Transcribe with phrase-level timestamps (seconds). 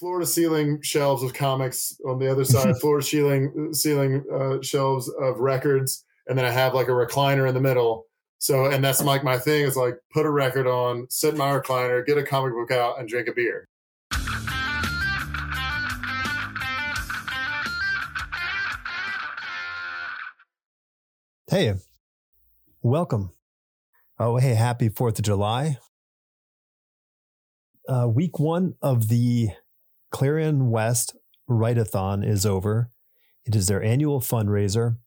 [0.00, 4.56] floor to ceiling shelves of comics on the other side, floor to ceiling ceiling uh,
[4.62, 8.06] shelves of records, and then I have like a recliner in the middle.
[8.38, 11.50] So, and that's like my thing is like put a record on, sit in my
[11.50, 13.66] recliner, get a comic book out, and drink a beer.
[21.50, 21.74] Hey,
[22.80, 23.32] welcome.
[24.18, 25.76] Oh, hey, happy 4th of July.
[27.86, 29.50] Uh, week one of the
[30.10, 31.16] Clarion West
[31.48, 32.90] Write-a-thon is over.
[33.44, 34.98] It is their annual fundraiser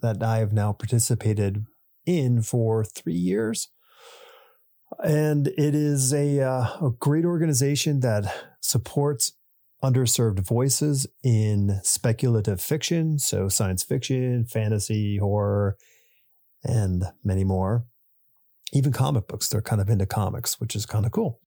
[0.00, 1.64] that I have now participated
[2.06, 3.68] in for three years.
[5.02, 9.32] And it is a, uh, a great organization that supports
[9.82, 15.76] underserved voices in speculative fiction, so science fiction, fantasy, horror,
[16.62, 17.84] and many more.
[18.72, 21.41] Even comic books, they're kind of into comics, which is kind of cool.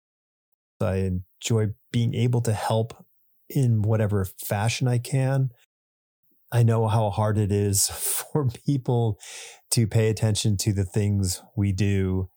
[0.80, 3.04] I enjoy being able to help
[3.48, 5.50] in whatever fashion I can.
[6.52, 7.88] I know how hard it is
[8.32, 9.18] for people
[9.72, 12.28] to pay attention to the things we do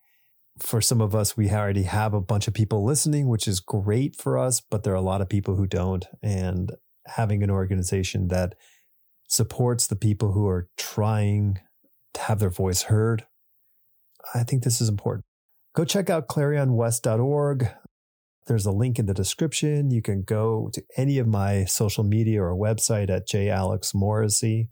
[0.60, 4.16] for some of us, we already have a bunch of people listening, which is great
[4.16, 6.06] for us, but there are a lot of people who don't.
[6.22, 6.72] And
[7.06, 8.56] having an organization that
[9.30, 11.60] supports the people who are trying
[12.14, 13.26] to have their voice heard,
[14.34, 15.26] I think this is important.
[15.76, 17.70] Go check out clarionwest.org.
[18.48, 19.92] There's a link in the description.
[19.92, 24.70] You can go to any of my social media or website atjalexmorrissey.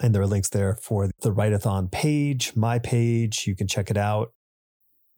[0.00, 3.46] And there are links there for the Write-a-thon page, my page.
[3.46, 4.32] You can check it out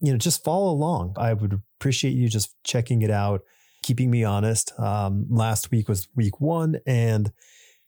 [0.05, 1.15] you know, just follow along.
[1.17, 3.41] I would appreciate you just checking it out,
[3.83, 4.79] keeping me honest.
[4.79, 7.33] Um, last week was week one, and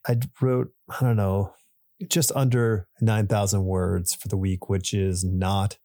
[0.09, 1.53] I wrote, I don't know,
[2.09, 5.77] just under 9,000 words for the week, which is not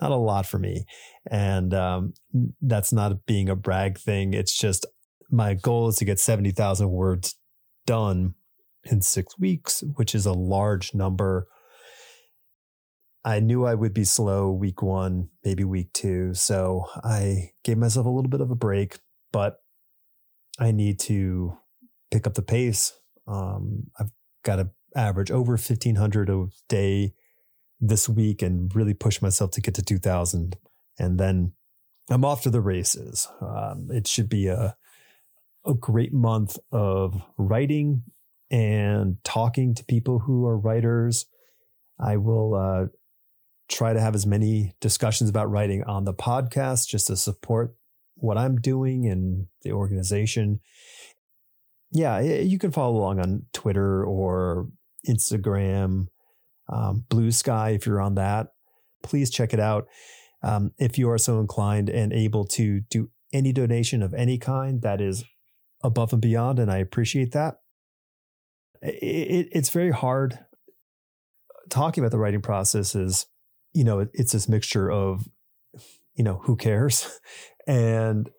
[0.00, 0.84] not a lot for me.
[1.30, 2.14] And um,
[2.60, 4.34] that's not being a brag thing.
[4.34, 4.86] It's just
[5.30, 7.36] my goal is to get 70,000 words
[7.86, 8.34] done
[8.84, 11.48] in six weeks, which is a large number
[13.28, 16.32] I knew I would be slow week one, maybe week two.
[16.32, 18.98] So I gave myself a little bit of a break,
[19.32, 19.56] but
[20.58, 21.58] I need to
[22.10, 22.92] pick up the pace.
[23.26, 24.10] Um, I've
[24.44, 27.12] got to average over 1500 a day
[27.80, 30.56] this week and really push myself to get to 2000.
[30.98, 31.52] And then
[32.10, 33.28] I'm off to the races.
[33.40, 34.76] Um, it should be a,
[35.66, 38.02] a great month of writing
[38.50, 41.26] and talking to people who are writers.
[42.00, 42.86] I will uh,
[43.68, 47.74] try to have as many discussions about writing on the podcast just to support
[48.14, 50.60] what I'm doing and the organization.
[51.92, 54.68] Yeah, you can follow along on Twitter or
[55.06, 56.08] Instagram,
[56.68, 58.48] um, Blue Sky if you're on that.
[59.02, 59.86] Please check it out.
[60.42, 64.82] Um, if you are so inclined and able to do any donation of any kind,
[64.82, 65.24] that is
[65.82, 67.56] above and beyond, and I appreciate that.
[68.82, 70.38] It, it, it's very hard
[71.68, 73.26] talking about the writing process is
[73.72, 75.28] you know, it's this mixture of,
[76.14, 77.20] you know, who cares
[77.66, 78.30] and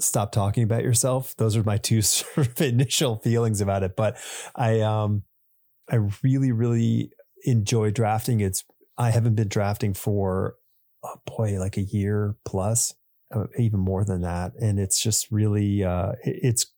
[0.00, 1.34] stop talking about yourself.
[1.36, 3.96] Those are my two sort of initial feelings about it.
[3.96, 4.16] But
[4.54, 5.22] I, um,
[5.90, 7.12] I really, really
[7.44, 8.40] enjoy drafting.
[8.40, 8.64] It's,
[8.96, 10.56] I haven't been drafting for,
[11.04, 12.94] oh boy, like a year plus,
[13.34, 14.52] uh, even more than that.
[14.60, 16.72] And it's just really, uh, it's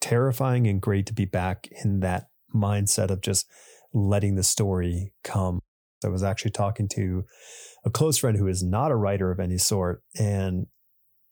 [0.00, 3.46] terrifying and great to be back in that mindset of just
[3.92, 5.60] letting the story come.
[6.04, 7.24] I was actually talking to
[7.84, 10.02] a close friend who is not a writer of any sort.
[10.16, 10.66] And,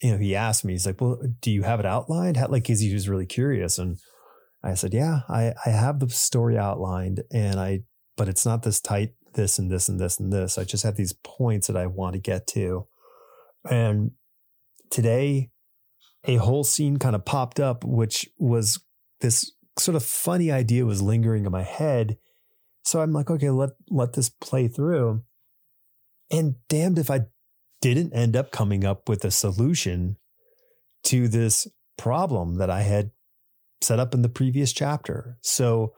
[0.03, 2.37] you know, he asked me, he's like, well, do you have it outlined?
[2.37, 3.79] How, like, he was really curious.
[3.79, 3.99] And
[4.65, 7.83] I said, yeah, I, I have the story outlined and I,
[8.17, 10.59] but it's not this tight, this and this and this and this.
[10.59, 12.87] I just have these points that I want to get to.
[13.69, 14.13] And
[14.91, 15.51] today,
[16.25, 18.81] a whole scene kind of popped up, which was
[19.21, 22.17] this sort of funny idea was lingering in my head
[22.87, 25.23] so I'm like, okay, let let this play through.
[26.31, 27.23] And damned if I
[27.81, 30.19] didn't end up coming up with a solution
[31.05, 31.67] to this
[31.99, 33.11] problem that I had
[33.81, 35.37] set up in the previous chapter.
[35.41, 35.95] So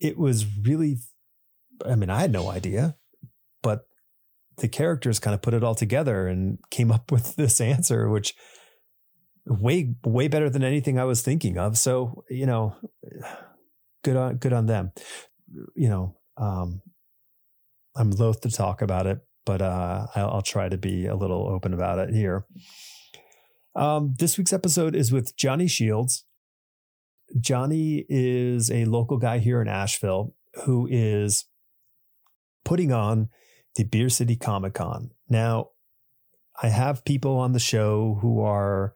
[0.00, 0.98] it was really,
[1.84, 2.96] I mean, I had no idea,
[3.62, 3.86] but
[4.58, 8.34] the characters kind of put it all together and came up with this answer, which
[9.46, 11.78] way, way better than anything I was thinking of.
[11.78, 12.76] So, you know,
[14.04, 14.92] good on, good on them.
[15.74, 16.82] You know, um,
[17.96, 21.48] I'm loath to talk about it, but uh, I'll, I'll, try to be a little
[21.48, 22.46] open about it here.
[23.74, 26.24] Um, this week's episode is with Johnny Shields.
[27.40, 30.34] Johnny is a local guy here in Asheville
[30.64, 31.44] who is
[32.68, 33.30] putting on
[33.76, 35.10] the Beer City Comic Con.
[35.26, 35.70] Now,
[36.62, 38.92] I have people on the show who are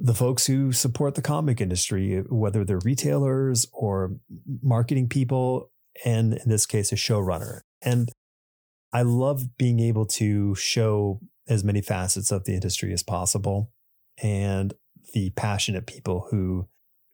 [0.00, 4.16] the folks who support the comic industry, whether they're retailers or
[4.60, 5.70] marketing people,
[6.04, 7.60] and in this case, a showrunner.
[7.80, 8.10] And
[8.92, 13.70] I love being able to show as many facets of the industry as possible
[14.20, 14.74] and
[15.14, 16.66] the passionate people who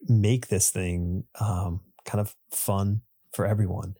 [0.07, 3.01] make this thing um, kind of fun
[3.31, 3.95] for everyone.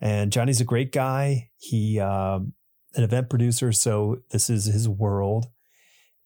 [0.00, 1.50] And Johnny's a great guy.
[1.58, 2.54] He um,
[2.94, 5.46] an event producer, so this is his world,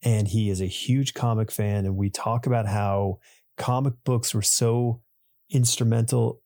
[0.03, 1.85] and he is a huge comic fan.
[1.85, 3.19] And we talk about how
[3.56, 5.03] comic books were so
[5.50, 6.41] instrumental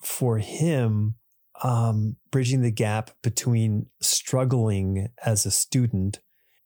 [0.00, 1.14] for him
[1.62, 6.20] um, bridging the gap between struggling as a student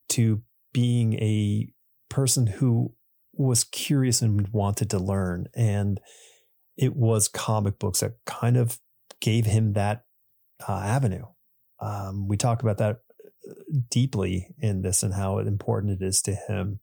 [0.08, 0.42] to
[0.72, 1.68] being a
[2.08, 2.94] person who
[3.32, 5.46] was curious and wanted to learn.
[5.54, 6.00] And
[6.76, 8.78] it was comic books that kind of
[9.20, 10.04] gave him that
[10.68, 11.26] uh, avenue.
[11.80, 13.00] Um, we talk about that
[13.48, 13.54] uh,
[13.90, 16.80] deeply in this and how important it is to him.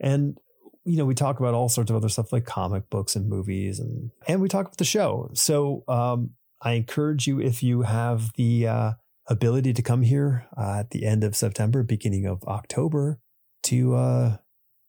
[0.00, 0.38] And
[0.84, 3.78] you know, we talk about all sorts of other stuff like comic books and movies,
[3.78, 5.30] and and we talk about the show.
[5.34, 6.30] So um,
[6.62, 8.92] I encourage you if you have the uh,
[9.26, 13.20] ability to come here uh, at the end of September, beginning of October,
[13.64, 14.36] to uh,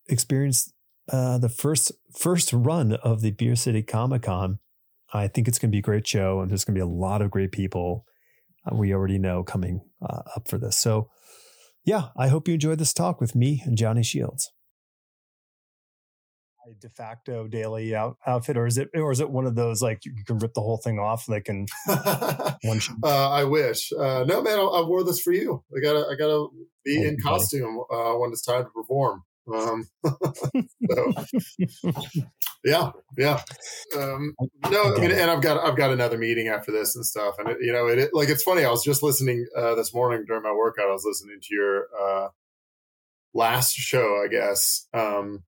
[0.08, 0.72] experience
[1.12, 4.60] uh, the first first run of the Beer City Comic Con.
[5.14, 6.96] I think it's going to be a great show, and there's going to be a
[6.96, 8.06] lot of great people
[8.66, 10.78] uh, we already know coming uh, up for this.
[10.78, 11.10] So,
[11.86, 14.52] yeah, I hope you enjoyed this talk with me and Johnny Shields
[16.80, 20.06] de facto daily out, outfit, or is it, or is it one of those like
[20.06, 22.80] you can rip the whole thing off like in one?
[23.04, 23.92] uh, I wish.
[23.92, 25.64] Uh, no, man, I, I, wore this for you.
[25.76, 26.48] I gotta, I gotta
[26.86, 29.24] be oh, in costume uh, when it's time to perform.
[29.54, 29.88] Um,
[30.92, 31.14] so,
[32.64, 33.42] yeah, yeah.
[33.98, 34.36] Um,
[34.70, 37.50] no, I mean, and I've got, I've got another meeting after this and stuff, and
[37.50, 38.64] it, you know, it, it, like it's funny.
[38.64, 40.90] I was just listening uh, this morning during my workout.
[40.90, 42.28] I was listening to your uh,
[43.34, 44.88] last show, I guess.
[44.94, 45.44] Um,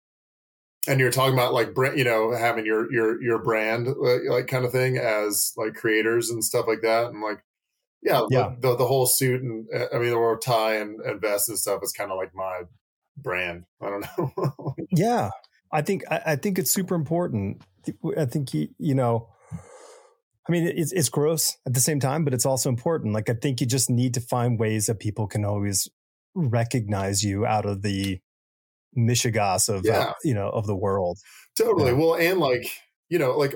[0.89, 3.89] and you're talking about like you know having your your your brand
[4.29, 7.43] like kind of thing as like creators and stuff like that and like
[8.03, 11.21] yeah yeah the, the whole suit and uh, i mean the whole tie and, and
[11.21, 12.63] vest and stuff is kind of like my
[13.17, 15.31] brand i don't know yeah
[15.73, 17.63] i think I, I, think it's super important
[18.17, 19.29] i think you, you know
[20.49, 23.35] i mean it's, it's gross at the same time but it's also important like i
[23.35, 25.89] think you just need to find ways that people can always
[26.35, 28.21] recognize you out of the
[28.97, 29.99] Michigas of yeah.
[29.99, 31.19] uh, you know of the world.
[31.57, 31.93] Totally.
[31.93, 31.99] Yeah.
[31.99, 32.71] Well, and like
[33.09, 33.55] you know, like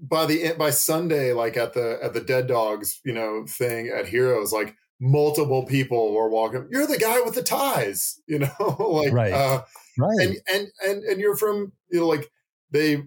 [0.00, 4.08] by the by Sunday, like at the at the Dead Dogs, you know, thing at
[4.08, 6.68] Heroes, like multiple people were walking.
[6.70, 9.64] You're the guy with the ties, you know, like right, uh,
[9.98, 12.30] right, and and and and you're from you know, like
[12.70, 13.02] they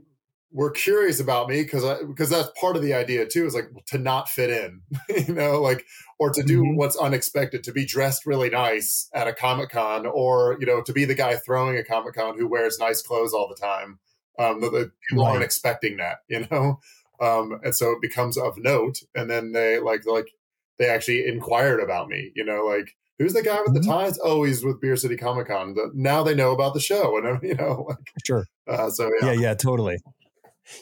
[0.54, 3.70] were curious about me because I because that's part of the idea too is like
[3.88, 4.82] to not fit in,
[5.28, 5.86] you know, like
[6.20, 6.76] or to do mm-hmm.
[6.76, 10.94] what's unexpected, to be dressed really nice at a comic con, or you know, to
[10.94, 14.00] be the guy throwing a comic con who wears nice clothes all the time.
[14.40, 15.32] Um, the, the people right.
[15.32, 16.80] aren't expecting that, you know,
[17.22, 19.00] um, and so it becomes of note.
[19.14, 20.32] And then they like like
[20.82, 23.88] they actually inquired about me, you know, like who's the guy with mm-hmm.
[23.88, 24.20] the ties?
[24.24, 25.76] Oh, he's with Beer City Comic Con.
[25.94, 28.46] Now they know about the show, and you know, like, sure.
[28.68, 29.32] Uh, so yeah.
[29.32, 29.98] yeah, yeah, totally.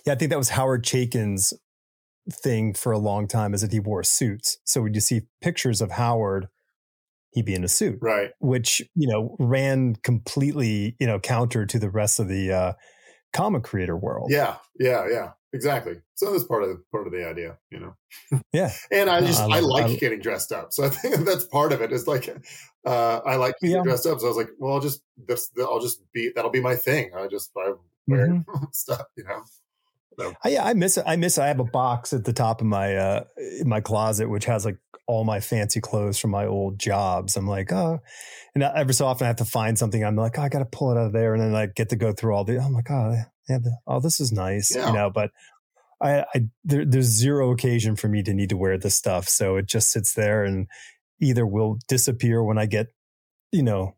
[0.05, 1.53] Yeah, I think that was Howard Chaykin's
[2.31, 4.57] thing for a long time is that he wore suits.
[4.63, 6.47] So when you see pictures of Howard,
[7.31, 7.97] he'd be in a suit.
[8.01, 8.31] Right.
[8.39, 12.73] Which, you know, ran completely, you know, counter to the rest of the uh,
[13.33, 14.29] comic creator world.
[14.31, 14.55] Yeah.
[14.79, 15.07] Yeah.
[15.09, 15.31] Yeah.
[15.51, 15.95] Exactly.
[16.13, 17.95] So that's part of the, part of the idea, you know.
[18.53, 18.71] Yeah.
[18.91, 20.73] and I just I, I like I, getting dressed up.
[20.73, 21.91] So I think that's part of it.
[21.91, 21.95] it.
[21.95, 22.29] Is like
[22.85, 23.83] uh I like getting yeah.
[23.83, 24.19] dressed up.
[24.19, 27.11] So I was like, well, I'll just this I'll just be that'll be my thing.
[27.15, 27.73] I just I
[28.07, 28.63] wear mm-hmm.
[28.71, 29.43] stuff, you know.
[30.19, 30.33] So.
[30.43, 31.03] I, yeah, I miss it.
[31.07, 31.37] I miss.
[31.37, 31.41] It.
[31.41, 33.23] I have a box at the top of my uh
[33.63, 34.77] my closet which has like
[35.09, 37.35] all my fancy clothes from my old jobs.
[37.35, 37.99] I'm like, oh,
[38.53, 40.05] and every so often I have to find something.
[40.05, 41.89] I'm like, oh, I got to pull it out of there, and then I get
[41.89, 42.59] to go through all the.
[42.59, 43.15] I'm like, oh,
[43.49, 43.57] yeah,
[43.87, 44.87] oh, this is nice, yeah.
[44.87, 45.09] you know.
[45.09, 45.31] But
[45.99, 49.55] I, I there, there's zero occasion for me to need to wear this stuff, so
[49.55, 50.67] it just sits there and
[51.19, 52.87] either will disappear when I get,
[53.51, 53.95] you know,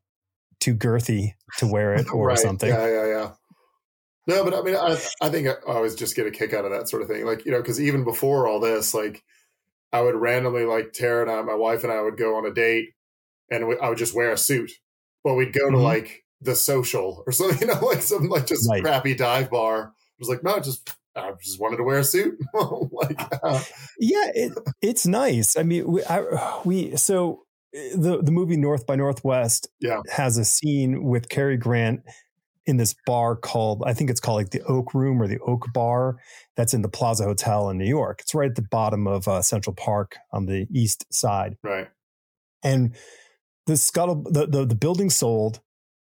[0.62, 2.40] too girthy to wear it or right.
[2.40, 2.70] something.
[2.70, 3.32] Yeah, yeah, yeah.
[4.32, 6.72] No, but I mean, I, I think I always just get a kick out of
[6.72, 7.26] that sort of thing.
[7.26, 9.24] Like, you know, because even before all this, like,
[9.92, 12.54] I would randomly, like, Tara and I, my wife and I would go on a
[12.54, 12.92] date
[13.50, 14.72] and we, I would just wear a suit.
[15.24, 15.76] But we'd go mm-hmm.
[15.76, 18.82] to, like, the social or something, you know, like some, like, just right.
[18.82, 19.88] crappy dive bar.
[19.88, 22.40] I was like, no, just, I just wanted to wear a suit.
[22.54, 23.62] like, uh,
[24.00, 25.58] yeah, it, it's nice.
[25.58, 27.44] I mean, we, I, we, so
[27.76, 30.00] eh, the, the movie North by Northwest yeah.
[30.10, 32.02] has a scene with Cary Grant
[32.66, 35.66] in this bar called I think it's called like the Oak Room or the Oak
[35.74, 36.18] Bar
[36.56, 38.22] that's in the Plaza Hotel in New York.
[38.22, 41.58] It's right at the bottom of uh, Central Park on the east side.
[41.64, 41.88] Right.
[42.64, 42.96] And
[43.66, 45.60] the scuttle the, the the building sold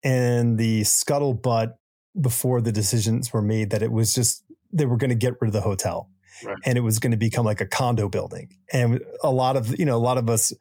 [0.04, 1.74] and the scuttlebutt
[2.20, 4.44] before the decisions were made that it was just
[4.74, 6.10] they were going to get rid of the hotel
[6.44, 6.58] Right.
[6.66, 8.58] and it was going to become like a condo building.
[8.74, 10.52] And a lot of, you know, a lot of us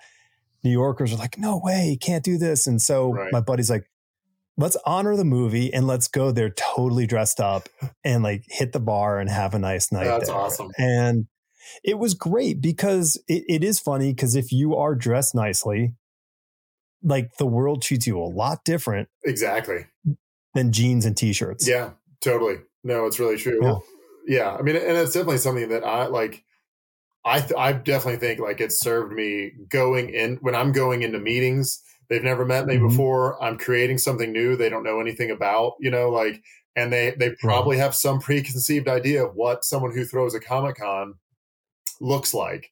[0.62, 2.66] New Yorkers are like, no way, you can't do this.
[2.66, 3.32] And so Right.
[3.32, 3.88] my buddy's like,
[4.60, 7.68] let's honor the movie and let's go there totally dressed up
[8.04, 10.04] and like hit the bar and have a nice night.
[10.04, 10.36] That's there.
[10.36, 10.70] awesome.
[10.78, 11.26] And
[11.84, 15.94] it was great because it, it is funny because if you are dressed nicely,
[17.02, 19.86] like the world treats you a lot different Exactly.
[20.54, 21.66] than jeans and t-shirts.
[21.68, 21.90] Yeah,
[22.20, 22.56] totally.
[22.84, 23.60] No, it's really true.
[23.62, 23.76] Yeah.
[24.26, 24.56] Yeah.
[24.56, 26.44] I mean, and it's definitely something that I like.
[27.24, 31.18] I th- I definitely think like it served me going in when I'm going into
[31.18, 31.82] meetings.
[32.10, 32.90] They've never met me Mhm.
[32.90, 33.42] before.
[33.42, 35.74] I'm creating something new they don't know anything about.
[35.80, 36.42] You know, like,
[36.76, 40.76] and they they probably have some preconceived idea of what someone who throws a comic
[40.76, 41.14] con
[42.00, 42.70] looks like.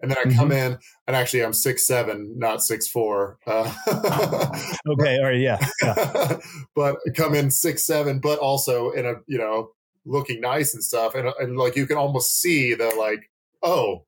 [0.00, 0.72] And then I come Mm-hmm.
[0.74, 3.38] in, and actually I'm six seven, not six four.
[3.46, 3.72] Uh,
[4.88, 5.16] Okay.
[5.18, 5.40] All right.
[5.40, 5.58] Yeah.
[5.82, 6.38] yeah.
[6.76, 9.72] but come in six seven, but also in a you know
[10.04, 13.28] looking nice and stuff, and, and like you can almost see the like,
[13.62, 14.04] oh,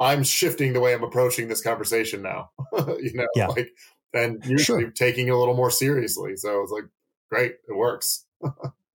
[0.00, 2.50] I'm shifting the way I'm approaching this conversation now.
[3.00, 3.48] you know, Yeah.
[3.48, 3.68] like
[4.12, 4.90] and usually Sure.
[4.90, 6.36] taking it a little more seriously.
[6.36, 6.84] So it's like,
[7.30, 8.24] great, it works.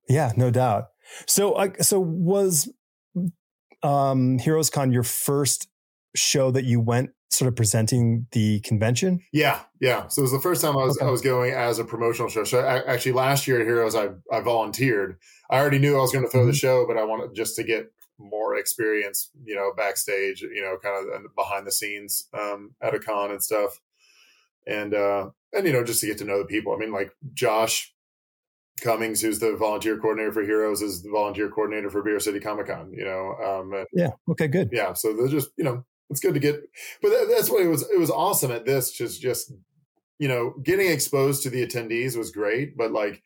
[0.09, 0.89] Yeah, no doubt.
[1.27, 2.67] So, I so was
[3.81, 5.67] um, Heroes Con your first
[6.15, 9.21] show that you went sort of presenting the convention?
[9.31, 10.07] Yeah, yeah.
[10.09, 11.05] So it was the first time I was Okay.
[11.07, 12.43] I was going as a promotional show.
[12.43, 15.17] So I, actually, last year at Heroes, I I volunteered.
[15.49, 16.55] I already knew I was going to throw the Mhm.
[16.59, 21.07] show, but I wanted just to get more experience, you know, backstage, you know, kind
[21.25, 23.81] of behind the scenes um, at a con and stuff,
[24.67, 26.73] and uh, and you know, just to get to know the people.
[26.73, 27.93] I mean, like Josh
[28.81, 32.67] Cummings, who's the volunteer coordinator for Heroes, is the volunteer coordinator for Beer City Comic
[32.67, 32.91] Con.
[32.93, 34.11] You know, um, and Yeah.
[34.29, 34.47] Okay.
[34.47, 34.69] Good.
[34.71, 36.61] yeah so they're just you know it's good to get
[37.01, 39.51] but that, that's what it was it was awesome at this just just
[40.19, 43.23] you know getting exposed to the attendees was great but like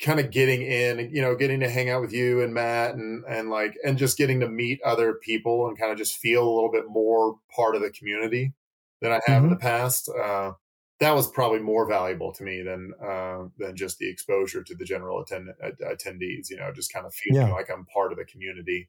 [0.00, 3.24] kind of getting in you know getting to hang out with you and matt and
[3.28, 6.54] and like and just getting to meet other people and kind of just feel a
[6.54, 8.52] little bit more part of the community
[9.00, 10.52] than i have in the past uh
[11.00, 14.84] that was probably more valuable to me than uh, than just the exposure to the
[14.84, 16.50] general attend- attendees.
[16.50, 17.52] You know, just kind of feeling Yeah.
[17.54, 18.88] like I'm part of the community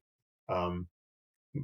[0.49, 0.87] um,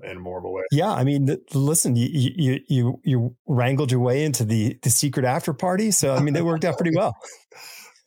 [0.03, 0.63] in more of a way.
[0.71, 0.91] Yeah.
[0.91, 5.25] I mean, th- listen, you, you, you, you wrangled your way into the, the secret
[5.25, 5.91] after party.
[5.91, 7.15] So, I mean, they worked out pretty well.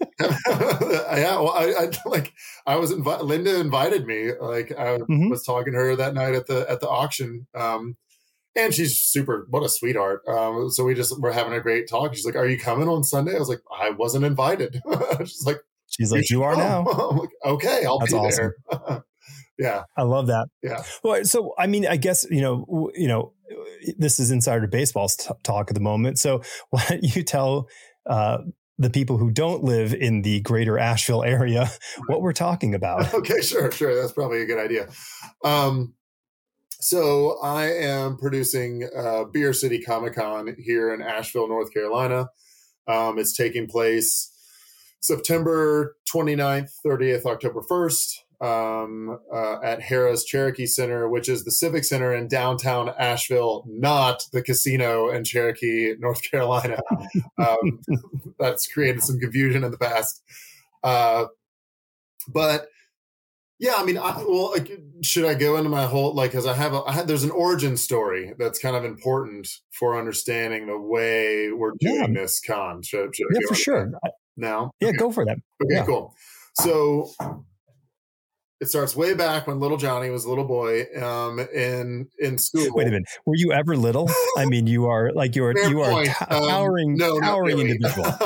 [0.20, 2.32] yeah, well, I, I like
[2.66, 3.24] I was invited.
[3.24, 4.30] Linda invited me.
[4.40, 5.28] Like I Mhm.
[5.30, 7.96] was talking to her that night at the at the auction, um,
[8.58, 9.46] and she's super.
[9.50, 10.22] What a sweetheart.
[10.28, 12.14] Um, so we just were having a great talk.
[12.14, 14.80] She's like, "Are you coming on Sunday?" I was like, "I wasn't invited."
[15.20, 16.84] She's like, She's like, you are should now.
[17.10, 18.52] I'm like, "Okay, I'll That's be awesome.
[18.70, 19.04] there."
[19.58, 20.48] yeah, I love that.
[20.62, 20.82] Yeah.
[21.02, 23.32] Well, so I mean, I guess you know, you know,
[23.96, 26.18] this is insider baseball's t- talk at the moment.
[26.18, 27.68] So why don't you tell
[28.06, 28.38] uh,
[28.78, 31.70] the people who don't live in the greater Asheville area
[32.06, 33.12] what we're talking about?
[33.14, 33.94] okay, sure, sure.
[33.94, 34.88] That's probably a good idea.
[35.44, 35.94] Um,
[36.80, 42.30] so I am producing uh, Beer City Comic Con here in Asheville, North Carolina.
[42.86, 44.32] Um, it's taking place
[45.00, 51.84] September 29th, 30th, October 1st um, uh, at Harrah's Cherokee Center, which is the Civic
[51.84, 56.78] Center in downtown Asheville, not the casino in Cherokee, North Carolina.
[57.38, 57.80] Um,
[58.38, 60.22] that's created some confusion in the past.
[60.82, 61.26] Uh,
[62.26, 62.68] but
[63.58, 64.70] yeah, I mean, I, well, like,
[65.02, 66.30] should I go into my whole like?
[66.30, 69.98] Because I have, a, I have, there's an origin story that's kind of important for
[69.98, 72.82] understanding the way we're doing this con.
[72.82, 73.90] Should, should Yeah, for sure.
[74.36, 74.70] now?
[74.80, 74.96] Yeah, Okay.
[74.98, 75.38] go for that.
[75.62, 75.84] Okay, Yeah.
[75.84, 76.14] cool.
[76.54, 77.10] So
[78.60, 82.66] it starts way back when little Johnny was a little boy um, in in school.
[82.74, 83.06] Wait a minute.
[83.24, 84.10] Were you ever little?
[84.36, 86.08] I mean, you are like you are Fair you are point.
[86.22, 87.70] a Um, towering no, towering really.
[87.70, 88.04] individual.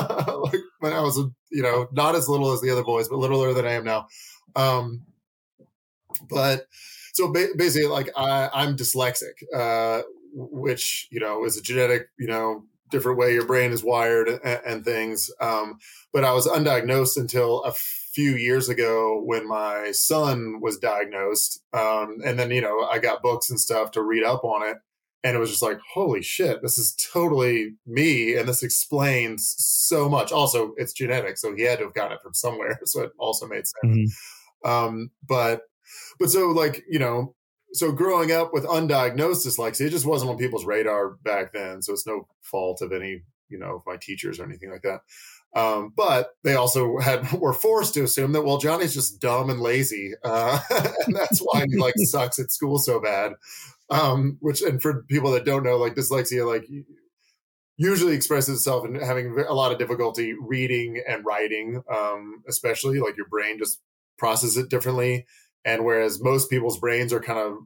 [0.45, 1.19] like when I was,
[1.51, 4.07] you know, not as little as the other boys, but littler than I am now.
[4.57, 5.03] Um,
[6.29, 6.67] but
[7.13, 10.03] so ba- basically, like I, I'm dyslexic, uh,
[10.35, 14.61] which you know is a genetic, you know, different way your brain is wired and,
[14.67, 15.31] and things.
[15.41, 15.79] Um,
[16.13, 22.19] but I was undiagnosed until a few years ago when my son was diagnosed, um,
[22.25, 24.79] and then you know I got books and stuff to read up on it
[25.25, 30.09] and it was just like holy shit this is totally me and this explains so
[30.09, 33.13] much also it's genetic so he had to have gotten it from somewhere so it
[33.19, 33.75] also made sense
[34.65, 34.69] Mhm.
[34.69, 35.63] um but
[36.19, 37.35] but so like you know
[37.73, 41.93] so growing up with undiagnosed dyslexia it just wasn't on people's radar back then so
[41.93, 45.01] it's no fault of any you know of my teachers or anything like that
[45.55, 49.61] um, but they also had were forced to assume that well Johnny's just dumb and
[49.61, 50.59] lazy, uh,
[51.07, 53.33] and that's why he like sucks at school so bad
[53.91, 56.67] um which and for people that don't know like dyslexia like
[57.77, 63.17] usually expresses itself in having a lot of difficulty reading and writing, um, especially like
[63.17, 63.81] your brain just
[64.19, 65.27] processes it differently.
[65.65, 67.59] And whereas most people's brains are kind of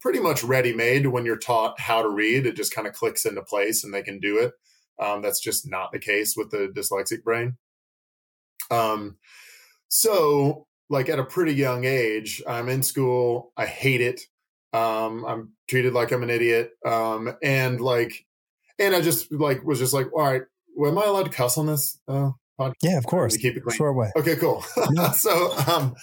[0.00, 3.24] pretty much ready made when you're taught how to read, it just kind of clicks
[3.24, 4.52] into place and they can do it.
[5.00, 7.56] Um, that's just not the case with the dyslexic brain.
[8.70, 9.16] Um,
[9.88, 13.52] so, like at a pretty young age, I'm in school.
[13.56, 14.20] I hate it.
[14.72, 16.72] Um, I'm treated like I'm an idiot.
[16.84, 18.24] Um, and like,
[18.78, 20.42] and I just like was just like, all right,
[20.76, 21.98] well, am I allowed to cuss on this?
[22.08, 22.74] Uh, podcast?
[22.82, 23.36] Yeah, of course.
[23.36, 23.76] keep it clean.
[23.76, 24.10] Sure way.
[24.16, 24.62] Okay, cool.
[25.14, 25.94] so, um,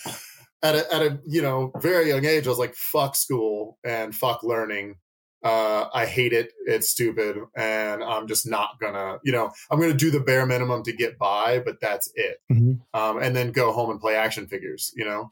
[0.61, 4.15] at a, at a you know very young age, I was like, fuck school and
[4.15, 4.95] fuck learning.
[5.41, 6.51] Uh, I hate it.
[6.65, 9.19] It's stupid, and I'm just not gonna.
[9.23, 12.41] You know, I'm gonna do the bare minimum to get by, but that's it.
[12.51, 12.73] Mm-hmm.
[12.93, 14.91] Um, and then go home and play action figures.
[14.97, 15.31] You know,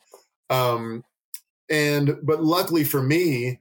[0.50, 1.04] um,
[1.70, 3.60] and but luckily for me,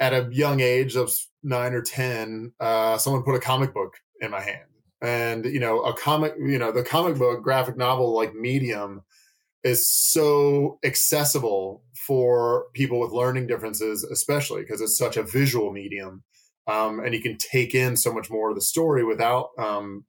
[0.00, 1.12] at a young age of
[1.44, 4.66] nine or ten, uh, someone put a comic book in my hand,
[5.00, 6.34] and you know, a comic.
[6.40, 9.04] You know, the comic book graphic novel like medium
[9.64, 16.22] is so accessible for people with learning differences, especially because it's such a visual medium.
[16.66, 20.04] Um, and you can take in so much more of the story without, um,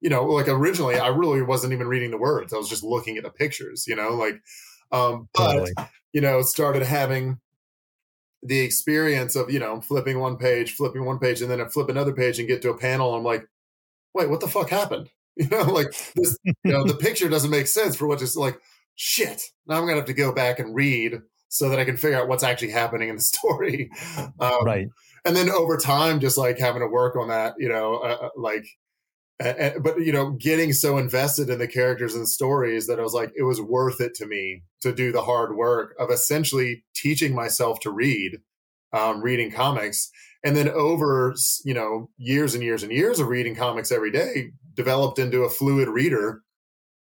[0.00, 2.52] you know, like originally I really wasn't even reading the words.
[2.52, 4.40] I was just looking at the pictures, you know, like,
[4.92, 5.72] um, but, totally.
[6.12, 7.38] you know, started having
[8.42, 11.88] the experience of, you know, flipping one page, flipping one page, and then I flip
[11.88, 13.08] another page and get to a panel.
[13.08, 13.48] And I'm like,
[14.12, 15.10] wait, what the fuck happened?
[15.36, 18.56] You know, like this, you know, the picture doesn't make sense for what just like,
[18.96, 21.96] shit, now I'm going to have to go back and read so that I can
[21.96, 23.90] figure out what's actually happening in the story.
[24.40, 24.88] Um, right.
[25.24, 28.28] And then over time, just like having to work on that, you know, uh, uh
[28.36, 28.66] like,
[29.42, 33.14] uh, but you know, getting so invested in the characters and stories that I was
[33.14, 37.34] like, it was worth it to me to do the hard work of essentially teaching
[37.34, 38.38] myself to read,
[38.92, 40.10] um, reading comics,
[40.44, 41.34] and then over
[41.64, 45.50] you know years and years and years of reading comics every day, developed into a
[45.50, 46.43] fluid reader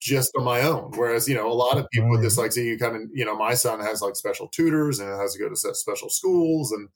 [0.01, 0.91] just on my own.
[0.95, 3.53] Whereas, you know, a lot of people with dyslexia, you kind of, you know, my
[3.53, 6.89] son has like special tutors and has to go to special schools and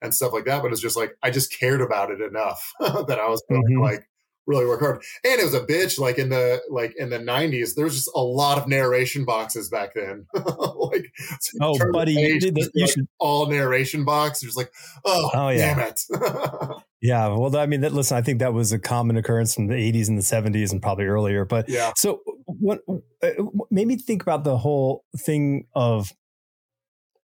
[0.00, 0.62] and stuff like that.
[0.62, 3.82] But it's just like I just cared about it enough that I was mm-hmm.
[3.82, 4.08] like
[4.46, 5.02] really work hard.
[5.24, 5.98] And it was a bitch.
[5.98, 9.68] Like in the like in the nineties, there was just a lot of narration boxes
[9.68, 10.26] back then.
[10.34, 14.40] like so oh, buddy, page, you, you like should all narration box.
[14.40, 14.72] Just like
[15.04, 15.74] oh, oh yeah.
[15.74, 16.02] damn it.
[17.00, 19.74] yeah, well, I mean, that, listen, I think that was a common occurrence in the
[19.74, 21.44] '80s and the '70s and probably earlier.
[21.44, 22.80] But yeah, so what
[23.22, 23.28] uh,
[23.70, 26.12] made me think about the whole thing of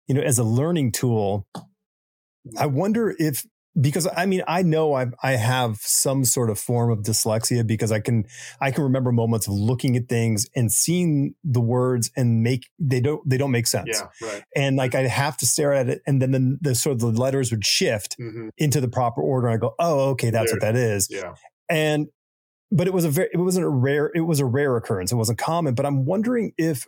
[0.06, 1.46] you know as a learning tool.
[2.58, 3.46] I wonder if
[3.80, 7.90] because I mean I know I I have some sort of form of dyslexia because
[7.90, 8.26] I can
[8.60, 13.00] I can remember moments of looking at things and seeing the words and make they
[13.00, 14.00] don't they don't make sense.
[14.00, 14.44] Yeah, right.
[14.54, 17.08] And like I have to stare at it and then the, the sort of the
[17.08, 18.50] letters would shift mm-hmm.
[18.58, 20.56] into the proper order and I go, "Oh, okay, that's there.
[20.56, 21.34] what that is." Yeah.
[21.68, 22.08] And
[22.70, 25.10] but it was a very it wasn't a rare it was a rare occurrence.
[25.10, 26.86] It wasn't common, but I'm wondering if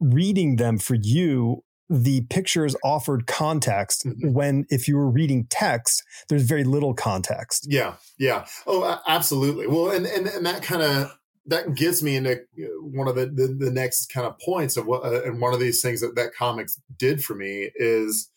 [0.00, 4.32] reading them for you the pictures offered context mm-hmm.
[4.32, 9.90] when if you were reading text there's very little context yeah yeah oh absolutely well
[9.90, 11.12] and and, and that kind of
[11.46, 12.40] that gets me into
[12.80, 15.60] one of the, the, the next kind of points of what uh, and one of
[15.60, 18.30] these things that that comics did for me is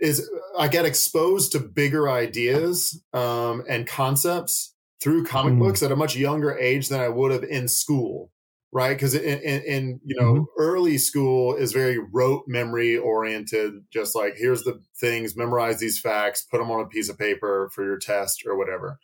[0.00, 5.58] is I get exposed to bigger ideas um, and concepts through comic mm.
[5.58, 8.30] books at a much younger age than I would have in school
[8.76, 8.94] right?
[8.94, 10.44] Because in, in, in, you know mm-hmm.
[10.58, 16.42] early school is very rote memory oriented, just like here's the things, memorize these facts,
[16.42, 18.98] put them on a piece of paper for your test or whatever.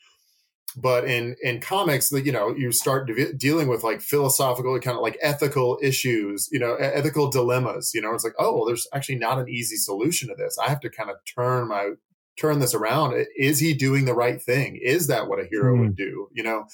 [0.77, 5.03] But in in comics, you know, you start de- dealing with like philosophical, kind of
[5.03, 7.93] like ethical issues, you know, ethical dilemmas.
[7.95, 10.59] You know, it's like, oh, well, there's actually not an easy solution to this.
[10.59, 11.93] I have to kind of turn my
[12.39, 13.15] turn this around.
[13.39, 14.79] Is he doing the right thing?
[14.83, 15.83] Is that what a hero mm-hmm.
[15.83, 16.29] would do?
[16.33, 16.67] You know,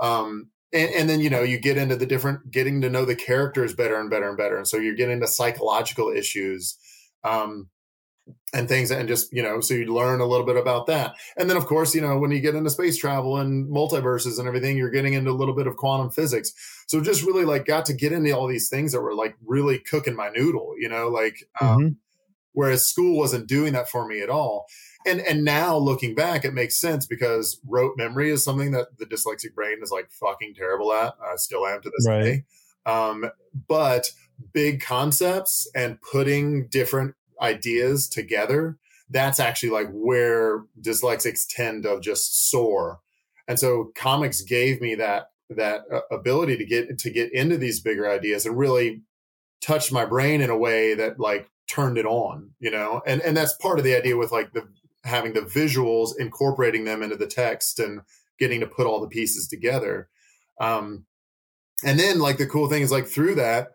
[0.00, 3.16] um, and, and, then you know you get into the different getting to know the
[3.16, 4.56] characters better and better and better.
[4.56, 6.76] And so you're getting into psychological issues
[7.24, 7.68] um,
[8.52, 11.14] and things and just you know so you learn a little bit about that.
[11.36, 14.48] And then of course you know when you get into space travel and multiverses and
[14.48, 16.52] everything you're getting into a little bit of quantum physics.
[16.88, 19.78] So just really like got to get into all these things that were like really
[19.78, 21.88] cooking my noodle you know like um, mm-hmm.
[22.52, 24.66] whereas school wasn't doing that for me at all
[25.06, 29.06] and and now looking back, it makes sense because rote memory is something that the
[29.06, 31.14] dyslexic brain is like fucking terrible at.
[31.22, 32.22] I still am to this right.
[32.22, 32.44] day.
[32.84, 33.30] Um,
[33.68, 34.10] but
[34.52, 38.78] big concepts and putting different ideas together,
[39.10, 43.00] that's actually like where dyslexics tend to just soar.
[43.48, 47.80] And so comics gave me that that uh, ability to get to get into these
[47.80, 49.02] bigger ideas and really
[49.60, 53.02] touch my brain in a way that like turned it on, you know.
[53.06, 54.66] And and that's part of the idea with like the
[55.06, 58.00] having the visuals, incorporating them into the text, and
[58.38, 60.08] getting to put all the pieces together.
[60.60, 61.06] Um,
[61.84, 63.72] and then like the cool thing is like through that,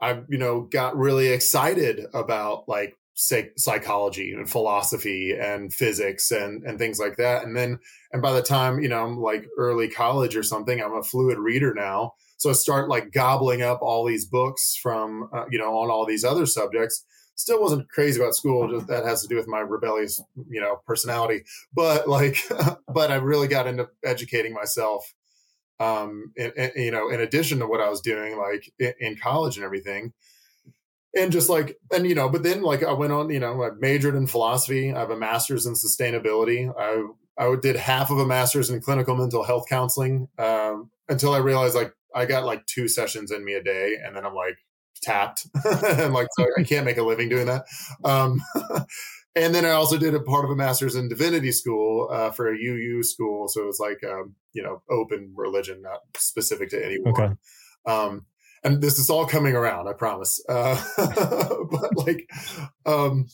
[0.00, 6.78] I you know got really excited about like psychology and philosophy and physics and and
[6.78, 7.44] things like that.
[7.44, 7.78] And then
[8.12, 11.38] and by the time you know i'm like early college or something i'm a fluid
[11.38, 12.12] reader now.
[12.36, 16.06] So i start like gobbling up all these books from uh, you know on all
[16.06, 17.04] these other subjects
[17.36, 20.80] still wasn't crazy about school just that has to do with my rebellious you know
[20.86, 21.44] personality.
[21.72, 22.38] But like
[22.88, 25.12] but i really got into educating myself
[25.80, 29.16] um in, in, you know in addition to what i was doing like in, in
[29.16, 30.12] college and everything.
[31.16, 33.70] And just like and you know but then like i went on you know i
[33.78, 34.92] majored in philosophy.
[34.92, 36.72] I have a master's in sustainability.
[36.78, 37.08] I
[37.42, 41.74] i did half of a master's in clinical mental health counseling um, until i realized
[41.74, 43.96] like i got like two sessions in me a day.
[44.04, 44.56] And then i'm like
[45.02, 47.64] tapped and like so i can't make a living doing that
[48.04, 48.40] um,
[49.36, 52.52] and then i also did a part of a master's in divinity school uh, for
[52.52, 57.12] a uu school so it's like um, you know open religion not specific to anyone
[57.12, 57.32] okay.
[57.86, 58.24] um,
[58.64, 60.42] and this is all coming around, I promise.
[60.48, 62.28] Uh, but like,
[62.86, 63.26] um,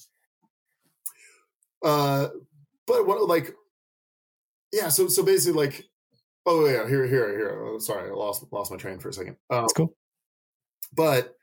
[1.85, 2.29] uh,
[2.87, 3.55] but what like,
[4.73, 4.89] yeah.
[4.89, 5.85] So so basically, like,
[6.45, 7.65] oh yeah, here here here.
[7.65, 9.37] Oh, sorry, I lost lost my train for a second.
[9.49, 9.95] Um, That's cool.
[10.93, 11.37] But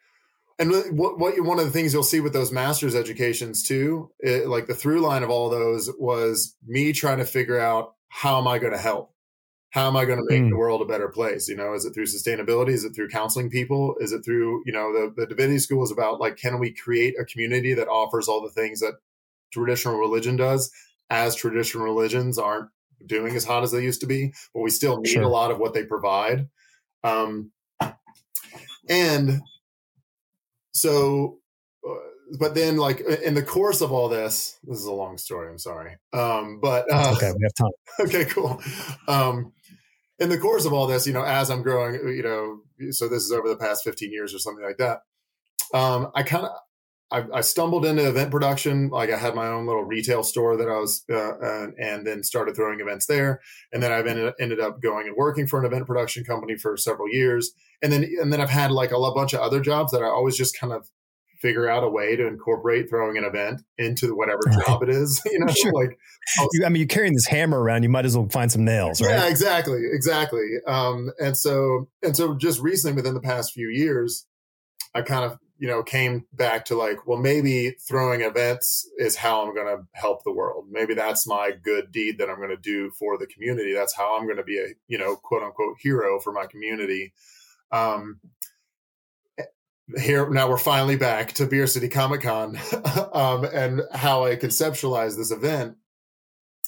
[0.59, 4.11] and what what you, one of the things you'll see with those master's educations too,
[4.19, 8.39] it, like the through line of all those was me trying to figure out how
[8.39, 9.13] am I going to help
[9.71, 10.49] how am I going to make mm.
[10.49, 11.47] the world a better place?
[11.47, 12.69] You know, is it through sustainability?
[12.69, 13.95] Is it through counseling people?
[13.99, 17.15] Is it through, you know, the, the divinity school is about like, can we create
[17.19, 18.95] a community that offers all the things that
[19.51, 20.71] traditional religion does
[21.09, 22.69] as traditional religions aren't
[23.05, 25.21] doing as hot as they used to be, but we still need sure.
[25.21, 26.47] a lot of what they provide.
[27.03, 27.51] Um,
[28.89, 29.41] and
[30.77, 31.39] so,
[31.87, 31.93] uh,
[32.37, 35.49] but then like in the course of all this, this is a long story.
[35.49, 35.97] I'm sorry.
[36.13, 37.31] Um, but, uh, okay.
[37.31, 37.71] We have time.
[37.99, 38.61] Okay, cool.
[39.07, 39.53] Um,
[40.19, 43.23] in the course of all this, you know, as I'm growing, you know, so this
[43.23, 44.99] is over the past 15 years or something like that.
[45.73, 46.51] Um, I kind of,
[47.11, 48.89] I, I, stumbled into event production.
[48.89, 52.23] Like I had my own little retail store that I was, uh, and, and, then
[52.23, 53.41] started throwing events there.
[53.71, 56.75] And then I've ended, ended up going and working for an event production company for
[56.75, 57.53] several years.
[57.81, 60.35] And then, and then I've had like a bunch of other jobs that I always
[60.35, 60.89] just kind of
[61.39, 65.21] figure out a way to incorporate throwing an event into whatever job it is.
[65.31, 65.71] You know, sure.
[65.73, 65.97] like
[66.53, 67.83] you, I mean, you're carrying this hammer around.
[67.83, 69.11] You might as well find some nails, right?
[69.11, 70.47] Yeah, exactly, exactly.
[70.65, 74.25] Um, and so, and so, just recently, within the past few years,
[74.95, 79.41] I kind of you know came back to like, well, maybe throwing events is how
[79.41, 80.67] I'm going to help the world.
[80.69, 83.73] Maybe that's my good deed that I'm going to do for the community.
[83.73, 87.13] That's how I'm going to be a you know quote unquote hero for my community.
[87.71, 88.19] Um,
[89.97, 92.57] here now we're finally back to Beer City Comic Con,
[93.13, 95.77] um, and how I conceptualize this event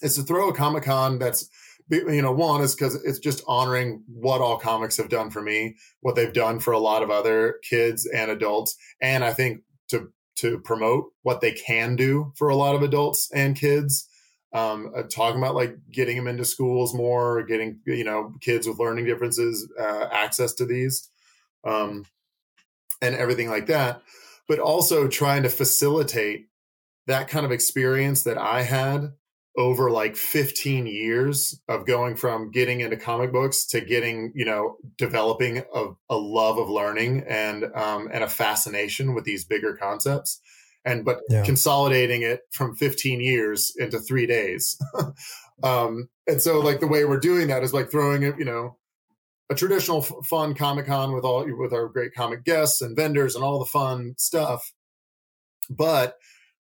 [0.01, 1.49] is to throw a Comic Con that's
[1.89, 5.75] you know one is because it's just honoring what all comics have done for me,
[6.01, 10.11] what they've done for a lot of other kids and adults, and I think to
[10.37, 14.07] to promote what they can do for a lot of adults and kids.
[14.51, 18.79] Um, uh, talking about like getting them into schools more, getting you know kids with
[18.79, 21.07] learning differences uh, access to these.
[21.63, 22.05] Um,
[23.01, 24.01] and everything like that,
[24.47, 26.47] but also trying to facilitate
[27.07, 29.13] that kind of experience that I had
[29.57, 34.77] over like 15 years of going from getting into comic books to getting, you know,
[34.97, 40.39] developing a, a love of learning and um, and a fascination with these bigger concepts.
[40.85, 41.43] And but yeah.
[41.43, 44.77] consolidating it from 15 years into three days.
[45.63, 48.77] um, and so like the way we're doing that is like throwing it, you know,
[49.49, 53.35] a traditional f- fun Comic Con with all with our great comic guests and vendors
[53.35, 54.71] and all the fun stuff,
[55.69, 56.15] but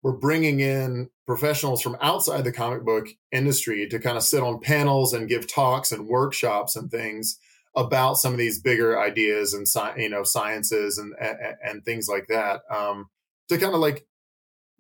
[0.04, 4.60] we're bringing in professionals from outside the comic book industry to kind of sit on
[4.60, 7.38] panels and give talks and workshops and things
[7.74, 12.26] about some of these bigger ideas and you know sciences and and, and things like
[12.28, 13.08] that um,
[13.48, 14.06] to kind of like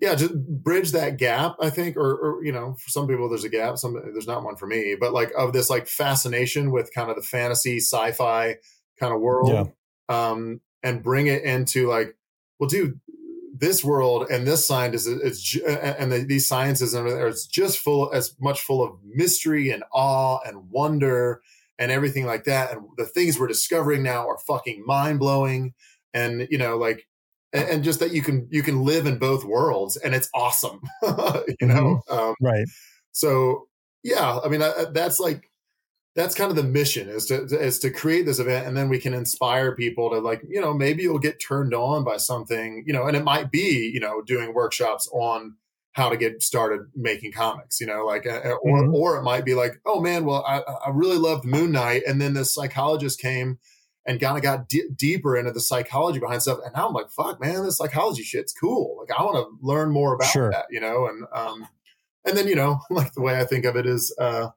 [0.00, 3.44] yeah, just bridge that gap, I think, or, or, you know, for some people there's
[3.44, 6.92] a gap, some there's not one for me, but like of this like fascination with
[6.92, 8.56] kind of the fantasy sci-fi
[8.98, 9.64] kind of world, yeah.
[10.08, 12.16] um, and bring it into like,
[12.58, 13.00] well, dude,
[13.56, 18.12] this world and this science is it's and the, these sciences are it's just full
[18.12, 21.40] as much full of mystery and awe and wonder
[21.78, 25.74] and everything like that, and the things we're discovering now are fucking mind blowing,
[26.12, 27.06] and you know, like
[27.52, 30.80] and, and, just that you can you can live in both worlds and it's awesome
[31.02, 32.12] you know mm-hmm.
[32.12, 32.66] um, right.
[33.12, 33.68] so
[34.02, 35.48] yeah i mean I, that's like
[36.14, 38.98] that's kind of the mission is to is to create this event and then we
[38.98, 42.92] can inspire people to like you know maybe you'll get turned on by something you
[42.92, 45.56] know and it might be you know doing workshops on
[45.94, 48.94] how to get started making comics, you know, like, uh, uh, or, mm-hmm.
[48.94, 52.02] or it might be like, oh man, well, I, I really loved Moon Knight.
[52.06, 53.60] And then this psychologist came
[54.04, 56.58] and kind of got d- deeper into the psychology behind stuff.
[56.64, 58.96] And now I'm like, fuck, man, this psychology shit's cool.
[58.98, 60.50] Like, I want to learn more about sure.
[60.50, 61.06] that, you know?
[61.06, 61.68] And, um,
[62.24, 64.48] and then, you know, like the way I think of it is, uh,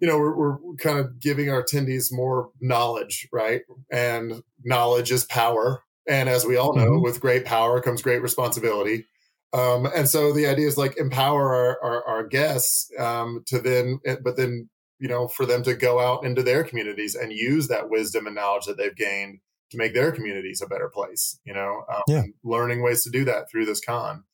[0.00, 3.62] you know, we're, we're kind of giving our attendees more knowledge, right?
[3.90, 5.82] And knowledge is power.
[6.08, 7.02] And as we all know, mm-hmm.
[7.02, 9.06] with great power comes great responsibility.
[9.52, 14.00] Um, and so the idea is like empower our, our, our guests um, to then,
[14.04, 17.68] eh, but then, you know, for them to go out into their communities and use
[17.68, 19.38] that wisdom and knowledge that they've gained
[19.70, 22.22] to make their communities a better place, you know, um, yeah.
[22.44, 24.24] learning ways to do that through this con.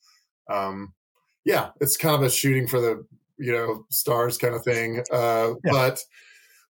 [0.49, 0.93] Um,
[1.45, 3.05] yeah, it's kind of a shooting for the,
[3.37, 5.03] you know, stars kind of thing.
[5.11, 5.71] Uh, yeah.
[5.71, 5.99] But,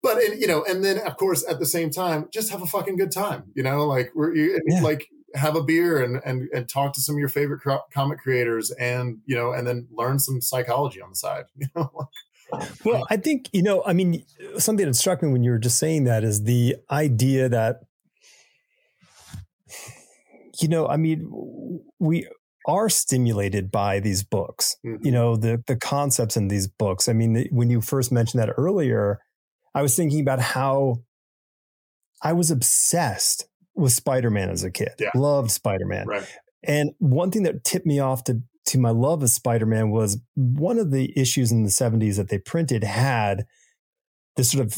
[0.01, 2.97] but you know, and then of course at the same time, just have a fucking
[2.97, 3.43] good time.
[3.55, 4.81] You know, like we're you, yeah.
[4.81, 7.61] like have a beer and, and and talk to some of your favorite
[7.93, 11.89] comic creators and you know and then learn some psychology on the side you know
[12.85, 14.23] well i think you know i mean
[14.57, 17.81] something that struck me when you were just saying that is the idea that
[20.59, 22.27] you know i mean we
[22.67, 25.05] are stimulated by these books mm-hmm.
[25.05, 28.53] you know the the concepts in these books i mean when you first mentioned that
[28.57, 29.19] earlier
[29.75, 30.95] i was thinking about how
[32.21, 33.45] i was obsessed
[33.75, 34.93] with Spider-Man as a kid.
[34.99, 35.09] Yeah.
[35.15, 36.07] Loved Spider-Man.
[36.07, 36.37] Right.
[36.63, 40.79] And one thing that tipped me off to to my love of Spider-Man was one
[40.79, 43.45] of the issues in the 70s that they printed had
[44.37, 44.77] this sort of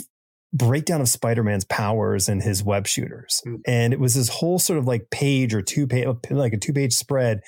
[0.51, 3.43] breakdown of Spider-Man's powers and his web shooters.
[3.45, 3.59] Mm.
[3.67, 6.93] And it was this whole sort of like page or two page like a two-page
[6.93, 7.41] spread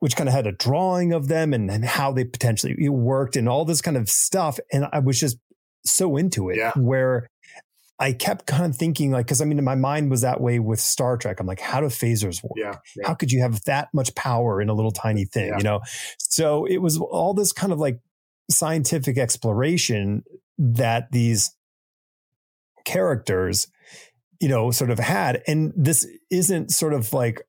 [0.00, 3.48] which kind of had a drawing of them and, and how they potentially worked and
[3.48, 4.58] all this kind of stuff.
[4.72, 5.38] And I was just
[5.84, 6.72] so into it yeah.
[6.74, 7.28] where
[7.98, 10.80] I kept kind of thinking like, cause I mean, my mind was that way with
[10.80, 11.38] Star Trek.
[11.38, 12.52] I'm like, how do phasers work?
[12.56, 13.06] Yeah, yeah.
[13.06, 15.80] How could you have that much power in a little tiny thing, you know?
[16.18, 18.00] So it was all this kind of like
[18.50, 20.24] scientific exploration
[20.58, 21.54] that these
[22.86, 23.68] characters,
[24.40, 25.42] you know, sort of had.
[25.46, 27.42] And this isn't sort of like,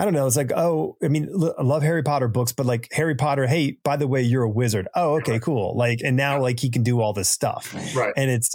[0.00, 0.28] I don't know.
[0.28, 3.78] It's like, oh, I mean, I love Harry Potter books, but like Harry Potter, hey,
[3.82, 4.86] by the way, you're a wizard.
[4.94, 5.76] Oh, okay, cool.
[5.76, 7.74] Like, and now like he can do all this stuff.
[7.96, 8.12] Right.
[8.16, 8.54] And it's,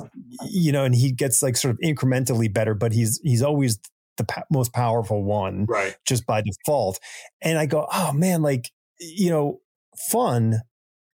[0.49, 3.77] you know, and he gets like sort of incrementally better, but he's, he's always
[4.15, 5.65] the most powerful one.
[5.65, 5.97] Right.
[6.05, 6.99] Just by default.
[7.41, 9.59] And I go, oh man, like, you know,
[10.09, 10.61] fun,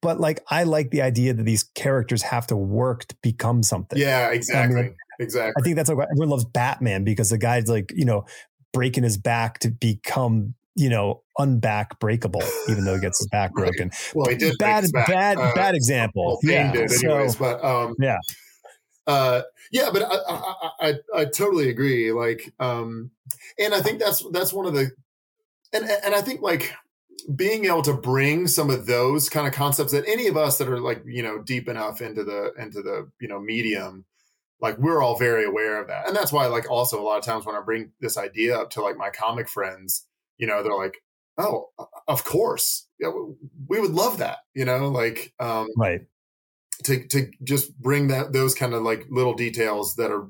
[0.01, 3.97] but like I like the idea that these characters have to work to become something.
[3.97, 4.79] Yeah, exactly.
[4.79, 5.53] I mean, exactly.
[5.57, 8.25] I think that's like everyone loves Batman because the guy's like, you know,
[8.73, 13.51] breaking his back to become you know, unback breakable, even though he gets his back
[13.51, 13.89] broken.
[13.89, 14.11] right.
[14.15, 14.57] Well, he did.
[14.59, 16.39] Bad, bad, uh, bad example.
[16.41, 16.71] Yeah.
[16.71, 18.17] Did anyways, so, but um, yeah,
[19.09, 22.11] uh, yeah, but I, I, I, I, totally agree.
[22.11, 23.11] Like, um,
[23.57, 24.91] and I think that's that's one of the,
[25.73, 26.71] and and I think like
[27.35, 30.69] being able to bring some of those kind of concepts that any of us that
[30.69, 34.05] are like you know deep enough into the into the you know medium
[34.61, 36.07] like we're all very aware of that.
[36.07, 38.69] And that's why like also a lot of times when i bring this idea up
[38.71, 40.05] to like my comic friends
[40.37, 41.01] you know they're like
[41.37, 41.69] oh
[42.07, 42.87] of course.
[42.99, 43.11] Yeah,
[43.67, 46.01] we would love that you know like um right.
[46.83, 50.29] to to just bring that those kind of like little details that are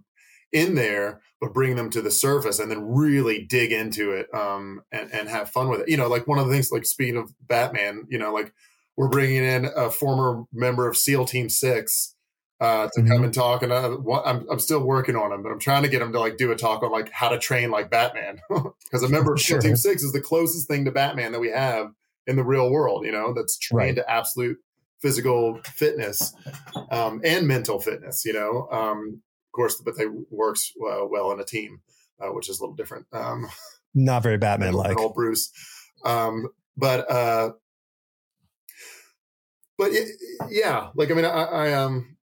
[0.52, 4.84] in there but bring them to the surface and then really dig into it um
[4.92, 5.90] and and have fun with it.
[5.90, 8.54] You know like one of the things like speaking of batman you know like
[8.96, 12.16] we're bringing in a former member of seal team 6
[12.60, 13.12] uh, to mm-hmm.
[13.12, 13.64] come and talk.
[13.64, 16.20] And uh, I'm, I'm still working on him, but I'm trying to get him to
[16.20, 18.42] like do a talk on like how to train like Batman.
[18.50, 19.62] Because a member of sure.
[19.62, 21.92] Team Six is the closest thing to Batman that we have
[22.26, 23.06] in the real world.
[23.06, 24.04] You know, that's trained right.
[24.04, 24.58] to absolute
[25.00, 26.34] physical fitness
[26.90, 28.26] um, and mental fitness.
[28.26, 31.82] You know, um, of course, but they works uh, well in a team,
[32.20, 33.06] uh, which is a little different.
[33.14, 33.48] Um,
[33.94, 34.98] Not very Batman like.
[34.98, 35.52] Old Bruce,
[36.04, 37.52] um, but uh,
[39.78, 40.10] but it,
[40.50, 42.18] yeah, like I mean, I, I um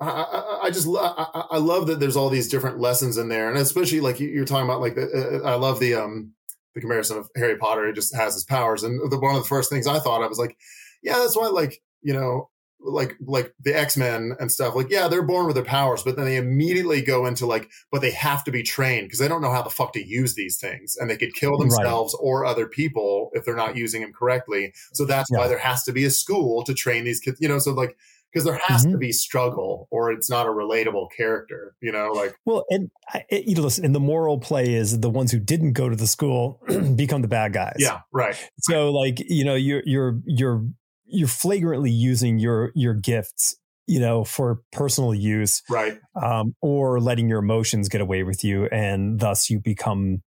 [0.00, 3.56] I, I, just I, I, love that there's all these different lessons in there, and
[3.56, 6.32] especially like you're talking about like the, uh, I love the um
[6.74, 7.86] the comparison of Harry Potter.
[7.86, 10.26] He just has his powers, and the, one of the first things I thought I
[10.26, 10.56] was like,
[11.02, 15.22] yeah, that's why like you know like like the X-Men and stuff like yeah they're
[15.22, 18.50] born with their powers but then they immediately go into like but they have to
[18.50, 21.16] be trained because they don't know how the fuck to use these things and they
[21.16, 22.24] could kill themselves right.
[22.24, 25.38] or other people if they're not using them correctly so that's yeah.
[25.38, 27.96] why there has to be a school to train these kids you know so like
[28.36, 28.92] because there has mm-hmm.
[28.92, 32.90] to be struggle or it's not a relatable character you know like well and
[33.30, 36.06] you know listen and the moral play is the ones who didn't go to the
[36.06, 36.60] school
[36.96, 37.76] become the bad guys.
[37.78, 40.66] Yeah right so like you know you're you're you're
[41.06, 45.98] you're flagrantly using your your gifts you know for personal use right.
[46.20, 50.20] um, or letting your emotions get away with you and thus you become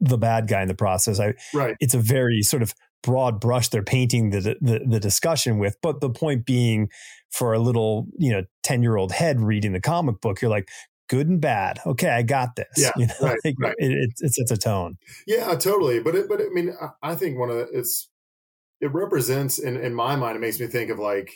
[0.00, 1.20] the bad guy in the process.
[1.20, 1.76] I right.
[1.80, 5.76] it's a very sort of broad brush they're painting the, the, the discussion with.
[5.82, 6.88] But the point being,
[7.30, 10.68] for a little you know ten year old head reading the comic book, you're like,
[11.08, 11.78] good and bad.
[11.84, 12.66] Okay, I got this.
[12.76, 13.74] Yeah, you know, right, like right.
[13.78, 14.96] It, it, it sets a tone.
[15.26, 16.00] Yeah, totally.
[16.00, 18.08] But it, but I mean, I, I think one of the, it's
[18.80, 20.36] it represents in in my mind.
[20.36, 21.30] It makes me think of like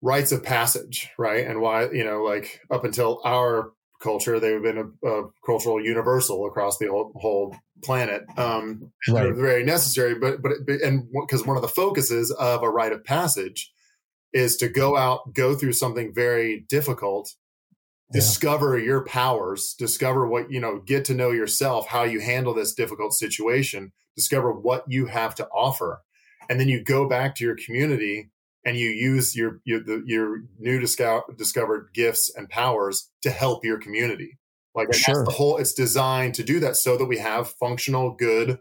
[0.00, 1.46] rites of passage, right?
[1.46, 6.46] And why you know, like up until our culture, they've been a, a cultural universal
[6.46, 8.24] across the whole, whole planet.
[8.36, 9.22] Um, Right.
[9.24, 10.52] They're very necessary, but but
[10.84, 13.72] and because one of the focuses of a rite of passage
[14.32, 17.34] is to go out, go through something very difficult,
[18.12, 18.20] Yeah.
[18.20, 22.74] discover your powers, discover what you know, get to know yourself, how you handle this
[22.74, 26.02] difficult situation, discover what you have to offer,
[26.50, 28.30] and then you go back to your community
[28.64, 33.64] and you use your your the, your new discover, discovered gifts and powers to help
[33.64, 34.38] your community.
[34.74, 35.14] Like Sure.
[35.14, 35.56] that's the whole.
[35.56, 38.58] It's designed to do that so that we have functional, good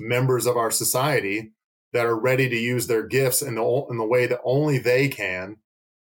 [0.00, 1.52] members of our society
[1.92, 5.08] that are ready to use their gifts in the in the way that only they
[5.08, 5.56] can,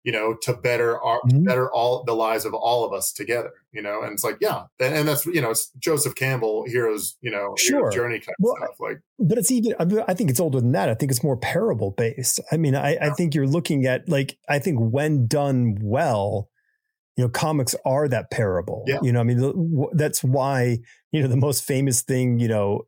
[0.08, 1.44] you know, to better our Mhm.
[1.50, 3.52] better all the lives of all of us together.
[3.74, 7.18] You know, and it's like yeah, and, and that's you know, it's Joseph Campbell, heroes,
[7.22, 7.92] you know, Sure.
[7.92, 8.80] journey kind Well, of stuff.
[8.80, 9.74] Like but it's even
[10.08, 12.92] I think it's older than that i think it's more parable based i mean I,
[13.08, 16.50] I think you're looking at like i think when done well
[17.18, 19.00] you know comics are that parable Yeah.
[19.02, 19.40] you know i mean
[19.94, 20.78] that's why
[21.12, 22.86] you know the most famous thing you know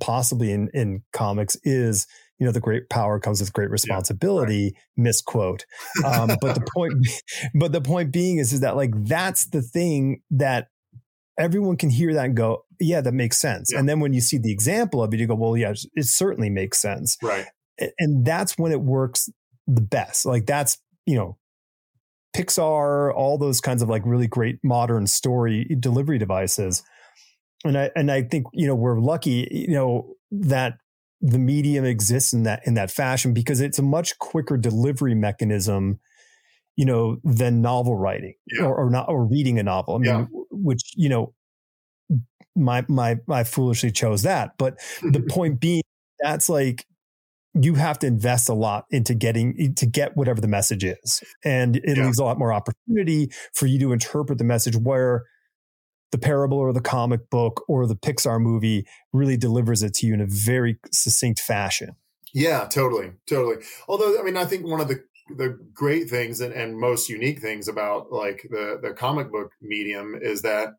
[0.00, 2.06] possibly in in comics is
[2.40, 5.66] you know the great power comes with great responsibility misquote.
[6.04, 6.94] Um, but the point
[7.54, 10.68] but the point being is is that like that's the thing that
[11.38, 13.70] everyone can hear that and go yeah that makes sense.
[13.72, 13.78] Yeah.
[13.78, 16.50] and then when you see the example of it you go well yeah it certainly
[16.50, 17.16] makes sense.
[17.22, 17.46] Right,
[17.98, 19.28] and that's when it works
[19.66, 20.24] the best.
[20.26, 21.36] Like that's you know
[22.34, 26.82] pixar all those kinds of like really great modern story delivery devices.
[27.62, 30.78] And i and i think you know we're lucky you know that
[31.20, 35.98] the medium exists in that in that fashion because it's a much quicker delivery mechanism
[36.76, 38.64] you know than novel writing Yeah.
[38.66, 40.24] or, or not or reading a novel i mean Yeah.
[40.50, 41.34] which you know
[42.56, 45.82] my my i foolishly chose that but the point being
[46.20, 46.86] that's like
[47.54, 51.76] you have to invest a lot into getting to get whatever the message is and
[51.76, 52.04] it Yeah.
[52.06, 55.24] leaves a lot more opportunity for you to interpret the message where
[56.12, 60.14] the parable or the comic book or the pixar movie really delivers it to you
[60.14, 61.96] in a very succinct fashion
[62.32, 63.56] Yeah, totally, totally.
[63.88, 65.02] Although, I mean, I think one of the
[65.36, 70.16] the great things and, and most unique things about like the the comic book medium
[70.20, 70.70] is that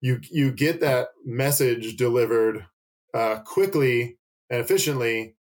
[0.00, 2.66] you you get that message delivered
[3.12, 5.36] uh, quickly and efficiently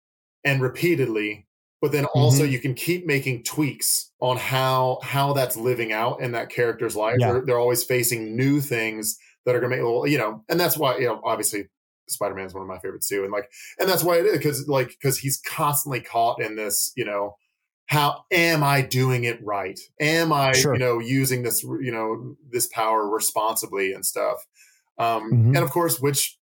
[0.44, 1.45] and repeatedly,
[1.80, 2.50] but then also Mhm.
[2.50, 7.16] you can keep making tweaks on how how that's living out in that character's life.
[7.18, 7.32] Yeah.
[7.32, 10.42] They're, they're always facing new things that are going to make a little, you know,
[10.48, 11.68] and that's why you know obviously
[12.08, 14.36] Spider Man is one of my favorites too, and like and that's why it is
[14.38, 17.36] because like because he's constantly caught in this you know
[17.88, 20.72] how am i doing it right am i Sure.
[20.74, 24.38] you know using this you know this power responsibly and stuff
[24.98, 25.46] um Mhm.
[25.48, 26.36] and of course which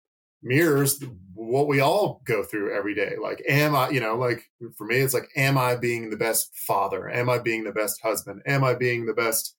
[0.42, 1.03] mirrors
[1.35, 4.96] what we all go through every day like am i you know like for me
[4.96, 8.64] it's like am i being the best father am i being the best husband am
[8.64, 9.57] i being the best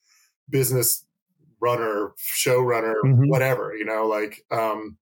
[0.50, 1.06] business
[1.60, 3.30] runner showrunner Mhm.
[3.30, 4.98] whatever you know like um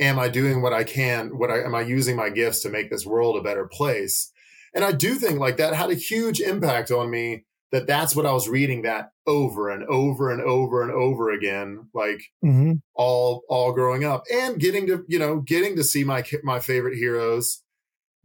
[0.00, 1.38] am I doing what I can?
[1.38, 4.30] What I am I using my gifts to make this world a better place?
[4.74, 7.44] And I do think like that had a huge impact on me.
[7.72, 11.88] That that's what I was reading that over and over and over and over again,
[11.92, 12.74] like mm-hmm.
[12.94, 16.96] all all growing up, and getting to you know getting to see my my favorite
[16.96, 17.62] heroes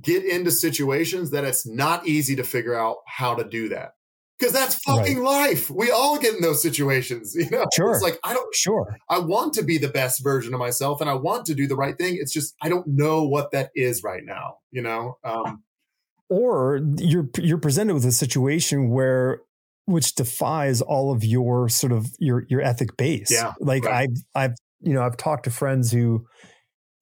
[0.02, 3.92] get into situations that it's not easy to figure out how to do that
[4.42, 5.70] because that's fucking life.
[5.70, 7.66] We all get in those situations, you know.
[7.76, 7.94] Sure.
[7.94, 11.10] It's like I don't sure I want to be the best version of myself and
[11.10, 12.18] I want to do the right thing.
[12.20, 15.18] It's just I don't know what that is right now, you know?
[15.24, 15.64] Um,
[16.32, 19.42] or you're you're presented with a situation where
[19.86, 23.30] which defies all of your sort of your your ethic base.
[23.30, 24.10] Yeah, like right.
[24.10, 26.26] I've I've you know I've talked to friends who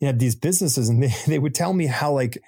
[0.01, 2.39] had these businesses and they, they would tell me how like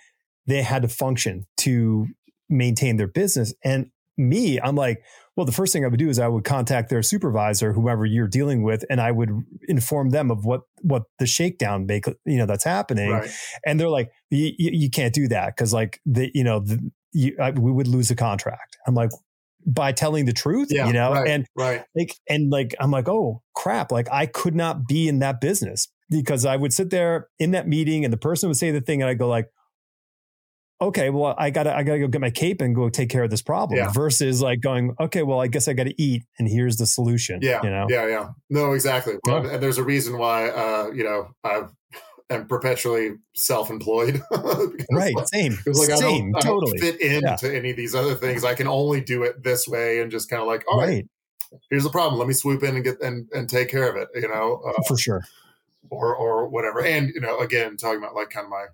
[0.48, 2.08] they had to function to
[2.50, 5.03] maintain their business and me I'm like
[5.36, 8.28] well the first thing I would do is I would contact their supervisor whoever you're
[8.28, 9.30] dealing with and I would
[9.68, 13.30] inform them of what what the shakedown make you know that's happening right.
[13.66, 17.36] and they're like you, you can't do that because like the you know the, you,
[17.42, 19.12] I, we would lose a contract i'm like
[19.66, 20.88] by telling the truth Yeah.
[20.88, 21.84] you know right, and right.
[21.96, 25.88] like and like i'm like oh crap like i could not be in that business
[26.10, 29.02] because i would sit there in that meeting and the person would say the thing
[29.02, 29.50] and i go like
[30.82, 33.30] okay well i gotta i gotta go get my cape and go take care of
[33.30, 33.92] this problem Yeah.
[33.92, 37.60] versus like going okay well i guess i gotta eat and here's the solution Yeah.
[37.64, 38.08] you know Yeah.
[38.08, 38.30] Yeah.
[38.50, 39.16] No, exactly.
[39.26, 39.54] Well, Yeah.
[39.54, 41.70] And there's a reason why, uh, you know, I've,
[42.30, 44.22] am perpetually self-employed.
[44.92, 45.16] right.
[45.16, 45.58] Like, same.
[45.66, 46.34] Like same.
[46.36, 46.78] I don't, totally.
[46.78, 47.58] I don't fit into yeah.
[47.58, 48.44] any of these other things.
[48.44, 50.88] I can only do it this way and just kind of like, all right.
[50.88, 51.60] right.
[51.70, 52.18] Here's the problem.
[52.20, 54.08] Let me swoop in and get and, and take care of it.
[54.16, 55.22] You know, uh, for sure,
[55.90, 56.80] or or whatever.
[56.82, 58.68] And you know, again, talking about like kind of my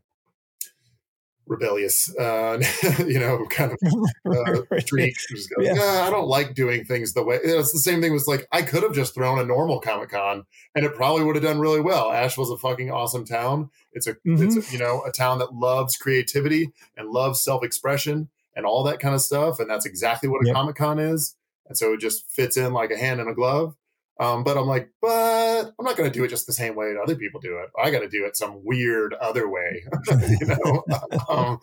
[1.48, 2.62] rebellious, uh,
[3.00, 3.80] you know, kind of
[4.26, 5.16] uh, streak.
[5.56, 5.74] Go, yeah.
[5.74, 7.40] nah, I don't like doing things the way.
[7.44, 10.46] It's the same thing was like I could have just thrown a normal Comic Con
[10.76, 12.12] and it probably would have done really well.
[12.12, 13.70] Asheville's a fucking awesome town.
[13.94, 14.44] It's a, mm-hmm.
[14.44, 18.84] it's a, you know a town that loves creativity and loves self expression and all
[18.84, 20.56] that kind of stuff, and that's exactly what a yep.
[20.56, 21.36] Comic Con is.
[21.68, 23.76] And so it just fits in like a hand in a glove.
[24.20, 26.94] Um, but I'm like, but I'm not going to do it just the same way
[26.94, 27.70] that other people do it.
[27.82, 30.84] I got to do it some weird other way, you know.
[31.30, 31.60] um,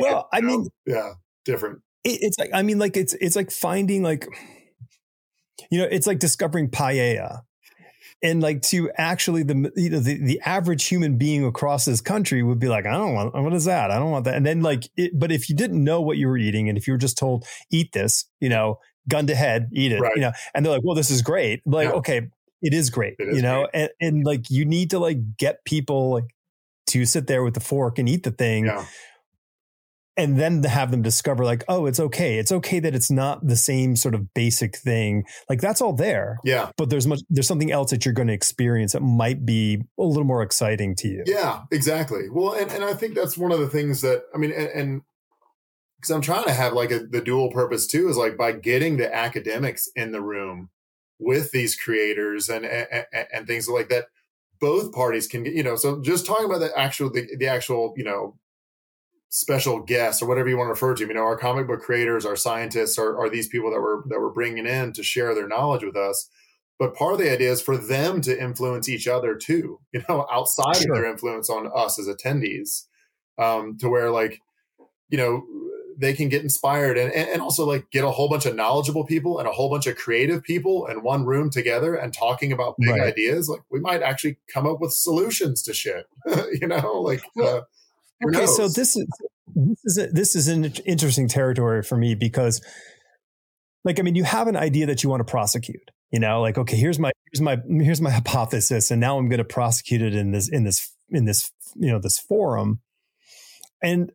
[0.00, 1.12] well, it, I know, mean, yeah,
[1.44, 1.80] different.
[2.02, 4.26] It, it's like I mean, like it's it's like finding like,
[5.70, 7.42] you know, it's like discovering paella,
[8.20, 12.42] and like to actually the you know the, the average human being across this country
[12.42, 13.92] would be like, I don't want what is that?
[13.92, 14.34] I don't want that.
[14.34, 16.88] And then like, it, but if you didn't know what you were eating, and if
[16.88, 18.78] you were just told eat this, you know,
[19.08, 20.12] gun to head, eat it, right.
[20.14, 21.62] you know, and they're like, well, this is great.
[21.66, 21.94] Like, yeah.
[21.94, 22.28] okay,
[22.62, 25.64] it is great, it is you know, and, and like you need to like get
[25.64, 26.34] people like
[26.88, 28.66] to sit there with the fork and eat the thing.
[28.66, 28.84] Yeah.
[30.18, 32.38] And then to have them discover, like, oh, it's okay.
[32.38, 35.26] It's okay that it's not the same sort of basic thing.
[35.50, 36.38] Like that's all there.
[36.42, 36.70] Yeah.
[36.78, 40.02] But there's much, there's something else that you're going to experience that might be a
[40.02, 41.22] little more exciting to you.
[41.26, 42.30] Yeah, exactly.
[42.32, 45.02] Well, and, and I think that's one of the things that, I mean, and, and
[46.06, 48.96] because I'm trying to have like a, the dual purpose too is like by getting
[48.96, 50.70] the academics in the room
[51.18, 54.06] with these creators and, and, and things like that,
[54.60, 57.92] both parties can get, you know, so just talking about the actual, the, the actual,
[57.96, 58.36] you know,
[59.30, 62.24] special guests or whatever you want to refer to you know, our comic book creators,
[62.24, 65.48] our scientists are, are these people that we're, that we're bringing in to share their
[65.48, 66.30] knowledge with us.
[66.78, 70.26] But part of the idea is for them to influence each other too, you know,
[70.30, 70.92] outside sure.
[70.92, 72.84] of their influence on us as attendees,
[73.38, 74.40] um, to where like,
[75.08, 75.44] you know,
[75.98, 79.38] they can get inspired and, and also like get a whole bunch of knowledgeable people
[79.38, 82.90] and a whole bunch of creative people in one room together and talking about big
[82.90, 83.00] right.
[83.02, 86.06] ideas like we might actually come up with solutions to shit
[86.60, 87.60] you know like uh,
[88.26, 89.06] okay so this is
[89.54, 92.60] this is a, this is an interesting territory for me because
[93.84, 96.58] like i mean you have an idea that you want to prosecute you know like
[96.58, 100.14] okay here's my here's my here's my hypothesis and now i'm going to prosecute it
[100.14, 102.80] in this in this in this you know this forum
[103.82, 104.12] and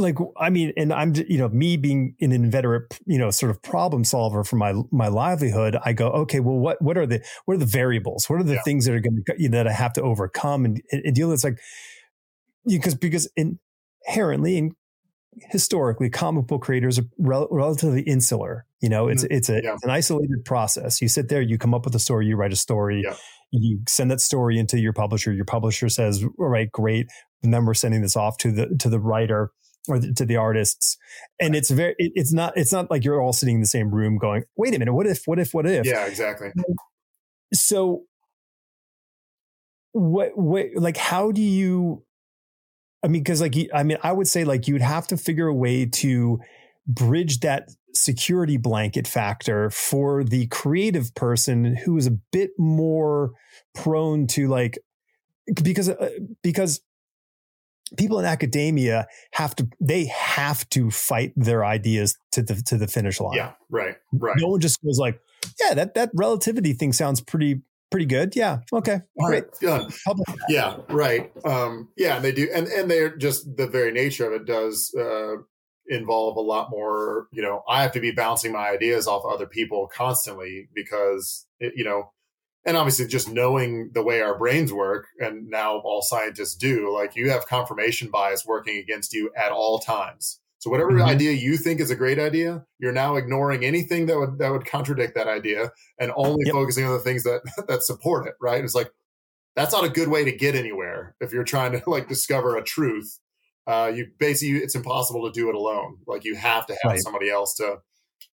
[0.00, 3.62] like i mean and i'm you know me being an inveterate you know sort of
[3.62, 7.54] problem solver for my my livelihood i go okay well what what are the what
[7.54, 8.62] are the variables what are the yeah.
[8.62, 11.44] things that are going to that i have to overcome and, and deal with it's
[11.44, 11.58] like
[12.66, 14.72] because because inherently and
[15.50, 19.34] historically comic book creators are rel- relatively insular you know it's mm-hmm.
[19.34, 19.74] it's, a, yeah.
[19.74, 22.52] it's an isolated process you sit there you come up with a story you write
[22.52, 23.14] a story yeah.
[23.52, 27.06] you send that story into your publisher your publisher says all right great
[27.42, 29.50] and then we're sending this off to the to the writer
[29.88, 30.96] or to the artists.
[31.40, 33.90] And it's very it, it's not it's not like you're all sitting in the same
[33.94, 35.86] room going wait a minute what if what if what if?
[35.86, 36.50] Yeah exactly.
[37.52, 38.04] So
[39.92, 42.04] what what like how do you
[43.02, 45.54] i mean because like i mean i would say like you'd have to figure a
[45.54, 46.38] way to
[46.86, 53.32] bridge that security blanket factor for the creative person who is a bit more
[53.74, 54.78] prone to like
[55.62, 56.10] because uh,
[56.42, 56.80] because
[57.96, 62.86] people in academia have to they have to fight their ideas to the to the
[62.86, 63.36] finish line.
[63.36, 64.36] Yeah, right, right.
[64.38, 65.20] No one just goes like,
[65.60, 68.36] yeah, that that relativity thing sounds pretty pretty good.
[68.36, 69.44] Yeah, okay, great.
[69.62, 69.84] Right,
[70.48, 71.30] yeah, right.
[71.44, 74.94] Um, yeah, and they do, and and they're just the very nature of it does
[74.94, 75.36] uh,
[75.88, 77.28] involve a lot more.
[77.32, 81.74] You know, I have to be bouncing my ideas off other people constantly because it,
[81.76, 82.12] you know
[82.64, 87.16] and obviously just knowing the way our brains work and now all scientists do like
[87.16, 91.08] you have confirmation bias working against you at all times so whatever mm-hmm.
[91.08, 94.66] idea you think is a great idea you're now ignoring anything that would that would
[94.66, 96.54] contradict that idea and only yep.
[96.54, 98.90] focusing on the things that that support it right it's like
[99.56, 102.64] that's not a good way to get anywhere if you're trying to like discover a
[102.64, 103.18] truth
[103.66, 107.00] uh you basically it's impossible to do it alone like you have to have right.
[107.00, 107.76] somebody else to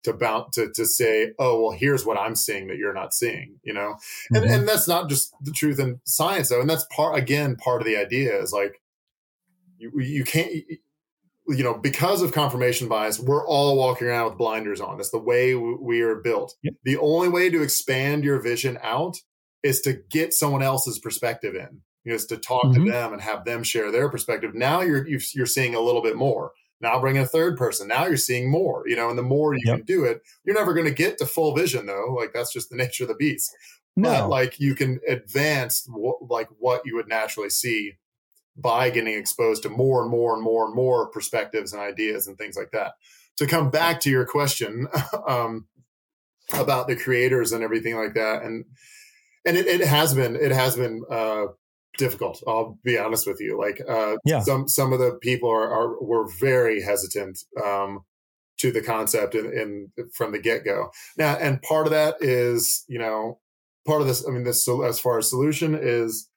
[0.03, 3.59] to bounce to to say, oh well, here's what I'm seeing that you're not seeing,
[3.63, 3.95] you know,
[4.31, 4.53] and mm-hmm.
[4.53, 7.87] and that's not just the truth in science though, and that's part again part of
[7.87, 8.81] the idea is like
[9.77, 10.51] you you can't
[11.47, 15.17] you know because of confirmation bias we're all walking around with blinders on that's the
[15.17, 16.73] way we are built yep.
[16.83, 19.17] the only way to expand your vision out
[19.63, 22.85] is to get someone else's perspective in you is to talk mm-hmm.
[22.85, 26.15] to them and have them share their perspective now you're you're seeing a little bit
[26.15, 27.87] more now bring a third person.
[27.87, 29.77] Now you're seeing more, you know, and the more you yep.
[29.77, 32.15] can do it, you're never going to get to full vision though.
[32.17, 33.55] Like that's just the nature of the beast.
[33.95, 34.11] No.
[34.11, 37.97] but like you can advance wh- like what you would naturally see
[38.55, 42.37] by getting exposed to more and more and more and more perspectives and ideas and
[42.37, 42.93] things like that.
[43.37, 44.87] To come back to your question
[45.27, 45.67] um,
[46.53, 48.65] about the creators and everything like that, and
[49.45, 51.45] and it, it has been it has been uh,
[51.97, 52.41] difficult.
[52.47, 53.57] I'll be honest with you.
[53.59, 54.41] Like uh, Yeah.
[54.41, 58.01] some some of the people are, are were very hesitant um,
[58.59, 60.89] to the concept in, in from the get go.
[61.17, 63.39] Now, and part of that is you know
[63.85, 64.27] part of this.
[64.27, 66.29] I mean, this so as far as solution is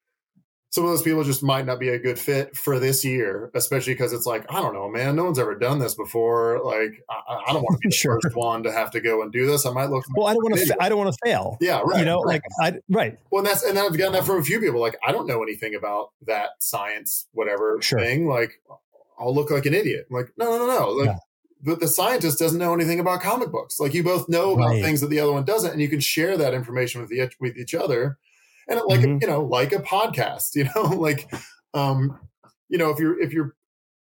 [0.72, 3.92] some of those people just might not be a good fit for this year, especially
[3.92, 6.60] because it's like, I don't know, man, no one's ever done this before.
[6.64, 8.20] Like, I, I don't want to be the Sure.
[8.22, 9.66] first one to have to go and do this.
[9.66, 10.04] I might look.
[10.16, 10.66] Well, I don't want to.
[10.66, 11.58] Fa- I don't want to fail.
[11.60, 11.98] yeah, right.
[11.98, 12.40] you know, right.
[12.60, 13.18] like I right.
[13.30, 14.80] well, and that's and then I've gotten that from a few people.
[14.80, 17.98] Like, I don't know anything about that science, whatever Sure.
[17.98, 18.28] thing.
[18.28, 18.60] Like,
[19.18, 20.06] I'll look like an idiot.
[20.08, 20.88] I'm like, no, no, no, no.
[20.90, 21.16] Like, Yeah.
[21.64, 23.80] but the scientist doesn't know anything about comic books.
[23.80, 24.82] Like, you both know about Right.
[24.84, 27.56] things that the other one doesn't, and you can share that information with each with
[27.56, 28.18] each other.
[28.68, 29.20] And it, like Mhm.
[29.22, 31.30] you know, like a podcast, you know, like
[31.74, 32.18] um,
[32.68, 33.54] you know, if you're if you're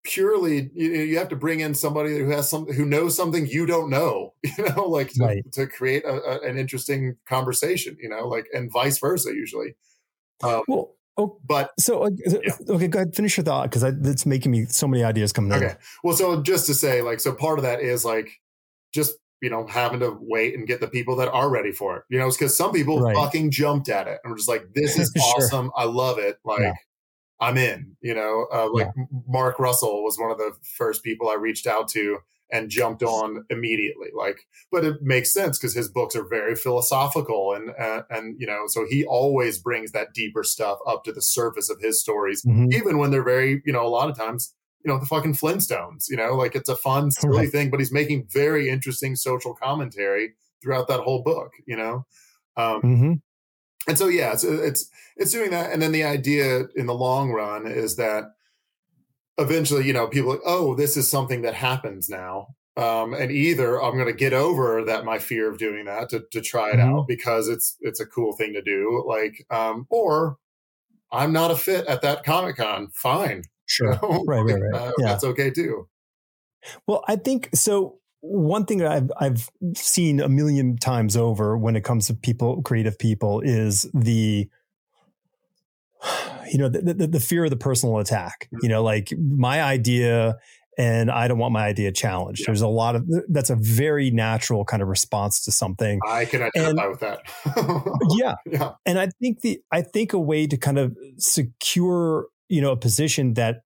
[0.03, 3.66] purely you, you have to bring in somebody who has some who knows something you
[3.66, 5.51] don't know you know like to, Right.
[5.53, 9.74] to create a, a, an interesting conversation you know like and vice versa usually
[10.43, 12.10] um, Well, oh, but so uh,
[12.70, 15.58] okay, go ahead, finish your thought because it's making me so many ideas coming in.
[15.64, 18.30] okay well so just to say like so part of that is like
[18.93, 22.04] just you know having to wait and get the people that are ready for it
[22.10, 23.16] you know it's because some people Right.
[23.16, 25.24] fucking jumped at it and were just like this is Sure.
[25.38, 26.74] awesome i love it like Yeah.
[27.42, 28.88] i'm in you know uh, like
[29.28, 32.20] mark russell was one of the first people i reached out to
[32.52, 37.54] and jumped on immediately like but it makes sense because his books are very philosophical
[37.54, 41.24] and uh, and you know so he always brings that deeper stuff up to the
[41.24, 42.72] surface of his stories Mhm.
[42.72, 44.54] even when they're very, you know, a lot of times,
[44.86, 47.52] you know, the fucking Flintstones, you know, like it's a fun, silly Right.
[47.52, 52.06] thing, but he's making very interesting social commentary throughout that whole book, you know?
[52.56, 53.22] Um, Mhm.
[53.88, 55.72] and so, yeah, it's, it's, it's doing that.
[55.72, 58.26] And then the idea in the long run is that
[59.38, 62.50] eventually, you know, people, are like, oh, this is something that happens now.
[62.78, 66.24] Um, and either I'm going to get over that, my fear of doing that to,
[66.32, 67.00] to try it Mhm.
[67.00, 69.04] out because it's, it's a cool thing to do.
[69.08, 70.38] Like, um, or
[71.12, 72.90] I'm not a fit at that Comic Con.
[72.94, 73.44] Fine.
[73.66, 73.99] Sure.
[74.28, 74.82] Right, right, right.
[74.82, 75.07] Uh, Yeah.
[75.07, 75.88] That's okay too.
[76.88, 77.99] Well, I think so.
[78.22, 82.63] One thing that I've I've seen a million times over when it comes to people,
[82.63, 84.49] creative people, is the
[86.51, 88.49] you know the, the, the fear of the personal attack.
[88.63, 90.38] You know, like my idea,
[90.78, 92.41] and I don't want my idea challenged.
[92.41, 92.45] Yeah.
[92.47, 95.99] There's a lot of that's a very natural kind of response to something.
[96.07, 97.20] I can identify with that.
[98.18, 98.72] Yeah, yeah.
[98.86, 102.78] and I think the I think a way to kind of secure you know a
[102.78, 103.62] position that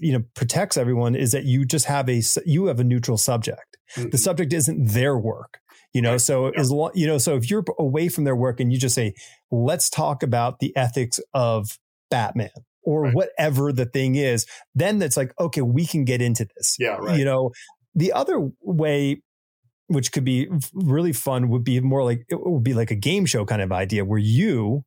[0.00, 3.76] you know protects everyone is that you just have a you have a neutral subject.
[3.96, 4.18] The Mhm.
[4.18, 5.58] subject isn't their work,
[5.92, 6.12] you know.
[6.12, 6.20] Right.
[6.20, 6.60] So Yeah.
[6.60, 9.14] as long you know, so if you're away from their work and you just say,
[9.50, 11.78] "Let's talk about the ethics of
[12.10, 12.50] Batman."
[12.84, 13.14] Or Right.
[13.14, 16.74] whatever the thing is, then it's like, okay, we can get into this.
[16.80, 17.16] Yeah, right.
[17.16, 17.52] You know,
[17.94, 19.22] the other way,
[19.86, 23.24] which could be really fun, would be more like it would be like a game
[23.26, 24.82] show kind of idea where you,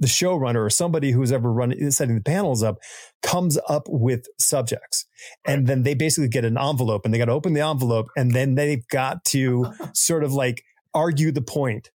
[0.00, 2.78] the showrunner or somebody who's ever running setting the panels up,
[3.22, 5.06] comes up with subjects,
[5.46, 8.32] and then they basically get an envelope, and they got to open the envelope, and
[8.32, 10.62] then they've got to sort of like
[10.94, 11.90] argue the point.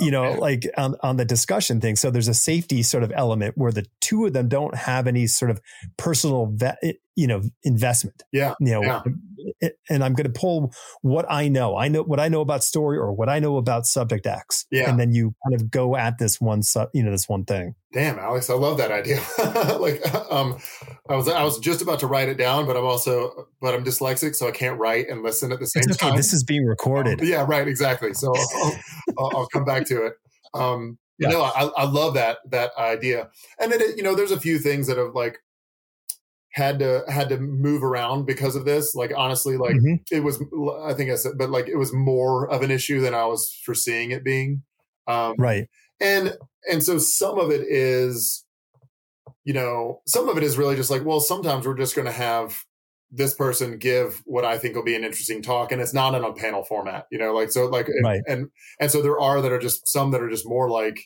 [0.00, 0.38] You know, Okay.
[0.38, 1.96] like on, on the discussion thing.
[1.96, 5.26] So there's a safety sort of element where the two of them don't have any
[5.26, 5.60] sort of
[5.96, 8.54] personal, ve- you know, investment Yeah.
[8.60, 9.68] you know Yeah.
[9.90, 12.96] and i'm going to pull what i know i know what i know about story
[12.98, 14.88] or what i know about subject x Yeah.
[14.88, 17.74] and then you kind of go at this one sub you know this one thing
[17.90, 19.16] Damn, Alex, I love that idea.
[19.80, 19.98] like,
[20.30, 20.58] um,
[21.08, 23.82] I was I was just about to write it down, but I'm also but I'm
[23.82, 26.16] dyslexic, so I can't write and listen at the same it's okay time.
[26.18, 28.12] this is being recorded Um, yeah, right, exactly.
[28.12, 28.78] So I'll,
[29.18, 30.12] I'll, I'll come back to it.
[30.52, 31.28] Um, Yeah.
[31.28, 34.58] You know, I, I love that that idea, and it you know, there's a few
[34.58, 35.38] things that have like
[36.62, 38.94] had to had to move around because of this.
[38.94, 40.00] Like honestly, like Mhm.
[40.10, 40.36] it was
[40.90, 43.40] I think I said, but like it was more of an issue than I was
[43.64, 44.62] foreseeing it being.
[45.06, 45.66] Um, right
[46.00, 46.36] and
[46.70, 48.44] and so some of it is
[49.44, 52.12] you know some of it is really just like well sometimes we're just going to
[52.12, 52.62] have
[53.10, 56.22] this person give what i think will be an interesting talk and it's not in
[56.24, 58.20] a panel format you know like so like and Right.
[58.28, 58.48] and,
[58.80, 60.98] and so there are that are just some that are just more like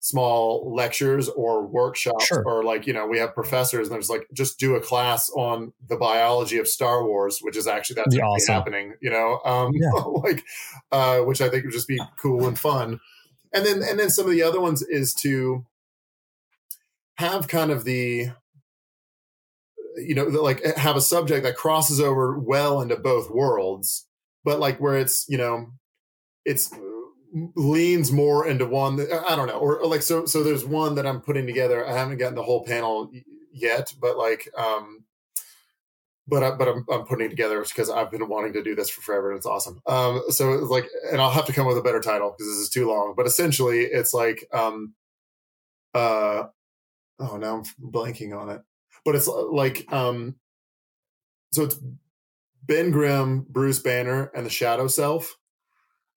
[0.00, 2.42] small lectures or workshops Sure.
[2.46, 5.72] or like you know we have professors and there's like just do a class on
[5.88, 8.54] the biology of star wars which is actually that's awesome.
[8.54, 9.90] happening you know um Yeah.
[10.06, 10.44] like
[10.92, 13.00] uh which i think would just be cool and fun
[13.52, 15.66] and then and then some of the other ones is to
[17.16, 18.28] have kind of the
[19.96, 24.06] you know like have a subject that crosses over well into both worlds
[24.44, 25.66] but like where it's you know
[26.44, 26.72] it's
[27.32, 30.26] leans more into one that I don't know, or, like so.
[30.26, 31.86] So there's one that I'm putting together.
[31.86, 33.10] I haven't gotten the whole panel
[33.52, 35.04] yet, but like, um,
[36.26, 39.00] but I, but I'm, I'm putting together because I've been wanting to do this for
[39.00, 39.80] forever, and it's awesome.
[39.86, 42.58] Um, so it's like, and I'll have to come with a better title because this
[42.58, 43.14] is too long.
[43.16, 44.94] But essentially, it's like, um,
[45.94, 46.44] uh,
[47.18, 48.62] oh, now I'm blanking on it.
[49.04, 50.36] But it's like, um,
[51.52, 51.78] so it's
[52.64, 55.34] Ben Grimm, Bruce Banner, and the Shadow Self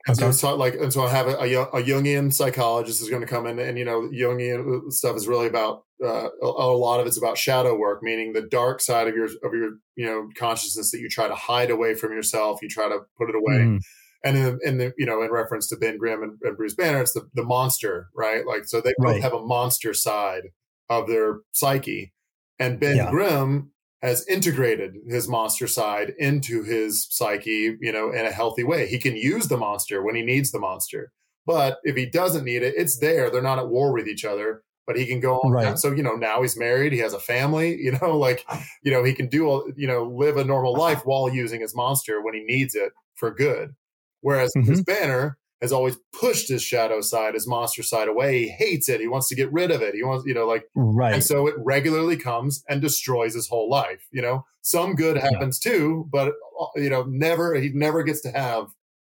[0.07, 0.31] and okay.
[0.31, 3.45] so, like, and so I have a, a, a Jungian psychologist is going to come
[3.45, 7.17] in, and you know, Jungian stuff is really about uh, a, a, lot of it's
[7.17, 10.99] about shadow work, meaning the dark side of your of your you know consciousness that
[10.99, 13.59] you try to hide away from yourself, you try to put it away.
[13.59, 13.79] Mm.
[14.23, 16.75] And in the, in the, you know, in reference to Ben Grimm and, and Bruce
[16.75, 18.45] Banner, it's the, the monster, right?
[18.45, 20.43] Like, so they both have a monster side
[20.89, 22.13] of their psyche.
[22.59, 23.09] And Ben yeah.
[23.09, 23.70] Grimm
[24.01, 28.87] has integrated his monster side into his psyche, you know, in a healthy way.
[28.87, 31.11] He can use the monster when he needs the monster.
[31.45, 33.29] But if he doesn't need it, it's there.
[33.29, 35.51] They're not at war with each other, but he can go on.
[35.51, 35.77] Right.
[35.77, 38.45] So, you know, now he's married, he has a family, you know, like,
[38.83, 41.75] you know, he can do, all, you know, live a normal life while using his
[41.75, 43.75] monster when he needs it for good.
[44.21, 44.69] Whereas mm-hmm.
[44.69, 48.39] his banner, has always pushed his shadow side, his monster side away.
[48.39, 48.99] He hates it.
[48.99, 49.93] He wants to get rid of it.
[49.93, 51.13] He wants, you know, like, right.
[51.13, 54.07] And so it regularly comes and destroys his whole life.
[54.11, 55.71] You know, some good happens yeah.
[55.71, 56.33] too, but,
[56.75, 58.67] you know, never, he never gets to have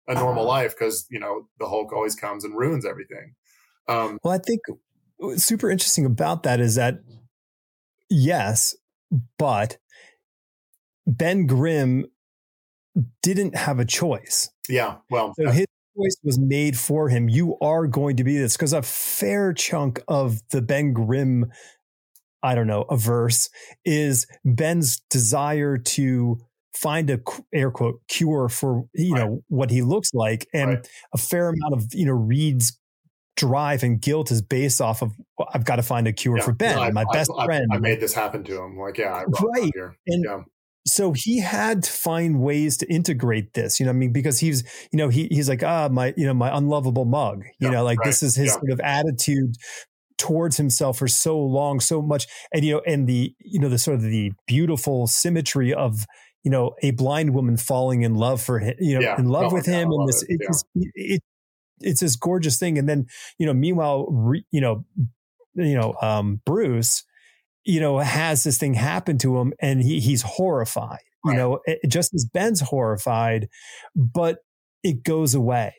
[0.07, 0.61] a normal uh-huh.
[0.61, 3.35] life because, you know, the Hulk always comes and ruins everything.
[3.89, 4.61] Um, well, I think
[5.35, 6.99] super interesting about that is that,
[8.09, 8.73] yes,
[9.37, 9.77] but
[11.05, 12.05] Ben Grimm
[13.21, 14.49] didn't have a choice.
[14.69, 14.97] Yeah.
[15.09, 15.65] Well, so his
[15.97, 17.29] choice was made for him.
[17.29, 21.51] You are going to be this because a fair chunk of the Ben Grimm,
[22.43, 23.49] I don't know, a verse
[23.85, 26.37] is Ben's desire to
[26.73, 27.19] find a
[27.53, 29.25] air quote cure for you right.
[29.25, 30.89] know what he looks like, and right.
[31.13, 32.79] a fair amount of you know Reed's
[33.35, 36.43] drive and guilt is based off of well, I've got to find a cure yeah.
[36.43, 37.67] for Ben, I, my I, best I, friend.
[37.71, 38.77] I made this happen to him.
[38.77, 39.71] Like, yeah, right.
[40.07, 40.41] And yeah
[40.97, 44.63] so he had to find ways to integrate this, you know, I mean, because he's,
[44.91, 47.83] you know, he, he's like, ah, my, you know, my unlovable mug, you yeah, know,
[47.83, 48.07] like right.
[48.07, 48.53] this is his yeah.
[48.53, 49.57] sort of attitude
[50.17, 52.25] towards himself for so long, so much.
[52.51, 56.03] And, you know, and the, you know, the sort of the beautiful symmetry of,
[56.43, 59.19] you know, a blind woman falling in love for him, you know, yeah.
[59.19, 59.91] in love oh, with him.
[59.91, 61.21] And this, it, it's, it,
[61.79, 62.79] it's this gorgeous thing.
[62.79, 63.05] And then,
[63.37, 64.83] you know, meanwhile, re, you know,
[65.53, 67.03] you know, um, Bruce,
[67.67, 71.33] you know, has this thing happen to him and he, he's horrified, right.
[71.33, 73.49] you know, it, just as Ben's horrified,
[73.93, 74.37] but
[74.83, 75.75] it goes away.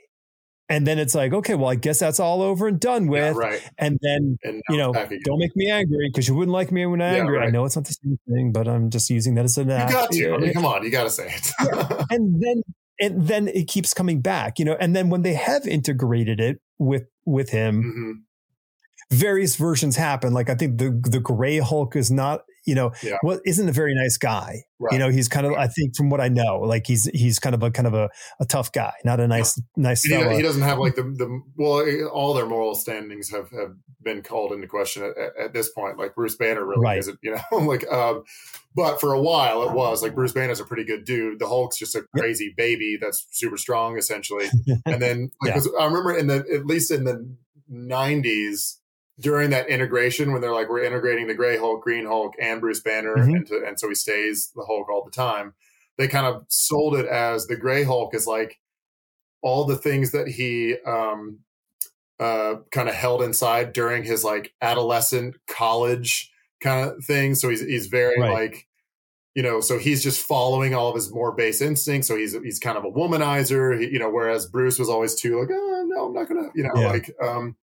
[0.69, 3.35] And then it's like, okay, well, I guess that's all over and done with.
[3.35, 3.71] Yeah, right.
[3.79, 7.01] And then, and you know, don't make me angry because you wouldn't like me when
[7.01, 7.39] I'm yeah, angry.
[7.39, 7.49] Right.
[7.49, 9.71] I know it's not the same thing, but I'm just using that as an.
[9.71, 10.35] You got to.
[10.35, 11.53] I mean, come on, you got to say it.
[11.65, 12.05] yeah.
[12.11, 12.63] And then,
[13.01, 14.77] and then it keeps coming back, you know.
[14.79, 18.13] And then when they have integrated it with with him, mm-hmm
[19.11, 20.33] various versions happen.
[20.33, 23.17] Like I think the the Gray Hulk is not, you know, yeah.
[23.23, 24.65] well, isn't a very nice guy.
[24.79, 24.93] Right.
[24.93, 27.55] You know, he's kind of, I think, from what I know, like he's he's kind
[27.55, 29.83] of a kind of a, a tough guy, not a nice yeah.
[29.83, 30.03] nice.
[30.03, 34.23] He, he, doesn't have like the the well, all their moral standings have have been
[34.23, 35.99] called into question at, at this point.
[35.99, 36.99] Like Bruce Banner really right.
[36.99, 37.87] isn't, you know, like.
[37.91, 38.25] um
[38.75, 41.41] but for a while, it was like Bruce Banner's a pretty good dude.
[41.41, 44.47] The Hulk's just a crazy baby that's super strong, essentially.
[44.87, 45.61] and then, like.
[45.81, 47.29] I remember in the at least in the
[47.73, 48.77] '90s,
[49.21, 52.81] during that integration when they're like we're integrating the gray hulk green hulk and bruce
[52.81, 53.37] banner mm-hmm.
[53.37, 55.55] into, and so he stays the hulk all the time
[55.97, 58.59] they kind of sold it as the gray hulk is like
[59.43, 61.41] all the things that he um
[62.21, 67.61] uh kind of held inside during his like adolescent college kind of thing so he's
[67.61, 68.33] he's very right.
[68.33, 68.67] like
[69.35, 72.59] you know so he's just following all of his more base instincts so he's he's
[72.59, 76.07] kind of a womanizer he, you know whereas bruce was always too like oh no
[76.07, 76.89] i'm not gonna you know yeah.
[76.89, 77.57] like um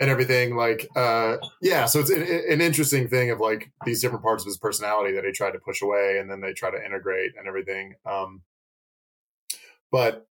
[0.00, 4.22] and everything like uh yeah so it's an, an, interesting thing of like these different
[4.22, 6.84] parts of his personality that he tried to push away and then they try to
[6.84, 8.42] integrate and everything um
[9.90, 10.26] but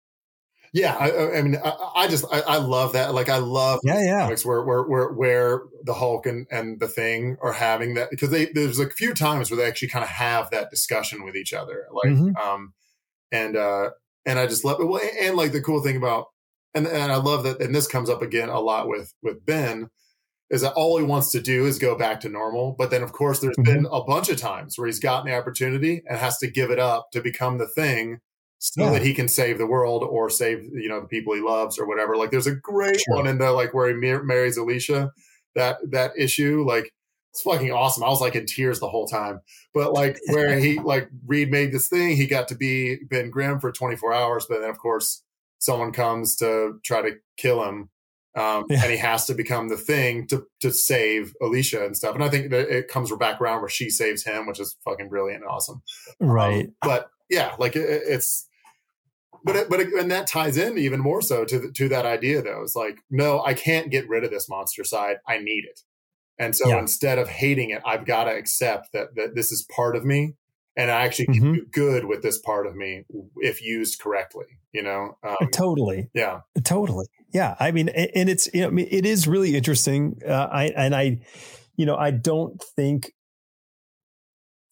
[0.73, 4.01] yeah i, I mean I, I just I, I, love that like i love yeah
[4.01, 8.29] yeah where, where where where the hulk and and the thing are having that because
[8.29, 11.53] they there's a few times where they actually kind of have that discussion with each
[11.53, 12.35] other like mm-hmm.
[12.37, 12.73] um
[13.31, 13.89] and uh
[14.25, 16.27] and i just love it well and, and like the cool thing about
[16.77, 17.61] and and I love that.
[17.61, 19.89] And this comes up again a lot with with Ben,
[20.49, 22.75] is that all he wants to do is go back to normal.
[22.77, 23.73] But then, of course, there's mm-hmm.
[23.73, 26.79] been a bunch of times where he's gotten the opportunity and has to give it
[26.79, 28.19] up to become the thing
[28.59, 28.91] so yeah.
[28.91, 31.87] that he can save the world or save you know the people he loves or
[31.87, 32.15] whatever.
[32.15, 33.15] Like there's a great sure.
[33.15, 35.11] one in the like where he marries Alicia.
[35.55, 36.93] That that issue like
[37.31, 38.03] it's fucking awesome.
[38.03, 39.41] I was like in tears the whole time.
[39.73, 43.59] But like where he like Reed made this thing, he got to be Ben Grimm
[43.59, 45.23] for 24 hours, but then of course
[45.59, 47.89] someone comes to try to kill him.
[48.35, 48.83] Um, Yeah.
[48.83, 52.13] and he has to become the thing to to save Alicia and stuff.
[52.13, 55.09] And I think that it comes back around where she saves him, which is fucking
[55.09, 55.81] brilliant and awesome.
[56.19, 56.67] Right.
[56.67, 58.47] Um, but yeah, like it, it's,
[59.43, 62.05] but it, but it, and that ties in even more so to the, to that
[62.05, 62.61] idea though.
[62.61, 65.17] It's like, no, I can't get rid of this monster side.
[65.27, 65.79] I need it.
[66.37, 66.77] And so Yeah.
[66.77, 70.35] instead of hating it, I've got to accept that that this is part of me,
[70.77, 71.53] and I actually can Mhm.
[71.55, 73.03] do good with this part of me
[73.37, 74.45] if used correctly.
[74.71, 76.09] You know, um, totally.
[76.13, 77.07] yeah, Totally.
[77.33, 77.55] Yeah.
[77.59, 80.21] I mean, and it's, you know, I mean, it is really interesting.
[80.25, 81.19] Uh, I, and I,
[81.75, 83.11] you know, I don't think,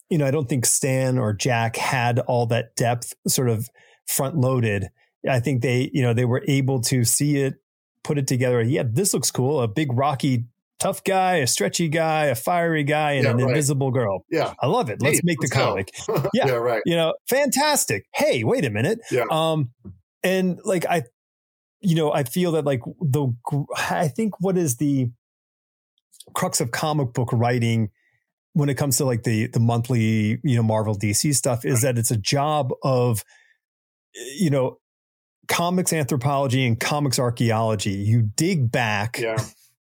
[0.08, 3.68] you know, I don't think Stan or Jack had all that depth sort of
[4.06, 4.88] front loaded.
[5.28, 7.54] I think they, you know, they were able to see it,
[8.04, 8.62] put it together.
[8.62, 9.60] Yeah, this looks cool.
[9.60, 10.44] A big, rocky,
[10.78, 13.48] tough guy, a stretchy guy, a fiery guy, and Yeah, an right.
[13.48, 14.24] invisible girl.
[14.30, 15.00] yeah, I love it.
[15.00, 15.64] Let's Hey, make the let's go.
[15.66, 15.90] comic.
[16.34, 16.52] yeah, Yeah.
[16.54, 18.04] right, you know, fantastic.
[18.14, 19.00] Hey, wait a minute.
[19.10, 19.24] Yeah.
[19.30, 19.70] Um,
[20.22, 21.02] and like I,
[21.80, 23.28] you know, I feel that like the,
[23.90, 25.10] I think what is the
[26.34, 27.90] crux of comic book writing
[28.54, 31.98] when it comes to like the the monthly, you know, Marvel DC stuff is that
[31.98, 33.22] it's a job of,
[34.38, 34.78] you know,
[35.48, 37.90] comics anthropology and comics archaeology.
[37.92, 39.36] You dig back yeah,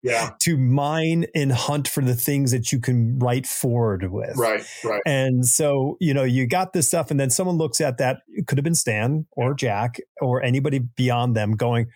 [0.05, 4.37] yeah, to mine and hunt for the things that you can write forward with.
[4.37, 7.97] right, right, And so, you know, you got this stuff, and then someone looks at
[7.97, 8.19] that.
[8.29, 11.87] It could have been Stan or Jack or anybody beyond them going,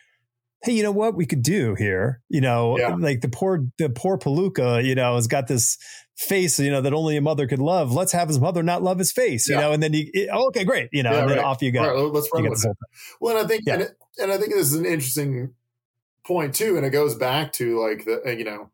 [0.62, 2.22] Hey, you know what we could do here?
[2.28, 2.96] You know, Yeah.
[3.00, 5.78] like the poor, the poor Palooka, you know, has got this
[6.18, 7.94] face, you know, that only a mother could love.
[7.94, 9.62] Let's have his mother not love his face, you Yeah.
[9.62, 10.90] know, and then you, it- oh, okay, great.
[10.92, 11.46] You know, Yeah, and then right.
[11.46, 11.80] off you go.
[11.82, 12.76] Right, let's run with it.
[13.22, 15.54] Well, and I think, and, it, and I think this is an interesting
[16.30, 18.70] point too, and it goes back to like the uh, you know,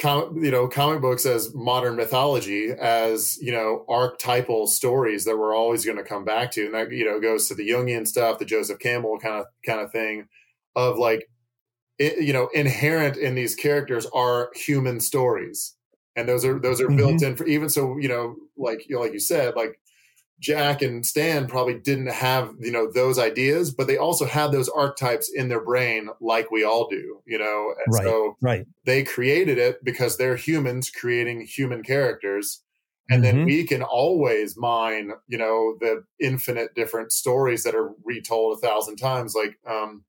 [0.00, 5.54] com- you know, comic books as modern mythology, as you know, archetypal stories that we're
[5.54, 8.38] always going to come back to, and that you know goes to the Jungian stuff,
[8.38, 10.26] the Joseph Campbell kind of kind of thing,
[10.74, 11.28] of like,
[11.98, 15.74] it, you know, inherent in these characters are human stories,
[16.16, 19.02] and those are those are built in for even so you know, like you know,
[19.02, 19.78] like you said, like
[20.42, 24.68] Jack and Stan probably didn't have you know those ideas, but they also had those
[24.70, 27.74] archetypes in their brain, like we all do, you know.
[27.84, 28.04] And Right.
[28.04, 28.66] so Right.
[28.84, 32.64] they created it because they're humans creating human characters,
[33.10, 33.44] and then Mhm.
[33.44, 38.96] we can always mine, you know, the infinite different stories that are retold a thousand
[38.96, 40.04] times, like um,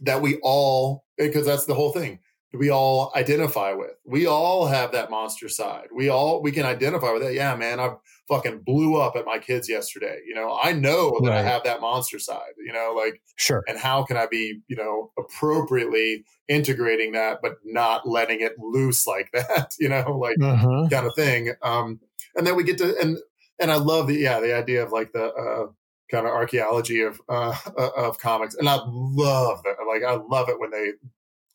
[0.00, 2.20] that we all because that's the whole thing
[2.54, 3.92] we all identify with.
[4.04, 5.88] We all have that monster side.
[5.94, 7.34] We all we can identify with that.
[7.34, 7.94] Yeah, man, I
[8.28, 10.20] fucking blew up at my kids yesterday.
[10.26, 12.52] You know, I know that I have that monster side.
[12.64, 13.62] You know, like Sure.
[13.66, 19.06] and how can I be, you know, appropriately integrating that, but not letting it loose
[19.06, 19.74] like that.
[19.78, 20.88] You know, like Uh-huh.
[20.90, 21.52] kind of thing.
[21.62, 22.00] Um,
[22.34, 23.18] and then we get to and
[23.60, 25.66] and I love the yeah the idea of like the uh,
[26.10, 27.54] kind of archaeology of uh,
[27.96, 29.76] of comics, and I love that.
[29.86, 30.92] Like I love it when they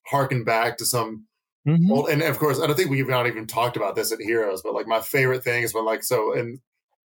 [0.10, 1.26] harken back to some
[1.68, 1.90] Mhm.
[1.92, 2.10] old.
[2.10, 4.74] And of course, I don't think we've not even talked about this at Heroes, but
[4.74, 6.62] like my favorite thing is when like so in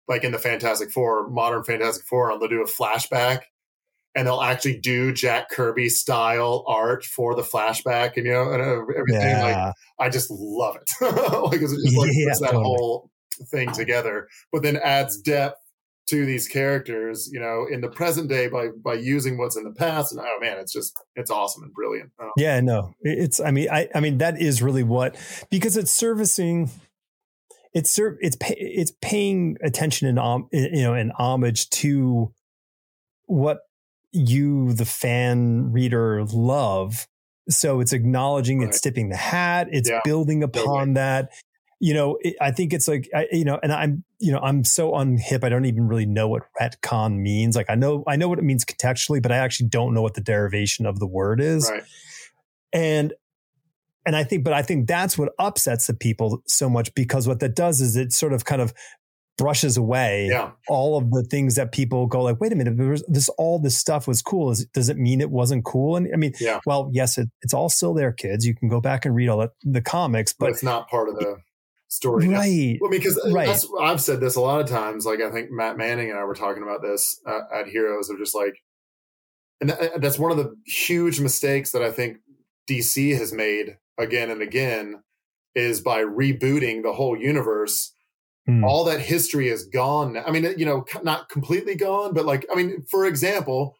[0.08, 3.40] like in the Fantastic Four, modern Fantastic Four, they'll do a flashback.
[4.16, 8.60] And they'll actually do Jack Kirby style art for the flashback, and you know, and
[8.60, 9.40] uh, everything.
[9.40, 10.90] Like I just love it.
[11.00, 12.64] like it's just like Yeah, puts that totally.
[12.64, 13.10] whole
[13.52, 15.59] thing together, but then adds depth
[16.10, 19.72] to these characters, you know, in the present day by by using what's in the
[19.72, 20.12] past.
[20.12, 22.10] And oh man, it's just it's awesome and brilliant.
[22.20, 23.40] Oh, Yeah, no, It- it's.
[23.40, 23.88] I mean, I.
[23.94, 25.16] I mean, that is really what
[25.50, 26.70] because it's servicing.
[27.72, 32.32] It's ser- It's pay, it's paying attention and um, you know, and homage to
[33.26, 33.60] what
[34.12, 37.06] you, the fan reader, love.
[37.48, 40.94] So it's acknowledging, it's tipping the hat, it's Yeah, building upon totally.
[40.94, 41.30] that.
[41.82, 44.64] You know, it, I think it's like I, you know, and I'm you know I'm
[44.64, 45.42] so unhip.
[45.44, 47.56] I don't even really know what retcon means.
[47.56, 50.14] Like I know I know what it means contextually, but I actually don't know what
[50.14, 51.82] the derivation of the word is right.
[52.72, 53.14] and
[54.06, 57.40] and i think but i think that's what upsets the people so much because what
[57.40, 58.72] that does is it sort of kind of
[59.36, 60.50] brushes away Yeah.
[60.68, 64.06] all of the things that people go like wait a minute this all this stuff
[64.08, 66.60] was cool is, does it mean it wasn't cool and i mean Yeah.
[66.66, 69.38] well yes it, it's all still there kids you can go back and read all
[69.38, 71.36] the, the comics But, but it's not part of the
[71.90, 72.28] story.
[72.28, 73.56] right Well, because Right.
[73.80, 75.04] I've said this a lot of times.
[75.04, 78.18] Like I think Matt Manning and I were talking about this uh, at Heroes of
[78.18, 78.54] just like,
[79.60, 82.18] and th- that's one of the huge mistakes that I think
[82.68, 85.02] DC has made again and again
[85.54, 87.92] is by rebooting the whole universe.
[88.46, 88.64] Hmm.
[88.64, 90.16] All that history is gone.
[90.16, 93.76] I mean, you know, not completely gone, but like, I mean, for example,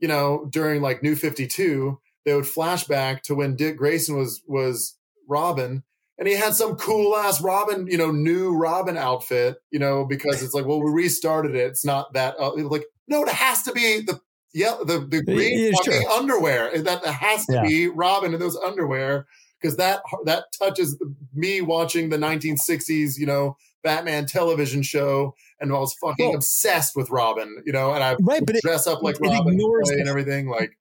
[0.00, 4.16] you know, during like New Fifty Two, they would flash back to when Dick Grayson
[4.16, 4.96] was was
[5.28, 5.84] Robin,
[6.18, 10.42] and he had some cool ass Robin, you know, new Robin outfit, you know, because
[10.42, 11.66] it's like, well, we restarted it.
[11.70, 14.20] It's not that uh, like, no, it has to be the
[14.54, 16.10] yeah, the the green Yeah, fucking sure.
[16.10, 16.78] underwear.
[16.82, 17.62] That has to Yeah.
[17.62, 19.26] be Robin in those underwear
[19.60, 20.98] because that that touches
[21.34, 26.94] me watching the 1960s, you know, Batman television show, and I was fucking Well- obsessed
[26.94, 30.06] with Robin, you know, and I Right, but it, dress up like Robin ignores and
[30.08, 30.48] everything.
[30.48, 30.72] Like,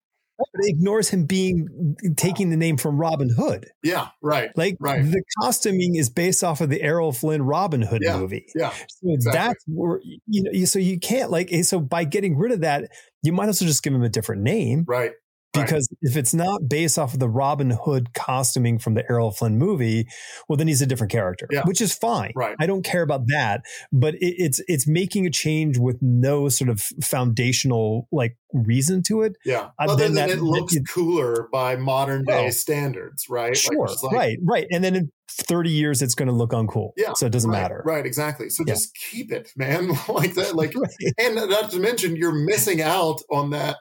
[0.54, 3.68] it ignores him being taking the name from Robin Hood.
[3.84, 5.04] yeah, right, Like Right.
[5.04, 8.18] the costuming is based off of the Errol Flynn Robin Hood Yeah.
[8.18, 8.46] movie.
[8.56, 9.38] yeah, So Exactly.
[9.40, 10.66] that's where you know.
[10.66, 11.50] So you can't like.
[11.64, 12.90] So by getting rid of that,
[13.24, 15.12] you might as well just give him a different name right,
[15.54, 15.66] Right.
[15.66, 19.58] because if it's not based off of the Robin Hood costuming from the Errol Flynn
[19.58, 20.08] movie,
[20.48, 21.64] well, then he's a different character, Yeah.
[21.66, 22.32] which is fine.
[22.36, 22.56] Right.
[22.60, 26.70] I don't care about that, but it, it's it's making a change with no sort
[26.70, 29.34] of foundational like reason to it.
[29.46, 29.70] yeah.
[29.80, 33.56] Uh, Other then than that- it looks that- cooler by modern day Well, standards, right?
[33.56, 36.92] Sure, it's like- right, right, and then in thirty years, it's going to look uncool.
[36.98, 37.82] Yeah, so it doesn't right, matter.
[37.86, 38.50] Right, exactly.
[38.50, 38.74] So Yeah.
[38.74, 39.90] just keep it, man.
[40.10, 41.14] like that, like Right.
[41.18, 43.78] and not to mention you're missing out on that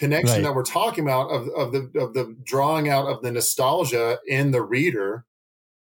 [0.00, 0.42] connection Right.
[0.44, 4.50] that we're talking about of, of the of the drawing out of the nostalgia in
[4.50, 5.26] the reader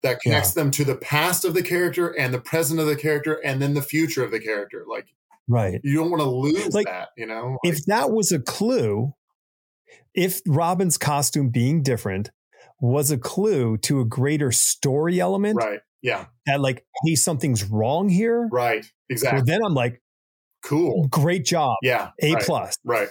[0.04, 3.34] that connects them to the past of the character and the present of the character
[3.44, 5.08] and then the future of the character like
[5.48, 5.80] Right.
[5.84, 9.14] you don't want to lose Like, that you know Like, if that was a clue,
[10.14, 12.32] if Robin's costume being different
[12.80, 18.08] was a clue to a greater story element right yeah that like, hey, something's wrong
[18.10, 18.48] here.
[18.52, 20.02] right exactly Well, then I'm like,
[20.64, 22.76] cool great job, yeah A right, plus.
[22.84, 23.10] right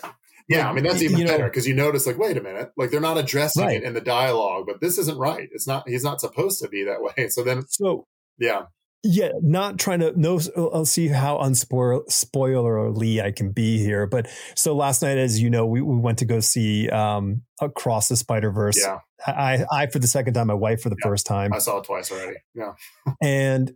[0.49, 2.91] yeah Like, i mean that's even better because you notice like wait a minute like
[2.91, 3.77] they're not addressing Right.
[3.79, 6.85] it in the dialogue but this isn't right it's not he's not supposed to be
[6.85, 8.07] that way so then So
[8.39, 8.63] yeah
[9.07, 10.41] yeah, not trying to no.
[10.57, 14.07] I'll see how unspoiler spoilerly I can be here.
[14.07, 18.09] But so last night, as you know, we, we went to go see um, Across
[18.09, 18.81] the Spider Verse.
[18.81, 21.09] yeah I, I for the second time, my wife for the Yeah.
[21.11, 22.73] first time, i saw it twice already yeah
[23.23, 23.73] and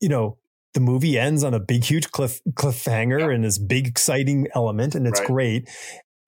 [0.00, 0.38] you know
[0.74, 3.30] the movie ends on a big huge cliff cliffhanger Yeah.
[3.34, 5.26] and this big exciting element and it's Right.
[5.26, 5.68] great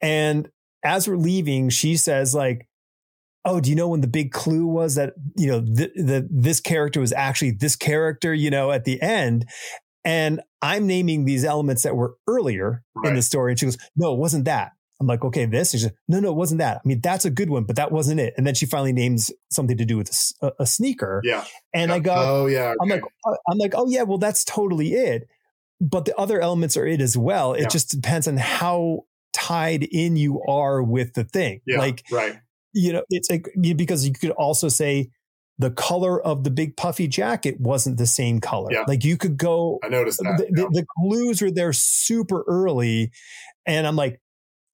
[0.03, 0.49] and
[0.85, 2.67] as we're leaving she says like
[3.45, 6.61] oh do you know when the big clue was that you know th- that this
[6.61, 9.47] character was actually this character you know at the end?
[10.05, 14.13] And i'm naming these elements that were earlier in the story and she goes no
[14.15, 14.73] it wasn't that.
[15.01, 15.73] I'm like okay this?
[15.75, 16.79] Is no no it wasn't that.
[16.85, 18.35] I mean that's a good one but that wasn't it.
[18.37, 20.11] And then she finally names something to do with
[20.59, 21.21] a sneaker.
[21.25, 21.45] Yeah.
[21.75, 21.95] And yeah.
[21.95, 25.29] i go oh yeah I'm like, uh, I'm like, oh yeah, well that's totally it.
[25.81, 27.55] But the other elements are it as well.
[27.55, 27.69] It Yeah.
[27.69, 31.61] just depends on how tied in you are with the thing.
[31.67, 32.37] yeah Like right
[32.73, 35.11] you know, it's like because you could also say
[35.59, 38.69] the color of the big puffy jacket wasn't the same color.
[38.73, 38.85] Yeah.
[38.87, 39.79] Like you could go.
[39.83, 40.69] i noticed that The, the, yeah.
[40.73, 43.11] the clues were there super early,
[43.67, 44.21] and I'm like,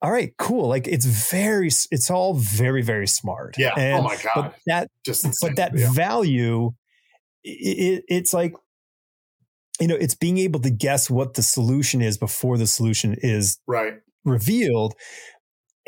[0.03, 0.69] all right, cool.
[0.69, 3.57] Like it's very, it's all very, very smart.
[3.59, 5.51] yeah oh And, oh my god but that just insane.
[5.51, 5.91] but that yeah.
[5.93, 6.73] value
[7.43, 8.55] it, it's like
[9.81, 13.59] you know it's being able to guess what the solution is before the solution is
[13.67, 13.95] right
[14.27, 14.95] revealed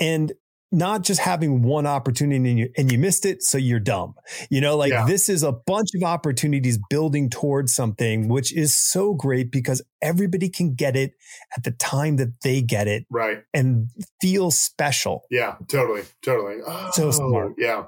[0.00, 0.32] and
[0.70, 4.12] not just having one opportunity and you, and you missed it so you're dumb.
[4.50, 5.06] You know like Yeah.
[5.06, 10.50] this is a bunch of opportunities building towards something which is so great because everybody
[10.50, 11.12] can get it
[11.56, 13.38] at the time that they get it right.
[13.54, 13.88] and
[14.20, 15.22] feel special.
[15.30, 16.56] Yeah totally totally.
[16.66, 17.54] Oh, So smart.
[17.56, 17.84] yeah.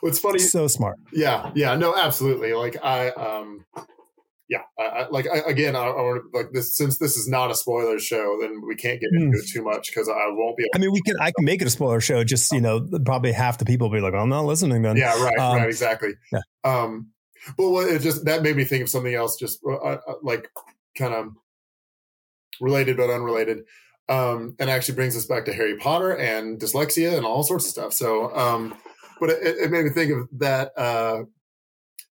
[0.00, 0.96] What's funny so smart.
[1.12, 2.54] Yeah yeah no absolutely.
[2.54, 3.64] Like i um
[4.48, 7.28] yeah I, I like I, again i, I want to like this since this is
[7.28, 9.34] not a spoiler show then we can't get into Hmm.
[9.34, 11.16] it too much because i won't be able I mean, we can.
[11.20, 12.22] I can make it a spoiler show.
[12.24, 15.20] Just you know, probably half the people will be like, "I'm not listening." Then, yeah
[15.22, 16.40] right Um, right exactly yeah.
[16.64, 17.08] um
[17.56, 20.48] but what it just that made me think of something else just uh, uh, like
[20.98, 21.28] kind of
[22.60, 23.58] related but unrelated
[24.08, 27.70] um and actually brings us back to harry potter and dyslexia and all sorts of
[27.70, 28.74] stuff so um
[29.20, 31.22] but it, it made me think of that uh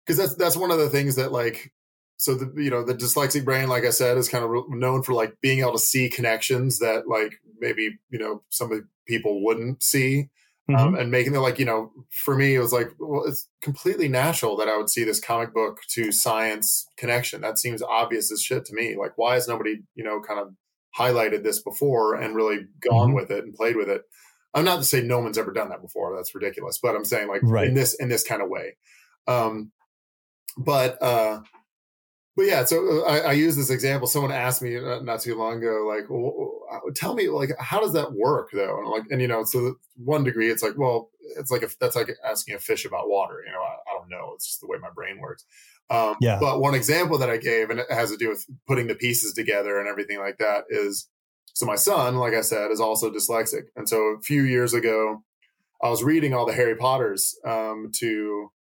[0.05, 1.73] because that's that's one of the things that like
[2.17, 5.13] so the you know the dyslexic brain like i said is kind of known for
[5.13, 9.83] like being able to see connections that like maybe you know some of people wouldn't
[9.83, 10.29] see
[10.69, 10.79] Mhm.
[10.81, 11.93] um, and making it like you know
[12.25, 15.55] for me it was like well it's completely natural that i would see this comic
[15.55, 19.77] book to science connection that seems obvious as shit to me like why has nobody
[19.95, 20.49] you know kind of
[20.99, 23.15] highlighted this before and really gone Mhm.
[23.15, 24.03] with it and played with it
[24.55, 27.29] i'm not to say no one's ever done that before that's ridiculous but i'm saying
[27.29, 27.69] like Right.
[27.69, 28.77] in this in this kind of way
[29.29, 29.71] um
[30.59, 31.43] but uh
[32.37, 34.07] but yeah, so uh, I, I use this example.
[34.07, 37.81] Someone asked me uh, not too long ago, like, well, uh, tell me, like, how
[37.81, 38.79] does that work, though?
[38.79, 41.97] And like, and you know, so one degree, it's like, well, it's like if that's
[41.97, 43.43] like asking a fish about water.
[43.45, 44.33] You know, I, I don't know.
[44.35, 45.45] It's just the way my brain works.
[45.89, 46.39] Um, Yeah.
[46.39, 49.33] But one example that I gave, and it has to do with putting the pieces
[49.33, 51.09] together and everything like that, is
[51.55, 55.23] so my son, like I said, is also dyslexic, and so a few years ago,
[55.83, 58.51] I was reading all the Harry Potters um, to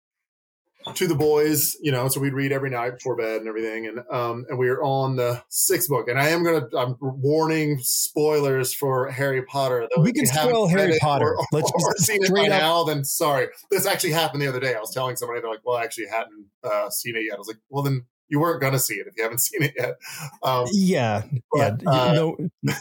[0.94, 3.86] to the boys, you know, so we'd read every night before bed and everything.
[3.86, 6.08] And um, and we were on the sixth book.
[6.08, 9.88] And I am gonna I'm warning spoilers for Harry Potter.
[9.98, 11.34] We can spoil Harry Potter.
[11.36, 13.48] Or, Let's or just seen it by up- now, then sorry.
[13.70, 14.74] This actually happened the other day.
[14.74, 17.34] I was telling somebody, they're like, Well, I actually hadn't uh, seen it yet.
[17.34, 19.74] I was like, Well then you weren't gonna see it if you haven't seen it
[19.76, 19.96] yet.
[20.42, 21.22] Um, Yeah,
[21.54, 21.70] yeah.
[21.70, 22.36] But, you uh, know,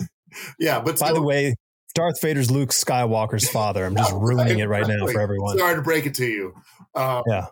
[0.60, 1.56] yeah, but by the way,
[1.96, 3.86] Darth Vader's Luke Skywalker's father.
[3.86, 5.58] I'm just ruining it right now for everyone.
[5.58, 6.54] Sorry to break it to you.
[6.94, 7.48] Um, Yeah.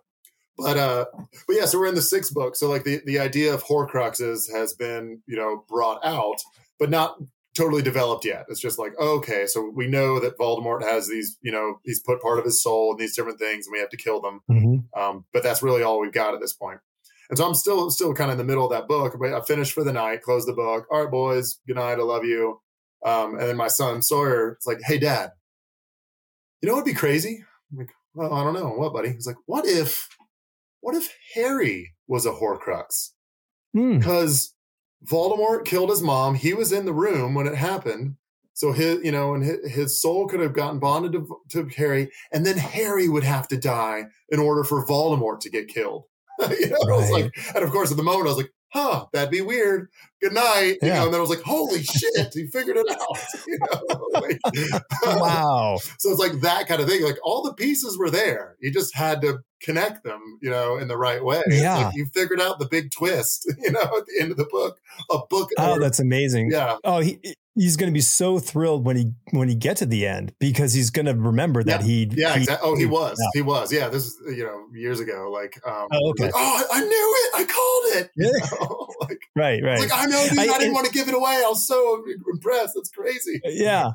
[0.57, 1.05] But uh,
[1.47, 2.55] but yeah, so we're in the sixth book.
[2.55, 6.37] So like the the idea of Horcruxes has been you know brought out,
[6.79, 7.17] but not
[7.55, 8.45] totally developed yet.
[8.49, 12.21] It's just like okay, so we know that Voldemort has these you know he's put
[12.21, 14.41] part of his soul in these different things, and we have to kill them.
[14.49, 14.83] Mhm.
[14.95, 16.79] Um, but that's really all we've got at this point.
[17.29, 19.15] And so I'm still still kind of in the middle of that book.
[19.19, 20.85] But I finished for the night, closed the book.
[20.91, 21.93] All right, boys, good night.
[21.97, 22.59] I love you.
[23.03, 25.31] Um, and then my son Sawyer is like, "Hey, Dad,
[26.61, 28.69] you know what'd be crazy?" I'm like, "Well, I don't know.
[28.69, 30.07] What, buddy?" He's like, "What if,
[30.83, 33.11] what if Harry was a Horcrux?
[33.75, 33.99] Mm.
[33.99, 34.53] Because
[35.05, 36.35] Voldemort killed his mom.
[36.35, 38.17] He was in the room when it happened."
[38.53, 42.11] So his, you know, and his, his soul could have gotten bonded to, to Harry,
[42.31, 46.03] and then Harry would have to die in order for Voldemort to get killed.
[46.59, 49.05] you know, I was like, and of course, at the moment, I was like, "Huh,
[49.13, 49.87] that'd be weird."
[50.23, 50.77] Good night.
[50.81, 50.99] You Yeah.
[50.99, 53.17] know, and then I was like, "Holy shit, he figured it out."
[53.47, 54.39] You know, like,
[55.05, 55.77] Wow.
[55.99, 57.03] so it's like that kind of thing.
[57.03, 58.55] Like all the pieces were there.
[58.61, 61.41] You just had to connect them, you know, in the right way.
[61.47, 61.77] Yeah.
[61.87, 64.77] like you figured out the big twist, you know, at the end of the book.
[65.11, 65.49] A book.
[65.57, 66.51] Oh, or- that's amazing.
[66.51, 66.77] yeah.
[66.83, 67.19] Oh, he
[67.55, 70.73] he's going to be so thrilled when he when he gets to the end because
[70.73, 72.69] he's going to remember that he Yeah, he- exactly.
[72.69, 73.17] Oh, he was.
[73.19, 73.27] Yeah.
[73.33, 73.71] He was.
[73.71, 75.29] Yeah, this is you know years ago.
[75.31, 76.25] Like, um, Oh, okay.
[76.25, 77.31] like, oh, I, I knew it.
[77.35, 78.11] I called it.
[78.15, 78.47] You Yeah.
[78.59, 78.87] know?
[79.01, 80.39] like, right right like I know, dude.
[80.39, 81.31] I, I- didn't want to give it away.
[81.31, 82.03] I was so
[82.33, 82.73] impressed.
[82.75, 83.41] That's crazy.
[83.45, 83.91] yeah.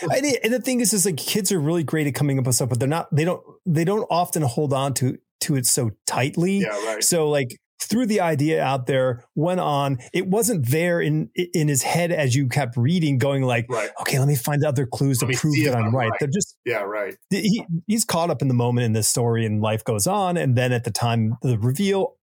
[0.00, 2.68] And, the thing is, is like kids are really great at coming up with stuff,
[2.68, 3.08] but they're not.
[3.14, 3.42] They don't.
[3.66, 6.58] They don't often hold on to to it so tightly.
[6.58, 7.02] Yeah, right.
[7.02, 9.98] So like threw the idea out there, went on.
[10.12, 13.90] It wasn't there in in his head as you kept reading, going like, Right.
[14.02, 16.10] okay, let me find other clues Let to prove that I'm I'm right.
[16.10, 16.20] right.
[16.20, 17.16] They're just Yeah, right.
[17.30, 20.36] he he's caught up in the moment in this story, and life goes on.
[20.36, 22.14] And then at the time the reveal,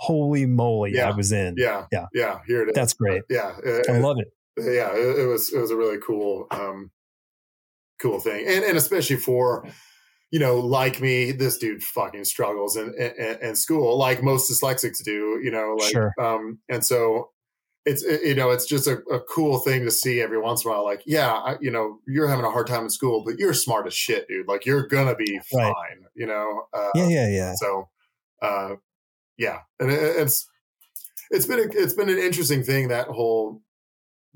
[0.00, 1.10] holy moly, Yeah.
[1.10, 1.54] I was in.
[1.58, 2.06] Yeah, Yeah.
[2.14, 2.40] yeah.
[2.46, 2.74] Here it is.
[2.74, 3.22] That's great.
[3.28, 4.28] Yeah, uh, I love it.
[4.56, 6.90] yeah, it, it was it was a really cool um
[8.00, 8.46] cool thing.
[8.46, 9.66] And and especially for
[10.32, 15.02] you know, like me, this dude fucking struggles in in, in school like most dyslexics
[15.04, 16.12] do, you know, like Sure.
[16.18, 17.30] um and so
[17.84, 20.70] it's it- you know, it's just a, a cool thing to see every once in
[20.70, 23.38] a while like, yeah, I, you know, you're having a hard time in school, but
[23.38, 24.46] you're smart as shit, dude.
[24.48, 25.96] Like you're going to be fine, Right.
[26.14, 26.66] you know.
[26.72, 27.54] Uh Yeah, yeah, yeah.
[27.56, 27.88] so,
[28.42, 28.74] uh,
[29.40, 30.46] yeah, and it, it's
[31.30, 33.62] it's been a, it's been an interesting thing that whole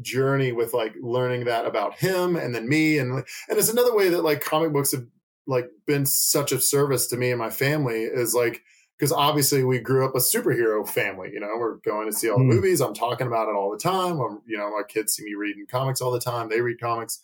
[0.00, 3.24] journey with like learning that about him and then me and and
[3.58, 5.06] it's another way that like comic books have
[5.46, 8.62] like been such a service to me and my family is like
[8.98, 12.38] because obviously we grew up a superhero family you know we're going to see all
[12.38, 12.56] the Mm.
[12.56, 15.34] movies i'm talking about it all the time I'm, you know my kids see me
[15.34, 17.20] reading comics all the time they read comics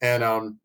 [0.00, 0.60] and um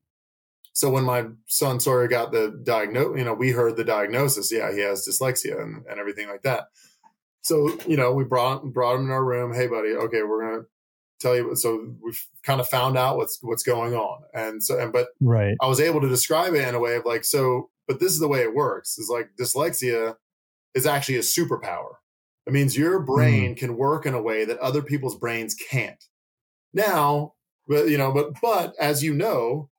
[0.78, 4.52] so when my son Sawyer got the diagnose, you know, we heard the diagnosis.
[4.52, 6.66] Yeah, he has dyslexia and, and everything like that.
[7.42, 9.56] So you know, we brought brought him in our room.
[9.56, 9.94] Hey, buddy.
[9.94, 10.66] Okay, we're gonna
[11.20, 11.56] tell you.
[11.56, 14.22] So we've kind of found out what's what's going on.
[14.36, 15.58] And so, and but Right.
[15.60, 18.20] I was able to describe it in a way of like, so, but this is
[18.20, 19.00] the way it works.
[19.00, 20.16] Is like dyslexia
[20.76, 21.94] is actually a superpower.
[22.46, 23.06] It means your hmm.
[23.08, 26.04] brain can work in a way that other people's brains can't.
[26.72, 27.34] Now,
[27.68, 29.72] but you know, but but as you know,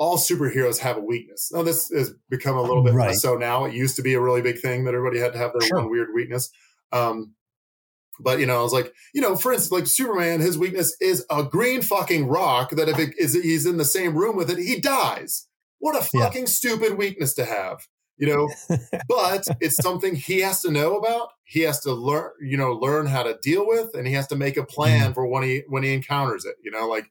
[0.00, 1.52] all superheroes have a weakness.
[1.52, 3.08] Now this has become a little bit Right.
[3.08, 3.66] less so now.
[3.66, 5.76] It used to be a really big thing that everybody had to have their Sure.
[5.76, 6.50] one weird weakness.
[6.90, 7.34] Um,
[8.18, 11.26] but you know, I was like, you know, for instance, like Superman, his weakness is
[11.30, 14.58] a green fucking rock that if it is he's in the same room with it,
[14.58, 15.46] he dies.
[15.80, 16.24] What a Yeah.
[16.24, 17.86] fucking stupid weakness to have,
[18.16, 18.48] you know.
[19.08, 21.28] but it's something he has to know about.
[21.44, 24.36] He has to learn, you know, learn how to deal with, and he has to
[24.36, 26.56] make a plan for when he when he encounters it.
[26.62, 27.04] You know, like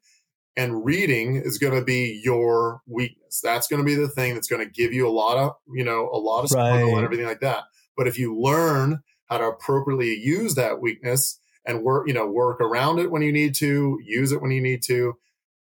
[0.59, 3.39] and reading is going to be your weakness.
[3.41, 5.85] That's going to be the thing that's going to give you a lot of, you
[5.85, 6.95] know, a lot of struggle Right.
[6.97, 7.63] and everything like that.
[7.95, 8.99] But if you learn
[9.29, 13.31] how to appropriately use that weakness and work, you know, work around it when you
[13.31, 15.13] need to, use it when you need to,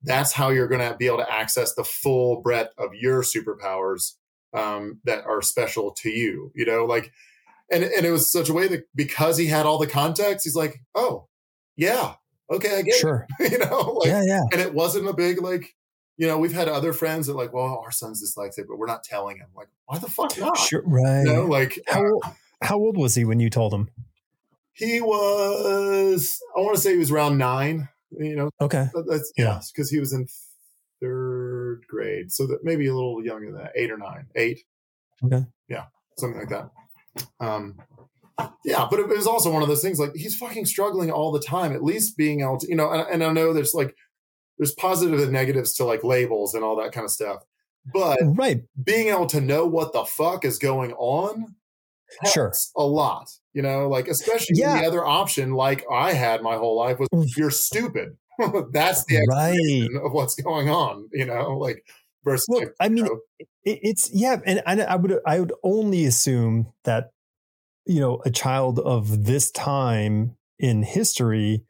[0.03, 4.14] that's how you're going to be able to access the full breadth of your superpowers
[4.53, 6.51] um, that are special to you.
[6.57, 7.12] You know, like,
[7.70, 10.57] and and it was such a way that because he had all the context, he's
[10.57, 11.28] like, oh,
[11.76, 12.14] yeah,
[12.51, 13.26] okay, I get Sure.
[13.40, 13.53] it.
[13.53, 14.42] you know, like, yeah, yeah.
[14.53, 15.74] and it wasn't a big like
[16.16, 19.05] you know we've had other friends that like well our son's dyslexic but we're not
[19.05, 20.82] telling him like why the fuck not Sure.
[20.84, 21.20] Right.
[21.24, 22.24] you know like how, old,
[22.62, 23.88] how old was he when you told him?
[24.72, 28.88] he was i want to say he was around nine you know Okay.
[29.09, 29.44] that's Yeah.
[29.44, 30.26] yeah because he was in
[31.01, 34.61] third grade so that maybe a little younger than that eight or nine eight
[35.24, 35.44] Okay.
[35.68, 35.84] yeah
[36.16, 36.70] something like that
[37.40, 37.76] um,
[38.64, 41.41] yeah, but it was also one of those things like he's fucking struggling all the
[41.41, 41.72] time.
[41.72, 43.95] At least being able to, you know, and, and I know there's like
[44.59, 47.43] there's positive and negatives to like labels and all that kind of stuff,
[47.93, 51.55] but right, being able to know what the fuck is going on,
[52.32, 53.28] sure, a lot.
[53.55, 54.80] You know, like especially Yeah.
[54.80, 58.16] the other option, like I had my whole life, was you're stupid.
[58.72, 59.89] That's the right.
[60.05, 61.09] of what's going on.
[61.12, 61.84] You know, like
[62.24, 63.18] versus Well, like, I mean, know,
[63.64, 67.11] it's yeah, and I, I would I would only assume that
[67.89, 71.64] you know a child of this time in history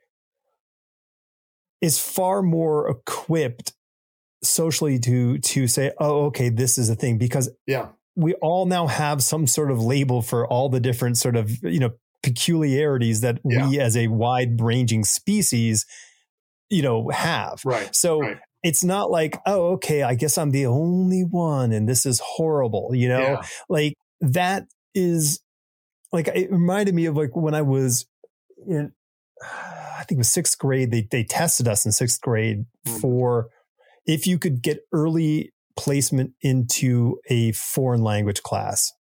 [1.80, 3.72] is far more equipped
[4.42, 8.86] socially to to say, oh, okay, this is a thing because yeah, we all now
[8.86, 11.90] have some sort of label for all the different sort of you know
[12.22, 13.68] peculiarities that Yeah.
[13.68, 15.86] we as a wide ranging species
[16.68, 17.94] you know have right.
[17.94, 18.38] so Right.
[18.64, 22.90] it's not like oh okay i guess i'm the only one and this is horrible
[22.92, 23.42] you know Yeah.
[23.68, 24.66] like that
[24.96, 25.40] is
[26.12, 28.06] like it reminded me of like when i was
[28.66, 28.92] in
[29.42, 32.96] i think it was sixth grade they they tested us in sixth grade Hmm.
[32.98, 33.48] for
[34.06, 38.92] if you could get early placement into a foreign language class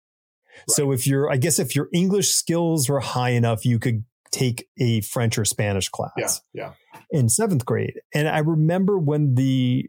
[0.69, 4.69] so if you're i guess if your english skills were high enough you could take
[4.79, 6.73] a french or spanish class Yeah.
[6.93, 7.01] Yeah.
[7.11, 8.01] in seventh grade.
[8.13, 9.89] And I remember when the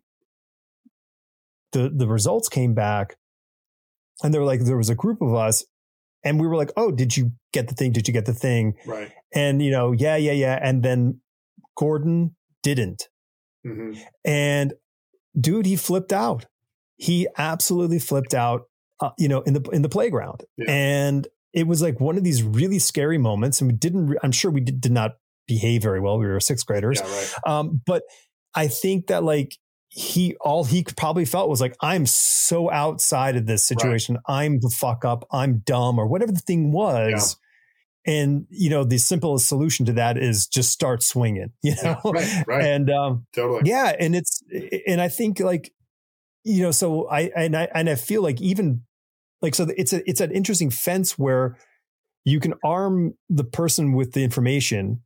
[1.74, 3.15] the the results came back,
[4.24, 5.65] and they were like, there was a group of us,
[6.24, 7.91] and we were like, oh, did you get the thing?
[7.91, 8.74] Did you get the thing?
[8.86, 9.11] Right.
[9.34, 10.59] And you know, yeah, yeah, yeah.
[10.61, 11.22] And then
[11.78, 13.07] Gordon didn't.
[13.65, 13.93] hmm
[14.26, 14.74] And
[15.39, 16.45] dude, he flipped out.
[16.97, 18.63] He absolutely flipped out.
[18.99, 20.65] Uh, you know, in the in the playground, Yeah.
[20.70, 23.61] and it was like one of these really scary moments.
[23.61, 24.07] And we didn't.
[24.07, 25.11] re- I'm sure we did, did not
[25.47, 26.18] behave very well.
[26.18, 26.99] We were sixth graders.
[26.99, 27.07] Yeah.
[27.15, 27.34] Right.
[27.45, 28.01] Um, but
[28.55, 29.55] I think that like
[29.98, 34.20] he all he probably felt was like I'm so outside of this situation.
[34.28, 35.26] I'm the fuck up.
[35.32, 37.36] I'm dumb or whatever the thing was.
[38.06, 41.52] And you know the simplest solution to that is just start swinging.
[41.64, 42.43] You know, Right.
[42.45, 42.64] Right.
[42.64, 43.64] and um, totally.
[43.66, 44.43] yeah, and it's
[44.86, 45.74] and I think like
[46.43, 48.84] you know so I and I and I feel like even
[49.41, 51.58] like so it's a it's an interesting fence where
[52.24, 55.02] you can arm the person with the information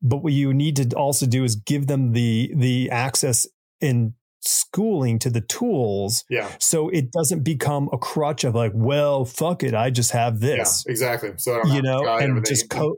[0.00, 3.46] but what you need to also do is give them the the access
[3.82, 6.50] in schooling to the tools Yeah.
[6.58, 10.84] so it doesn't become a crutch of like well fuck it i just have this
[10.86, 10.90] Yeah.
[10.90, 11.30] Exactly.
[11.36, 12.96] So I don't you know and just co-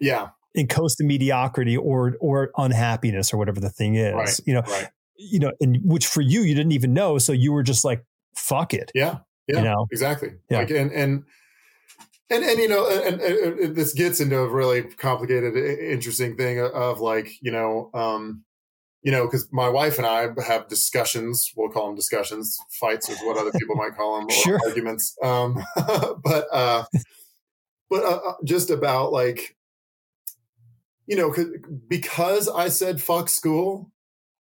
[0.00, 0.28] yeah.
[0.54, 4.40] and coast to mediocrity or or unhappiness or whatever the thing is Right.
[4.44, 4.88] you know Right.
[5.16, 8.04] you know and which for you you didn't even know so you were just like
[8.36, 9.18] fuck it Yeah.
[9.46, 9.58] Yeah.
[9.58, 10.32] you know Exactly.
[10.50, 10.58] Yeah.
[10.58, 11.24] Like and and
[12.28, 16.36] and and you know and, and, and- and this gets into a really complicated, interesting
[16.36, 18.44] thing of like you know, um,
[19.02, 21.52] you know, because my wife and I have discussions.
[21.56, 22.58] We'll call them discussions.
[22.70, 24.60] Fights is what other people might call them, or Sure.
[24.66, 25.16] arguments.
[25.22, 26.84] Um, but uh,
[27.88, 29.56] but uh, uh, just about like
[31.06, 31.34] you know,
[31.88, 33.90] because I said fuck school.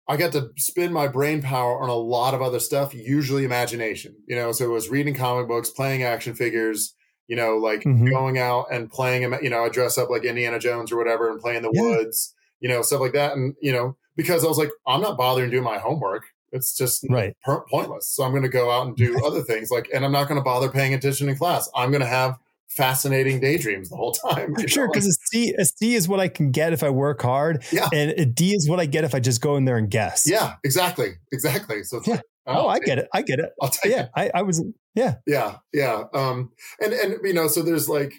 [0.09, 4.17] I got to spend my brain power on a lot of other stuff, usually imagination.
[4.29, 6.95] You know, so it was reading comic books, playing action figures,
[7.29, 8.11] you know, like Mhm.
[8.13, 11.41] going out and playing, you know, I dress up like Indiana Jones or whatever and
[11.41, 11.97] play in the Yeah.
[11.99, 13.35] woods, you know, stuff like that.
[13.37, 16.25] And, you know, because I was like, I'm not bothering doing my homework.
[16.53, 17.35] It's just Right.
[17.45, 18.09] per- pointless.
[18.11, 20.39] So I'm going to go out and do other things like, and I'm not going
[20.39, 21.71] to bother paying attention in class.
[21.75, 22.37] I'm going to have
[22.69, 24.55] fascinating daydreams the whole time.
[24.67, 27.65] sure because a c a c is what i can get if i work hard
[27.73, 27.89] Yeah.
[27.93, 30.23] and a d is what i get if i just go in there and guess
[30.25, 31.15] Yeah, exactly.
[31.33, 31.83] Exactly.
[31.83, 32.15] So it's Yeah.
[32.15, 34.65] like, oh i get it i get it I'll take yeah i i was
[34.95, 38.13] yeah yeah yeah um and and you know so there's like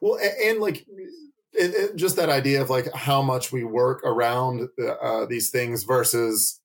[0.00, 0.86] well and, and like
[1.54, 4.68] it, it- just that idea of like how much we work around
[5.02, 6.60] uh, these things versus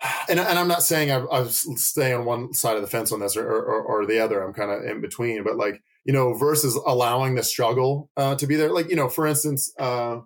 [0.28, 3.20] and, and i'm not saying I, I stay on one side of the fence on
[3.20, 4.42] this or, or, or the other.
[4.42, 5.42] I'm kind of in between.
[5.44, 8.70] But like you know versus allowing the struggle uh, to be there.
[8.72, 10.20] Like you know for instance uh,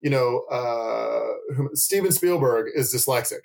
[0.00, 3.40] you know uh, steven spielberg is dyslexic.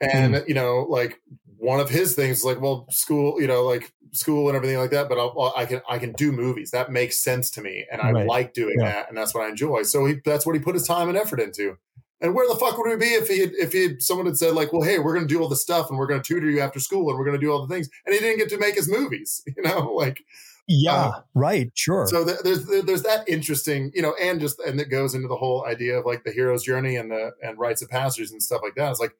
[0.00, 1.20] And you know like
[1.60, 4.90] one of his things is like well school you know like school and everything like
[4.90, 6.70] that but I'll, I'll- can i can do movies.
[6.72, 8.26] That makes sense to me and i Right.
[8.26, 8.86] like doing Yeah.
[8.92, 9.82] that and that's what i enjoy.
[9.84, 11.76] So he, that's what he put his time and effort into.
[12.22, 14.36] And where the fuck would we be if he had, if he had, someone had
[14.36, 16.26] said like well hey we're going to do all this stuff and we're going to
[16.34, 18.38] tutor you after school and we're going to do all the things and he didn't
[18.38, 20.22] get to make his movies you know like
[20.68, 22.06] yeah Uh, right sure.
[22.06, 25.36] so th- there's there's that interesting you know and just and it goes into the
[25.36, 28.60] whole idea of like the hero's journey and the and rites of passage and stuff
[28.62, 28.90] like that.
[28.90, 29.14] It's like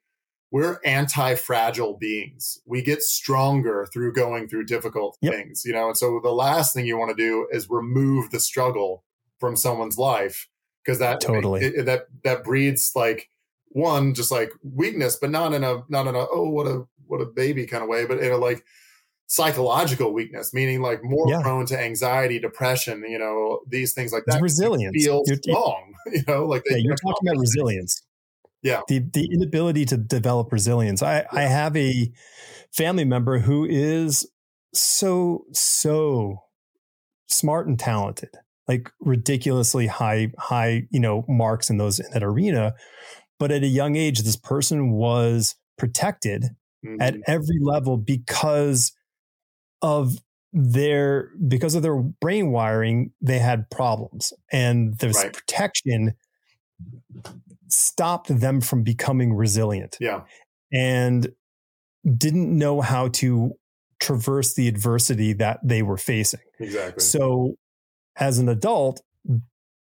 [0.52, 5.32] we're anti-fragile beings we get stronger through going through difficult Yep.
[5.34, 8.40] things you know and so the last thing you want to do is remove the
[8.40, 9.04] struggle
[9.38, 10.48] from someone's life
[10.84, 11.64] because that Totally.
[11.64, 13.28] it- it- that that breeds like
[13.68, 17.20] one just like weakness but not in a not in a oh what a what
[17.20, 18.64] a baby kind of way but in a like
[19.26, 21.40] psychological weakness, meaning like more Yeah.
[21.40, 24.42] prone to anxiety, depression, you know, these things like It's that.
[24.42, 25.04] resilience.
[25.04, 28.02] Feels You're- wrong, you know, like yeah, they you're talking about resilience.
[28.62, 28.82] Yeah.
[28.88, 31.02] The the inability to develop resilience.
[31.02, 32.12] I, I have a
[32.72, 34.28] family member who is
[34.74, 36.42] so, so
[37.28, 38.30] smart and talented,
[38.68, 42.74] like ridiculously high, high, you know, marks in those in that arena.
[43.38, 46.44] But at a young age, this person was protected
[46.86, 46.96] Mhm.
[47.00, 48.92] at every level because
[49.82, 50.18] of
[50.52, 55.32] their because of their brain wiring they had problems and this Right.
[55.32, 56.14] protection
[57.72, 60.20] stopped them from becoming resilient yeah,
[60.72, 61.28] and
[62.16, 63.52] didn't know how to
[64.00, 67.02] traverse the adversity that they were facing exactly.
[67.02, 67.54] so
[68.16, 69.02] as an adult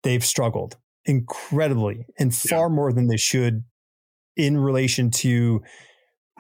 [0.04, 3.64] they've struggled incredibly and far more than they should
[4.38, 5.62] in relation to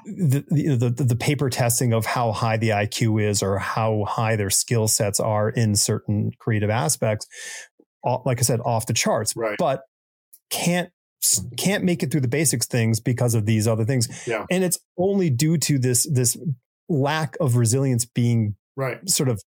[0.05, 4.35] the, the, the, the paper testing of how high the IQ is or how high
[4.35, 7.25] their skill sets are in certain creative aspects.
[8.03, 9.55] Like I said, off the charts, Right.
[9.57, 9.81] but
[10.51, 10.89] can't
[11.57, 14.07] can't make it through the basics things because of these other things.
[14.27, 14.45] Yeah.
[14.51, 16.37] And it's only due to this this
[16.87, 19.07] lack of resilience being right.
[19.09, 19.41] sort of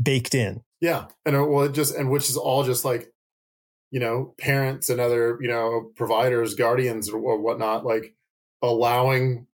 [0.00, 0.62] baked in.
[0.80, 1.06] Yeah.
[1.26, 3.10] And uh, well, it just, and which is all just like,
[3.90, 8.14] you know, parents and other, you know, providers, guardians or, or whatnot, like
[8.62, 9.46] allowing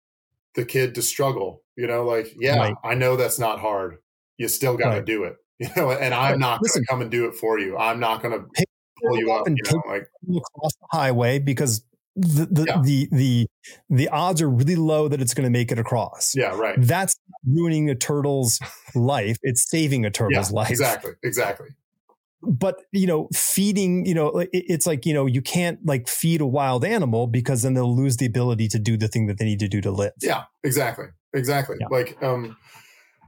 [0.54, 2.74] the kid to struggle, you know, like, yeah, Right.
[2.84, 3.98] I know that's not hard.
[4.36, 5.04] You still got to Right.
[5.04, 6.38] do it, you know, and I'm Right.
[6.40, 7.76] not going to come and do it for you.
[7.76, 8.68] I'm not going to Pick
[9.02, 11.84] pull you up, and you know, like, across the highway because
[12.16, 12.80] the the Yeah.
[12.82, 13.46] the, the
[13.90, 16.34] the odds are really low that it's going to make it across.
[16.34, 16.74] yeah, right.
[16.78, 17.16] That's
[17.46, 18.58] ruining a turtle's
[18.94, 19.38] life.
[19.42, 20.70] It's saving a Yeah, turtle's life.
[20.70, 21.12] exactly.
[21.22, 21.68] Exactly.
[22.42, 26.40] But you know, feeding, you know, it- it's like you know, you can't like feed
[26.40, 29.44] a wild animal because then they'll lose the ability to do the thing that they
[29.44, 30.12] need to do to live.
[30.20, 31.76] Yeah, exactly, exactly.
[31.80, 31.86] Yeah.
[31.90, 32.56] Like, um,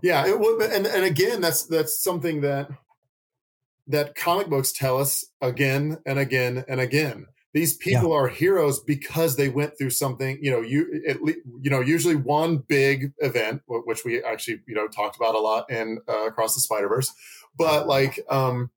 [0.02, 0.36] yeah, it
[0.72, 2.68] and and again, that's that's something that
[3.90, 7.26] that comic books tell us again and again and again.
[7.52, 10.38] These people are heroes because they went through something.
[10.40, 14.74] You know, you at le- you know usually one big event, which we actually you
[14.74, 17.12] know talked about a lot in uh, across the Spider Verse,
[17.58, 18.70] but like, um,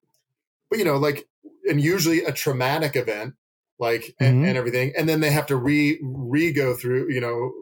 [0.69, 1.27] but you know, like,
[1.69, 3.35] and usually a traumatic event,
[3.77, 4.47] like and, Mhm.
[4.47, 7.53] and everything, and then they have to re re go through, you know,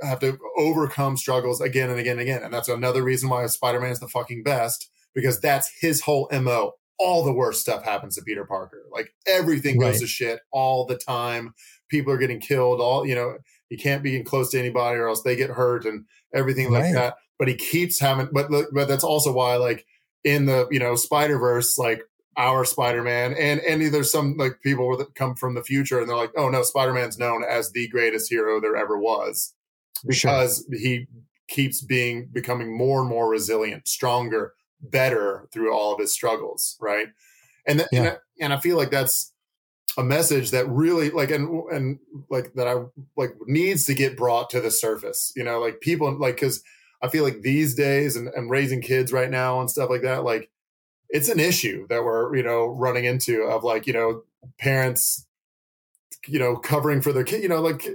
[0.00, 2.42] have to overcome struggles again and again and again.
[2.44, 6.28] And that's another reason why Spider Man is the fucking best because that's his whole
[6.32, 6.72] MO.
[6.98, 8.84] All the worst stuff happens to Peter Parker.
[8.92, 11.54] Like everything goes to shit all the time.
[11.88, 12.80] People are getting killed.
[12.80, 13.38] All, you know,
[13.68, 16.04] he can't be in close to anybody or else they get hurt and
[16.34, 17.14] everything like that.
[17.38, 19.86] But he keeps having, but, but that's also why, like,
[20.24, 22.02] in the, you know, Spider Verse, like,
[22.36, 26.16] our Spider-Man and and there's some like people that come from the future and they're
[26.16, 29.52] like, oh no, Spider-Man's known as the greatest hero there ever was
[30.10, 30.30] Sure.
[30.30, 31.06] because he
[31.48, 37.08] keeps being becoming more and more resilient, stronger, better through all of his struggles, right?
[37.66, 39.32] And th- and, I, and I feel like that's
[39.98, 41.98] a message that really like and and
[42.30, 42.76] like that I
[43.16, 46.62] like needs to get brought to the surface, you know, like people like because
[47.02, 50.22] I feel like these days and, and raising kids right now and stuff like that,
[50.24, 50.50] like
[51.08, 54.22] it's an issue that we're you know running into of like you know
[54.58, 55.26] parents
[56.26, 57.86] you know covering for their kid you know like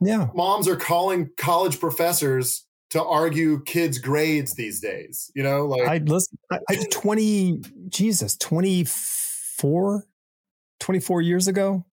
[0.00, 0.28] Yeah.
[0.34, 5.98] moms are calling college professors to argue kids grades these days you know like I
[5.98, 10.04] listen, I, I 20, Jesus, 24,
[10.80, 11.84] 24 years ago,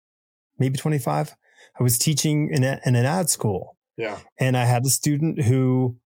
[0.59, 1.35] maybe 25.
[1.79, 5.43] I was teaching in, a, in an ad school yeah and I had a student
[5.43, 5.97] who,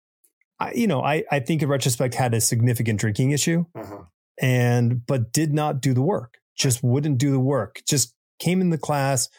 [0.60, 4.02] I, you know, I, I think in retrospect had a significant drinking issue uh-huh.
[4.40, 8.70] and, but did not do the work, just wouldn't do the work, just came in
[8.70, 9.31] the class,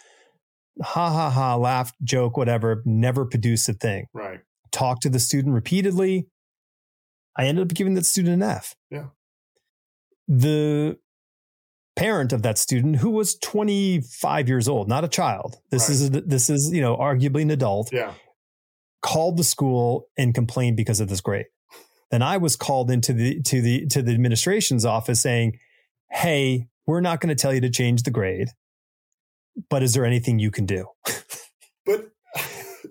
[0.81, 4.39] ha ha ha, laughed, joke, whatever, never produced a thing right
[4.73, 6.27] talked to the student repeatedly.
[7.37, 8.75] I ended up giving that student an F.
[8.91, 9.05] Yeah.
[10.27, 10.97] The
[11.95, 15.95] parent of that student, who was 25 years old, not a child, this Right.
[15.95, 18.13] is a, this is you know arguably an adult, yeah
[19.01, 21.47] called the school and complained because of this grade.
[22.09, 25.59] Then I was called into the to the to the administration's office saying,
[26.09, 28.47] "Hey, we're not going to tell you to change the grade,
[29.69, 30.87] but is there anything you can do?"
[31.85, 32.12] but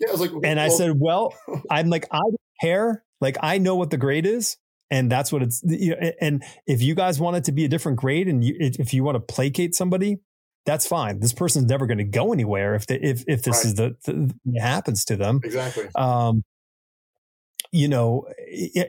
[0.01, 1.35] yeah i was like And I said, well,
[1.71, 3.05] I'm like, I don't care.
[3.21, 4.57] Like, I know what the grade is.
[4.91, 7.69] And that's what it's, you know, and if you guys want it to be a
[7.69, 10.19] different grade and you, if you want to placate somebody,
[10.67, 11.19] that's fine.
[11.21, 13.65] This person's never going to go anywhere if the, if, if this Right.
[13.65, 15.41] is the, the, happens to them.
[15.43, 16.45] exactly Um,
[17.71, 18.27] you know,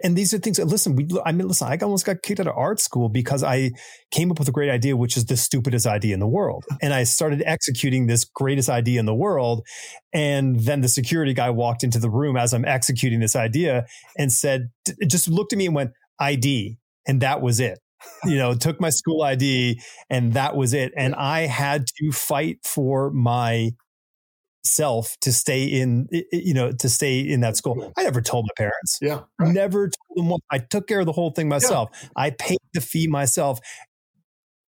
[0.04, 2.48] and these are things that listen, we, I mean, listen, I almost got kicked out
[2.48, 3.72] of art school because I
[4.12, 6.66] came up with a great idea, which is the stupidest idea in the world.
[6.82, 9.62] And I started executing this greatest idea in the world.
[10.14, 13.86] And then the security guy walked into the room as I'm executing this idea
[14.18, 14.70] and said,
[15.08, 16.78] just looked at me and went, ID.
[17.08, 17.80] And that was it.
[18.26, 19.80] You know, took my school ID
[20.10, 20.92] and that was it.
[20.98, 23.72] And I had to fight for my
[24.66, 27.92] self to stay in you know to stay in that school.
[27.98, 29.00] I never told my parents.
[29.02, 29.54] Yeah right.
[29.54, 30.42] never told them what.
[30.52, 31.90] I took care of the whole thing myself.
[32.02, 32.10] Yeah.
[32.16, 33.60] i paid the fee myself.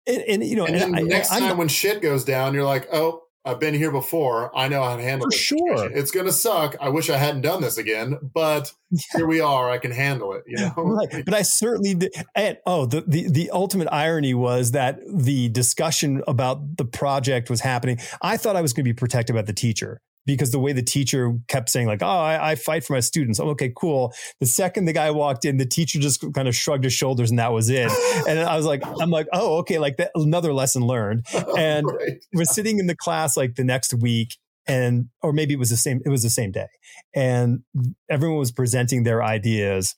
[0.06, 2.64] And, and you know and, and I, next I, time when shit goes down you're
[2.64, 4.54] like oh I've been here before.
[4.54, 5.32] I know how to handle it.
[5.32, 5.90] For sure.
[5.90, 6.76] It's going to suck.
[6.82, 9.00] I wish I hadn't done this again, but yeah.
[9.16, 9.70] here we are.
[9.70, 10.44] I can handle it.
[10.46, 10.74] You know?
[10.76, 11.24] right.
[11.24, 12.12] But I certainly did.
[12.34, 17.62] And oh, the, the, the ultimate irony was that the discussion about the project was
[17.62, 17.98] happening.
[18.20, 20.82] I thought I was going to be protected by the teacher because the way the
[20.82, 24.12] teacher kept saying like, "Oh, I, I, fight for my students." I'm okay, cool.
[24.40, 27.38] The second the guy walked in, the teacher just kind of shrugged his shoulders and
[27.38, 27.90] that was it.
[28.28, 31.26] and I was like, I'm like, oh, okay, like that, another lesson learned.
[31.56, 32.24] And right.
[32.34, 34.36] we're sitting in the class like the next week,
[34.66, 36.00] and or maybe it was the same.
[36.04, 36.66] It was the same day,
[37.14, 37.62] and
[38.10, 39.96] everyone was presenting their ideas.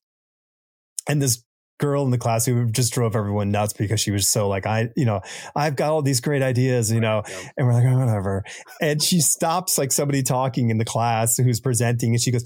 [1.08, 1.42] And this
[1.80, 4.90] girl in the class who just drove everyone nuts because she was so like, I,
[4.96, 5.22] you know,
[5.56, 7.48] I've got all these great ideas, you know, yeah.
[7.56, 8.44] and we're like, oh, whatever.
[8.80, 12.44] And she stops like somebody talking in the class who's presenting and she goes,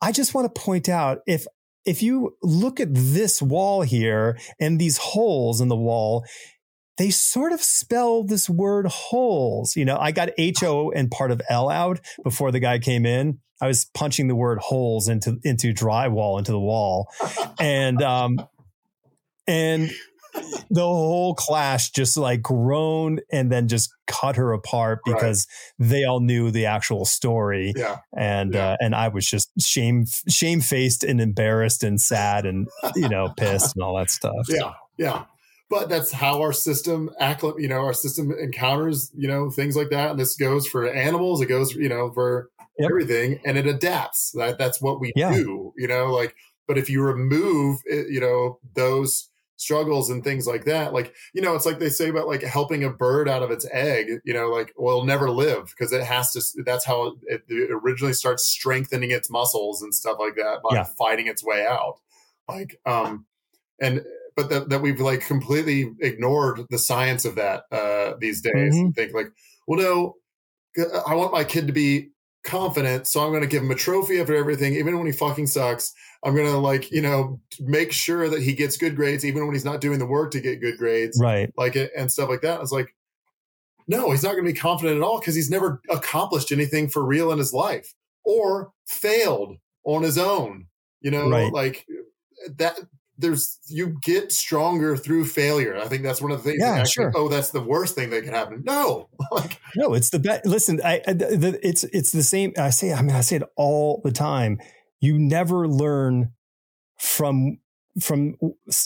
[0.00, 1.46] I just want to point out if,
[1.84, 6.24] if you look at this wall here and these holes in the wall,
[7.02, 9.74] they sort of spell this word holes.
[9.74, 13.04] You know, I got H O and part of L out before the guy came
[13.04, 13.40] in.
[13.60, 17.08] I was punching the word holes into into drywall into the wall,
[17.58, 18.38] and um,
[19.48, 19.90] and
[20.70, 25.48] the whole class just like groaned and then just cut her apart because
[25.80, 25.88] right.
[25.88, 27.72] they all knew the actual story.
[27.74, 27.98] Yeah.
[28.16, 28.70] And yeah.
[28.70, 33.34] Uh, and I was just shame shame faced and embarrassed and sad and you know
[33.36, 34.46] pissed and all that stuff.
[34.48, 34.74] Yeah.
[34.96, 35.24] Yeah.
[35.72, 37.42] But that's how our system act.
[37.42, 41.40] You know, our system encounters you know things like that, and this goes for animals.
[41.40, 42.90] It goes you know for yep.
[42.90, 44.32] everything and it adapts.
[44.32, 45.32] That that's what we yeah.
[45.32, 46.36] do, you know, like
[46.68, 51.54] but if you remove you know those struggles and things like that like you know
[51.54, 54.48] it's like they say about like helping a bird out of its egg you know
[54.48, 58.44] like well it'll never live because it has to that's how it, it, originally starts
[58.44, 60.84] strengthening its muscles and stuff like that by yeah.
[60.98, 62.00] fighting its way out
[62.48, 63.24] like um
[63.80, 64.02] and
[64.36, 68.86] but that, that we've like completely ignored the science of that uh these days mm-hmm.
[68.86, 69.32] and think like
[69.66, 70.16] well no
[71.06, 74.20] i want my kid to be confident, so I'm going to give him a trophy
[74.20, 75.92] after everything, even when he fucking sucks.
[76.24, 79.54] I'm going to like, you know, make sure that he gets good grades, even when
[79.54, 81.52] he's not doing the work to get good grades, right?
[81.56, 82.58] Like it and stuff like that.
[82.58, 82.94] I was like,
[83.88, 87.04] no, he's not going to be confident at all because he's never accomplished anything for
[87.04, 87.92] real in his life
[88.24, 90.66] or failed on his own.
[91.00, 91.52] You know, right.
[91.52, 91.86] like
[92.58, 92.78] that
[93.22, 95.76] there's you get stronger through failure.
[95.76, 96.60] I think that's one of the things.
[96.60, 97.12] Yeah, actually, sure.
[97.14, 98.62] Oh, that's the worst thing that could happen.
[98.66, 100.44] No, like, no, it's the best.
[100.44, 102.52] Listen, I, I the, it's it's the same.
[102.58, 104.60] I say, I mean, I say it all the time.
[105.00, 106.32] You never learn
[106.98, 107.58] from
[108.00, 108.36] from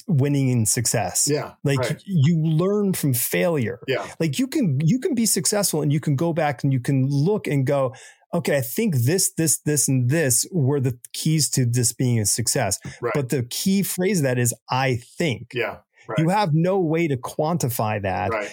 [0.08, 1.28] winning and success.
[1.30, 1.52] Yeah.
[1.62, 2.02] Like right.
[2.04, 3.80] you learn from failure.
[3.86, 4.06] Yeah.
[4.18, 7.06] Like you can you can be successful and you can go back and you can
[7.08, 7.94] look and go,
[8.34, 12.26] okay, I think this, this, this, and this were the keys to this being a
[12.26, 12.78] success.
[13.00, 13.12] Right.
[13.14, 15.52] But the key phrase that is I think.
[15.54, 15.78] Yeah.
[16.08, 16.18] Right.
[16.18, 18.30] You have no way to quantify that.
[18.30, 18.50] Right.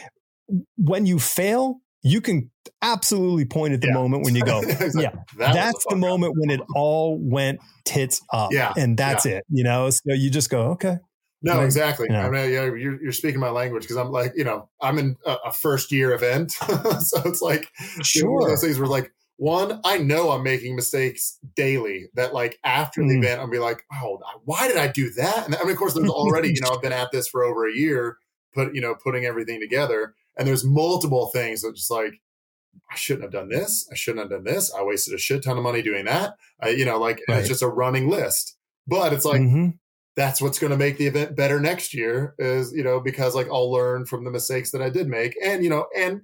[0.78, 2.52] When you fail, you can
[2.82, 3.94] absolutely point at the yeah.
[3.94, 5.04] moment when you go, exactly.
[5.04, 6.38] yeah, that that's the moment up.
[6.38, 8.52] when it all went tits up.
[8.52, 8.74] Yeah.
[8.76, 9.38] And that's yeah.
[9.38, 9.90] it, you know?
[9.90, 10.98] So you just go, okay.
[11.44, 11.66] No, right.
[11.66, 12.10] exactly.
[12.10, 15.18] I mean, yeah, you're, you're speaking my language because I'm like, you know, I'm in
[15.26, 16.52] a, a first year event.
[16.52, 17.70] so it's like,
[18.02, 18.30] sure.
[18.30, 22.60] You know, those things were like, one, I know I'm making mistakes daily that like
[22.64, 23.10] after mm.
[23.10, 25.46] the event, I'll be like, oh, why did I do that?
[25.46, 27.68] And I mean, of course, there's already, you know, I've been at this for over
[27.68, 28.18] a year,
[28.54, 30.14] put, you know, putting everything together.
[30.38, 32.22] And there's multiple things that just like,
[32.92, 33.88] I shouldn't have done this.
[33.92, 34.74] I shouldn't have done this.
[34.74, 36.36] I wasted a shit ton of money doing that.
[36.60, 37.40] I, you know, like right.
[37.40, 38.56] it's just a running list.
[38.88, 39.70] But it's like, mm-hmm.
[40.16, 43.48] that's what's going to make the event better next year is, you know, because like
[43.48, 46.22] I'll learn from the mistakes that I did make and, you know, and,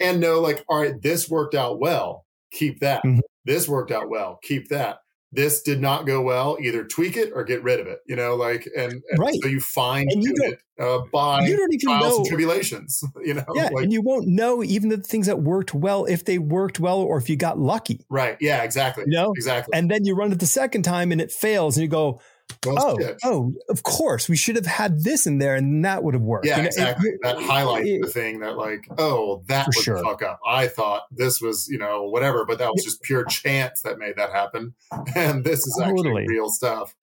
[0.00, 3.02] and know like, all right, this worked out well keep that.
[3.04, 3.20] Mm-hmm.
[3.44, 4.98] This worked out well, keep that.
[5.30, 7.98] This did not go well, either tweak it or get rid of it.
[8.06, 9.34] You know, like and, and right.
[9.42, 12.16] so you find you it uh, by you don't even trials know.
[12.18, 13.02] and tribulations.
[13.22, 16.24] You know, yeah, like, and you won't know even the things that worked well if
[16.24, 18.06] they worked well or if you got lucky.
[18.08, 18.38] Right.
[18.40, 18.62] Yeah.
[18.62, 19.04] Exactly.
[19.06, 19.76] You know exactly.
[19.76, 22.20] And then you run it the second time and it fails, and you go,
[22.66, 26.22] Oh, oh, of course, we should have had this in there, and that would have
[26.22, 26.46] worked.
[26.46, 27.10] Yeah, You know, exactly.
[27.10, 30.02] it- that highlights it- the thing that, like, oh, that was sure.
[30.02, 30.40] fuck up.
[30.46, 34.16] I thought this was, you know, whatever, but that was just pure chance that made
[34.16, 34.74] that happen.
[35.14, 36.94] And this is actually real stuff.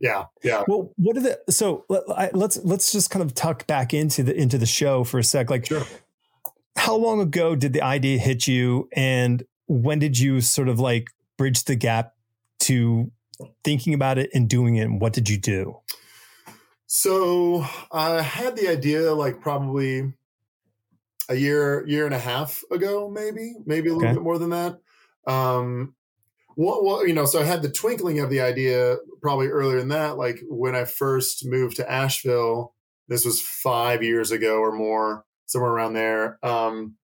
[0.00, 0.62] Yeah, yeah.
[0.66, 4.22] Well, what are the so let, I, let's let's just kind of tuck back into
[4.22, 5.50] the into the show for a sec.
[5.50, 5.82] Like, Sure.
[6.76, 11.08] how long ago did the idea hit you, and when did you sort of like
[11.36, 12.14] bridge the gap
[12.60, 13.10] to
[13.64, 14.82] thinking about it and doing it?
[14.82, 15.80] And what did you do?
[16.86, 20.12] So I had the idea like probably
[21.28, 24.14] a year, year and a half ago, maybe, maybe a little Okay.
[24.14, 24.80] bit more than that.
[25.26, 25.94] Um,
[26.56, 29.88] what, what, you know, so I had the twinkling of the idea probably earlier than
[29.90, 30.18] that.
[30.18, 32.74] Like when I first moved to Asheville,
[33.06, 36.38] this was five years ago or more, somewhere around there.
[36.44, 36.96] Um,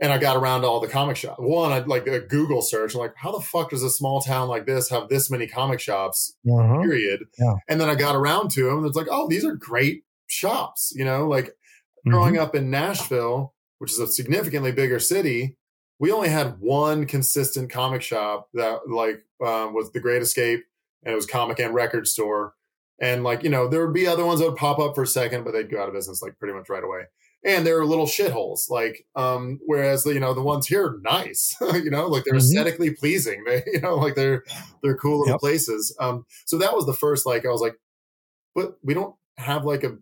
[0.00, 1.38] and I got around to all the comic shops.
[1.38, 4.48] One, I'd like a Google search, I'm like, how the fuck does a small town
[4.48, 6.36] like this have this many comic shops?
[6.50, 6.80] Uh-huh.
[6.82, 7.24] period.
[7.38, 7.54] Yeah.
[7.68, 10.92] And then I got around to them and it's like, oh, these are great shops.
[10.94, 11.54] You know, like
[12.00, 12.10] Mm-hmm.
[12.12, 15.58] growing up in Nashville, which is a significantly bigger city,
[15.98, 20.64] we only had one consistent comic shop that like um, was the Great Escape
[21.04, 22.54] and it was comic and record store.
[23.02, 25.06] And like, you know, there would be other ones that would pop up for a
[25.06, 27.02] second, but they'd go out of business like pretty much right away.
[27.42, 31.56] And they're little shitholes, like, um, whereas the, you know, the ones here are nice,
[31.60, 32.38] you know, like they're Mhm.
[32.38, 33.44] aesthetically pleasing.
[33.46, 34.44] They, you know, like they're,
[34.82, 35.40] they're cool little Yep.
[35.40, 35.96] places.
[36.00, 37.76] Um, so that was the first, like, I was like,
[38.54, 39.96] but we don't have like a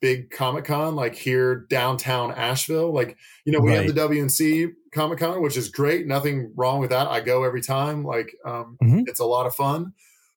[0.00, 2.92] big Comic Con like here downtown Asheville.
[2.92, 6.06] Like, you know, we have the WNC Comic Con, which is great.
[6.06, 7.06] Nothing wrong with that.
[7.06, 8.02] I go every time.
[8.02, 9.04] Like, um, Mhm.
[9.06, 9.92] it's a lot of fun.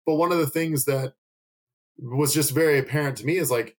[0.06, 1.14] But one of the things that
[1.98, 3.78] was just very apparent to me is like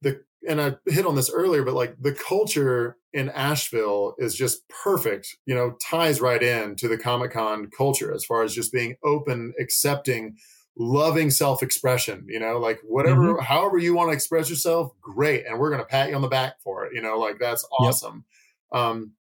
[0.00, 4.68] the, and I hit on this earlier, but like the culture in Asheville is just
[4.68, 8.72] perfect, you know, ties right in to the Comic Con culture as far as just
[8.72, 10.36] being open, accepting,
[10.76, 15.46] loving self expression, you know, like whatever, however you want to express yourself, great.
[15.46, 17.66] And we're going to pat you on the back for it, you know, like that's
[17.80, 17.88] Yep.
[17.88, 18.24] awesome.
[18.72, 19.12] Um,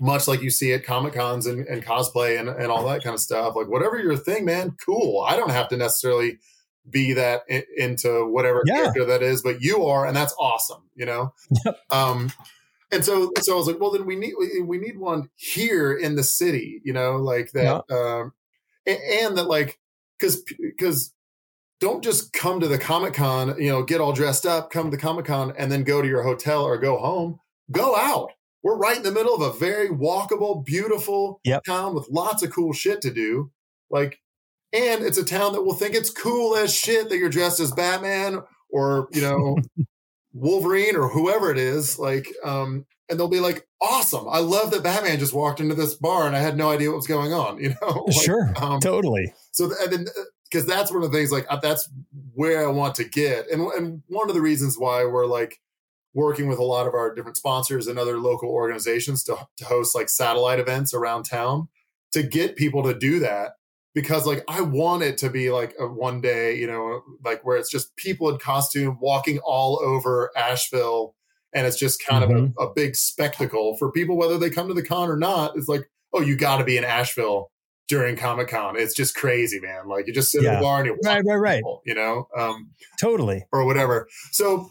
[0.00, 3.12] much like you see at Comic Cons and, and cosplay and, and all that kind
[3.14, 5.22] of stuff, like whatever your thing, man, cool.
[5.22, 6.38] I don't have to necessarily
[6.88, 8.76] be that i- into whatever Yeah.
[8.76, 11.34] character that is, but you are, and that's awesome, you know?
[11.64, 11.78] Yep.
[11.90, 12.32] Um,
[12.90, 15.92] and so, so I was like, well, then we need, we, we need one here
[15.92, 18.32] in the city, you know, like that, um,
[18.86, 19.78] a- and that like,
[20.20, 20.42] cause,
[20.80, 21.12] cause
[21.80, 24.96] don't just come to the Comic Con, you know, get all dressed up, come to
[24.96, 27.38] the Comic Con and then go to your hotel or go home,
[27.70, 28.32] go out.
[28.62, 31.64] We're right in the middle of a very walkable, beautiful Yep.
[31.64, 33.50] town with lots of cool shit to do.
[33.88, 34.18] Like,
[34.72, 37.72] and it's a town that will think it's cool as shit that you're dressed as
[37.72, 39.58] Batman or, you know,
[40.32, 41.98] Wolverine or whoever it is.
[41.98, 44.26] Like, um, and they'll be like, awesome.
[44.28, 46.98] I love that Batman just walked into this bar and I had no idea what
[46.98, 48.04] was going on, you know?
[48.06, 49.34] Like, sure, um, totally.
[49.50, 50.06] so th- and then
[50.50, 51.88] because that's one of the things like uh, that's
[52.34, 55.60] where I want to get, and and one of the reasons why we're like
[56.12, 59.94] working with a lot of our different sponsors and other local organizations to to host
[59.94, 61.68] like satellite events around town
[62.12, 63.52] to get people to do that
[63.94, 67.56] because like I want it to be like a one day, you know, like where
[67.56, 71.14] it's just people in costume walking all over Asheville.
[71.52, 74.74] And it's just kind of a, a big spectacle for people, whether they come to
[74.74, 75.56] the con or not.
[75.56, 77.50] It's like, oh, you got to be in Asheville
[77.88, 78.76] during Comic Con.
[78.78, 79.88] It's just crazy, man.
[79.88, 80.54] Like you just sit Yeah.
[80.56, 81.56] the bar and you Right, right, right.
[81.58, 83.44] people, you know, um, Totally.
[83.50, 84.06] or whatever.
[84.30, 84.70] So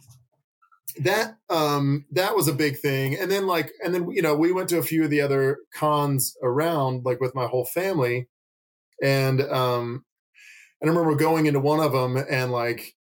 [1.02, 4.52] that um that was a big thing and then like and then you know we
[4.52, 8.28] went to a few of the other cons around like with my whole family
[9.03, 10.03] and um
[10.81, 12.93] and i remember going into one of them and like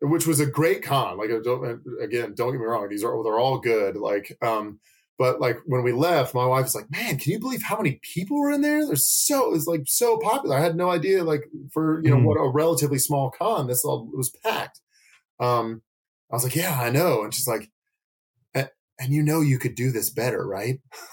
[0.00, 3.38] which was a great con like don't, again don't get me wrong these are they're
[3.38, 4.78] all good like um
[5.18, 8.00] but like when we left my wife was like man can you believe how many
[8.02, 11.44] people were in there there's so it's like so popular i had no idea like
[11.72, 12.24] for you know Mm.
[12.24, 14.80] what a relatively small con this all was packed
[15.40, 15.82] um
[16.32, 17.22] I was like, yeah, I know.
[17.22, 17.68] And she's like, "A-
[19.00, 20.78] and you know, you could do this better, right?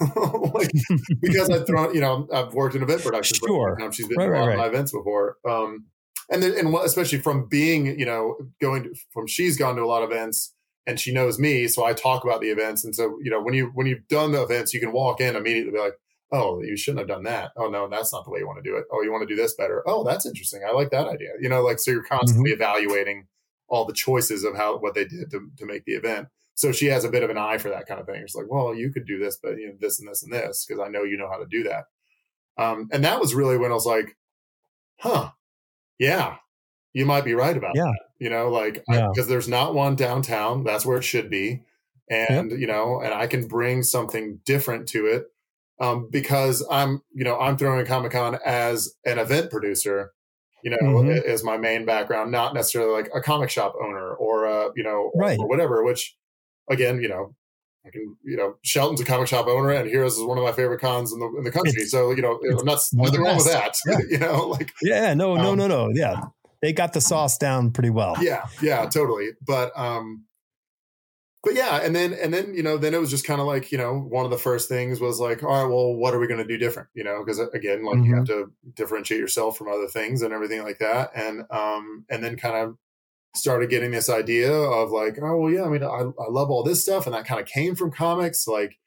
[0.54, 0.70] like,
[1.20, 3.76] because I've thrown, you know, I've worked in event production for Sure.
[3.78, 3.92] time.
[3.92, 4.58] She's been Right, to a right, lot of right.
[4.58, 5.36] my events before.
[5.48, 5.86] Um,
[6.30, 9.86] and then, and especially from being, you know, going to, from she's gone to a
[9.86, 10.54] lot of events
[10.86, 11.66] and she knows me.
[11.68, 12.84] So I talk about the events.
[12.84, 15.36] And so, you know, when you, when you've done the events, you can walk in
[15.36, 15.94] immediately be like,
[16.32, 17.50] oh, you shouldn't have done that.
[17.58, 18.84] Oh, no, that's not the way you want to do it.
[18.90, 19.82] Oh, you want to do this better.
[19.86, 20.62] Oh, that's interesting.
[20.66, 21.30] I like that idea.
[21.40, 22.62] You know, like, so you're constantly Mm-hmm.
[22.62, 23.26] evaluating
[23.68, 26.28] all the choices of how, what they did to, to make the event.
[26.54, 28.20] So she has a bit of an eye for that kind of thing.
[28.22, 30.64] It's like, well, you could do this, but you know, this and this and this,
[30.66, 31.84] because I know you know how to do that.
[32.58, 34.16] Um, and that was really when I was like,
[34.98, 35.30] huh,
[35.98, 36.36] yeah,
[36.92, 37.84] you might be right about Yeah.
[37.84, 37.98] that.
[38.18, 39.08] You know, like, Yeah.
[39.12, 40.62] because there's not one downtown.
[40.62, 41.62] That's where it should be.
[42.10, 45.26] And, you know, and I can bring something different to it
[45.80, 50.12] um, because I'm, you know, I'm throwing Comic Con as an event producer
[50.64, 51.24] you know, Mhm.
[51.24, 55.10] is my main background, not necessarily like a comic shop owner or a, you know,
[55.16, 55.36] Right.
[55.36, 56.16] or whatever, which
[56.70, 57.34] again, you know,
[57.84, 60.52] I can, you know, Shelton's a comic shop owner and Heroes is one of my
[60.52, 61.72] favorite cons in the, in the country.
[61.72, 64.04] It's- so, you know, I'm not, nothing wrong with that, best.
[64.10, 65.90] you know, like, Yeah, no, no, Um, no, no.
[65.92, 66.20] Yeah.
[66.60, 68.14] They got the sauce down pretty well.
[68.22, 69.30] yeah, yeah, totally.
[69.44, 70.24] But, um,
[71.42, 73.72] but yeah, and then and then you know then it was just kind of like
[73.72, 76.28] you know one of the first things was like all right well what are we
[76.28, 78.16] going to do different you know because again like you Mhm.
[78.18, 82.36] have to differentiate yourself from other things and everything like that and um and then
[82.36, 82.76] kind of
[83.34, 86.62] started getting this idea of like oh well yeah I mean I, I love all
[86.62, 88.78] this stuff and that kind of came from comics like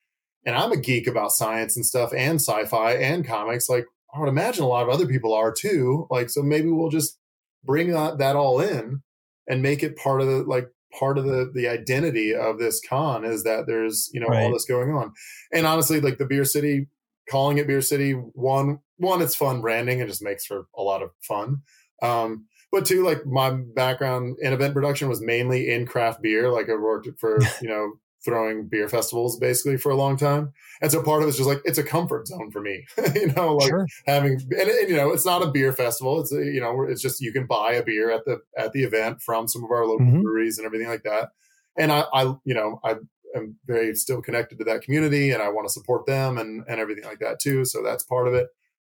[0.46, 4.30] and I'm a geek about science and stuff and sci-fi and comics like I would
[4.30, 7.18] imagine a lot of other people are too like so maybe we'll just
[7.64, 9.02] bring that, that all in
[9.48, 13.26] and make it part of the like part of the the identity of this con
[13.26, 15.12] is that there's you know all this going on.
[15.52, 16.88] And honestly like the beer city
[17.30, 21.02] calling it beer city one one it's fun branding it just makes for a lot
[21.02, 21.62] of fun.
[22.02, 26.52] Um but two like my background in event production was mainly in craft beer.
[26.52, 27.94] Like i worked for you know
[28.24, 30.52] throwing beer festivals basically for a long time.
[30.82, 32.84] And so part of it's just like it's a comfort zone for me
[33.16, 33.88] you know like sure.
[34.08, 36.20] having and, and, you know it's not a beer festival.
[36.20, 38.84] It's a, you know it's just you can buy a beer at the at the
[38.84, 40.22] event from some of our local Mhm.
[40.22, 41.30] breweries and everything like that.
[41.78, 42.96] And i i you know i
[43.36, 46.80] am very still connected to that community and i want to support them and and
[46.82, 47.64] everything like that too.
[47.64, 48.48] So that's part of it.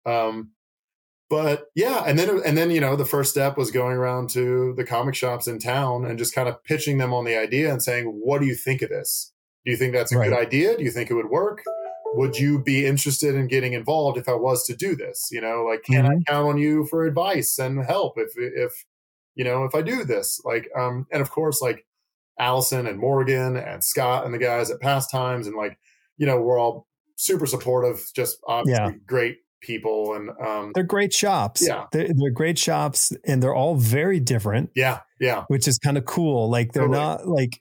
[0.06, 0.52] Um
[1.30, 4.74] but yeah and then and then you know the first step was going around to
[4.78, 7.82] the comic shops in town and just kind of pitching them on the idea and
[7.82, 9.34] saying what do you think of this
[9.66, 10.30] do you think that's a Right.
[10.30, 11.64] good idea do you think it would work
[12.16, 15.28] would you be interested in getting involved if I was to do this?
[15.32, 18.86] You know, like can I count on you for advice and help if if
[19.36, 20.40] you know if I do this?
[20.46, 21.86] Like, um, and of course, like
[22.40, 25.78] Allison and Morgan and Scott and the guys at Pastimes and like
[26.18, 26.88] you know we're all
[27.18, 31.66] super supportive, just obviously great people and um, They're great shops.
[31.66, 31.86] Yeah.
[31.92, 36.06] They're, they're great shops and they're all very different, yeah, yeah, which is kind of
[36.06, 36.50] cool.
[36.50, 37.00] Like they're Totally.
[37.00, 37.60] not like,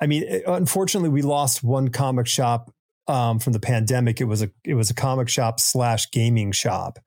[0.00, 2.70] I mean, unfortunately, we lost one comic shop
[3.08, 4.20] um, from the pandemic.
[4.20, 6.98] It was a it was a comic shop slash gaming shop,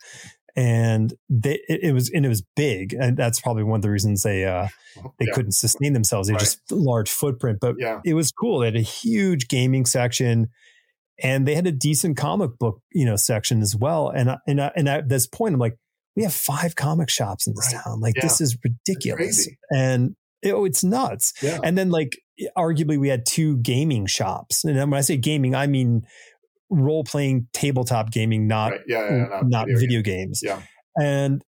[0.56, 3.92] and they it, it was and it was big, and that's probably one of the
[3.92, 4.68] reasons they uh,
[5.20, 6.28] they yeah, couldn't sustain themselves.
[6.28, 6.40] They Right.
[6.42, 8.60] just large footprint, but yeah, it was cool.
[8.60, 10.48] They had a huge gaming section,
[11.22, 14.10] and they had a decent comic book, you know, section as well.
[14.10, 15.78] And I, and I, and at this point, I'm like,
[16.16, 17.84] we have five comic shops in this Right.
[17.84, 18.00] town.
[18.00, 18.24] Like Yeah.
[18.24, 21.34] this is ridiculous, and it, oh, it's nuts.
[21.42, 22.18] yeah, And then like
[22.58, 26.04] arguably, we had two gaming shops, and when I say gaming, I mean
[26.70, 30.42] role playing tabletop gaming, not right, yeah, not, not video video, games.
[30.44, 30.62] Yeah.
[31.00, 31.44] And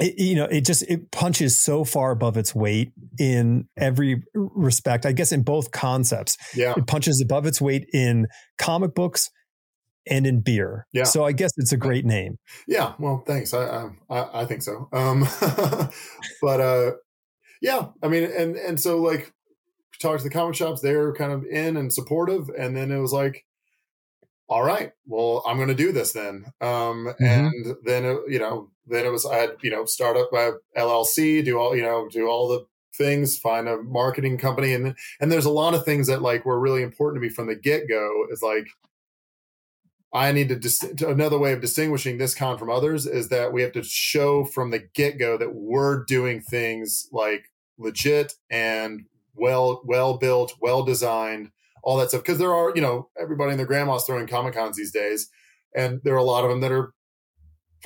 [0.00, 5.04] it, you know, it just it punches so far above its weight in every respect.
[5.06, 8.26] I guess in both concepts, yeah, it punches above its weight in
[8.58, 9.30] comic books
[10.06, 10.86] and in beer.
[10.92, 11.04] Yeah.
[11.04, 12.38] So I guess it's a great name.
[12.66, 13.54] Yeah, well, thanks.
[13.54, 14.88] I I, I I think so.
[14.92, 15.20] Um,
[16.42, 16.92] but uh,
[17.60, 19.32] yeah, I mean, and and so like
[20.00, 23.12] talk to the comic shops, they're kind of in and supportive, and then it was
[23.12, 23.44] like,
[24.48, 26.46] all right, well, I'm going to do this then.
[26.60, 27.50] Um, Mhm.
[27.56, 30.52] and then it, you know, then it was I had you know start up my
[30.76, 35.32] LLC, do all you know, do all the things, find a marketing company, and and
[35.32, 37.88] there's a lot of things that like were really important to me from the get
[37.88, 38.26] go.
[38.30, 38.66] Is like
[40.12, 43.62] I need to dis- another way of distinguishing this con from others is that we
[43.62, 49.04] have to show from the get go that we're doing things like legit and
[49.34, 51.50] well well built, well designed,
[51.82, 52.22] all that stuff.
[52.22, 55.30] Because there are you know everybody and their grandma's throwing comic cons these days,
[55.74, 56.92] and there are a lot of them that are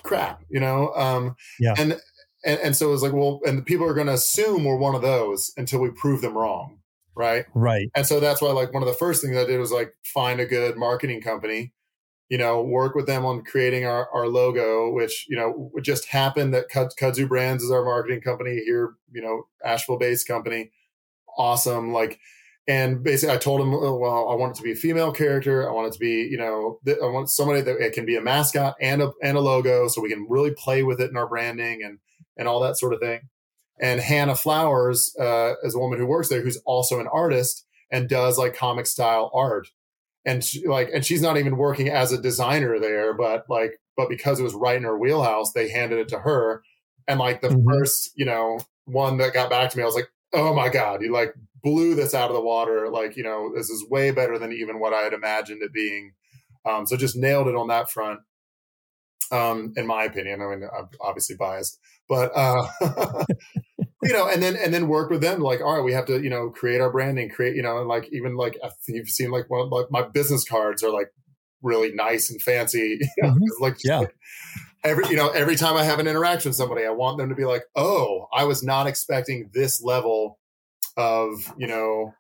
[0.03, 0.43] crap.
[0.49, 1.75] You know, um, Yeah.
[1.79, 2.01] and
[2.45, 5.03] and and so it's like well, and people are going to assume we're one of
[5.03, 6.79] those until we prove them wrong,
[7.15, 7.47] right?
[7.55, 7.89] Right.
[7.95, 10.39] And so that's why, like, one of the first things I did was like find
[10.41, 11.73] a good marketing company,
[12.29, 16.55] you know, work with them on creating our, our logo, which, you know, just happened
[16.55, 20.71] that Kud- Kudzu Brands is our marketing company here, you know, Asheville based company.
[21.39, 21.93] Awesome.
[21.93, 22.19] Like,
[22.69, 25.69] and basically I told him, oh, well, I want it to be a female character.
[25.69, 28.17] I want it to be, you know, th- I want somebody that it can be
[28.17, 31.17] a mascot and a, and a logo so we can really play with it in
[31.17, 31.99] our branding and,
[32.37, 33.29] and all that sort of thing
[33.79, 38.09] and Hannah Flowers uh, is a woman who works there who's also an artist and
[38.09, 39.69] does like comic style art.
[40.25, 44.09] And she, like, and she's not even working as a designer there, but like, but
[44.09, 46.63] because it was right in her wheelhouse, they handed it to her.
[47.07, 47.65] And like the Mhm.
[47.65, 51.03] first, you know, one that got back to me, I was like, oh my god,
[51.03, 52.89] you like blew this out of the water.
[52.89, 56.13] Like, you know, this is way better than even what I had imagined it being.
[56.65, 58.21] Um, so just nailed it on that front.
[59.33, 62.69] Um, in my opinion, I mean, I'm obviously biased, but uh,
[64.03, 65.41] you know, and then and then work with them.
[65.41, 67.89] Like, all right, we have to, you know, create our branding, create, you know, and
[67.89, 71.09] like even like you've seen like one of like my business cards are like
[71.63, 73.01] really nice and fancy.
[73.17, 73.61] You know, Mhm.
[73.61, 73.99] like, Yeah.
[74.01, 74.15] like,
[74.85, 77.35] every you know every time I have an interaction with somebody, I want them to
[77.35, 80.39] be like, "Oh, I was not expecting this level
[80.97, 82.15] of you know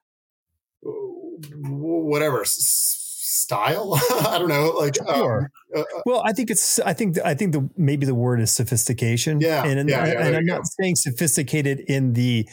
[0.82, 3.94] whatever style.
[4.26, 5.50] I don't know, like um, sure.
[5.74, 8.50] Um, uh, well, I think it's I think I think the maybe the word is
[8.50, 9.40] sophistication.
[9.40, 12.48] Yeah, and and, yeah, yeah, and I'm not saying sophisticated in the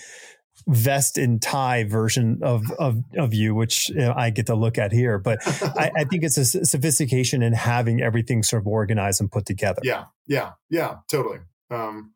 [0.67, 4.77] vest and tie version of of of you, which you know, I get to look
[4.77, 5.17] at here.
[5.17, 5.39] But
[5.77, 9.81] I, I, think it's a sophistication in having everything sort of organized and put together.
[9.83, 11.39] Yeah, yeah, yeah, totally.
[11.69, 12.13] Um,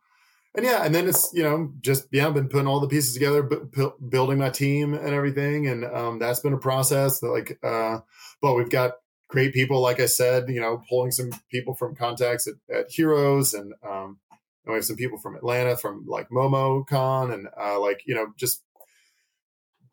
[0.56, 3.14] and yeah, and then it's you know just yeah, I've been putting all the pieces
[3.14, 7.20] together, b- building my team and everything, and um, that's been a process.
[7.20, 8.00] That, like, uh,
[8.42, 8.94] but we've got
[9.30, 13.54] great people, like I said, you know, pulling some people from contacts at, at Heroes,
[13.54, 14.20] and um,
[14.68, 18.34] and we have some people from Atlanta, from like MomoCon, and uh, like you know
[18.38, 18.62] just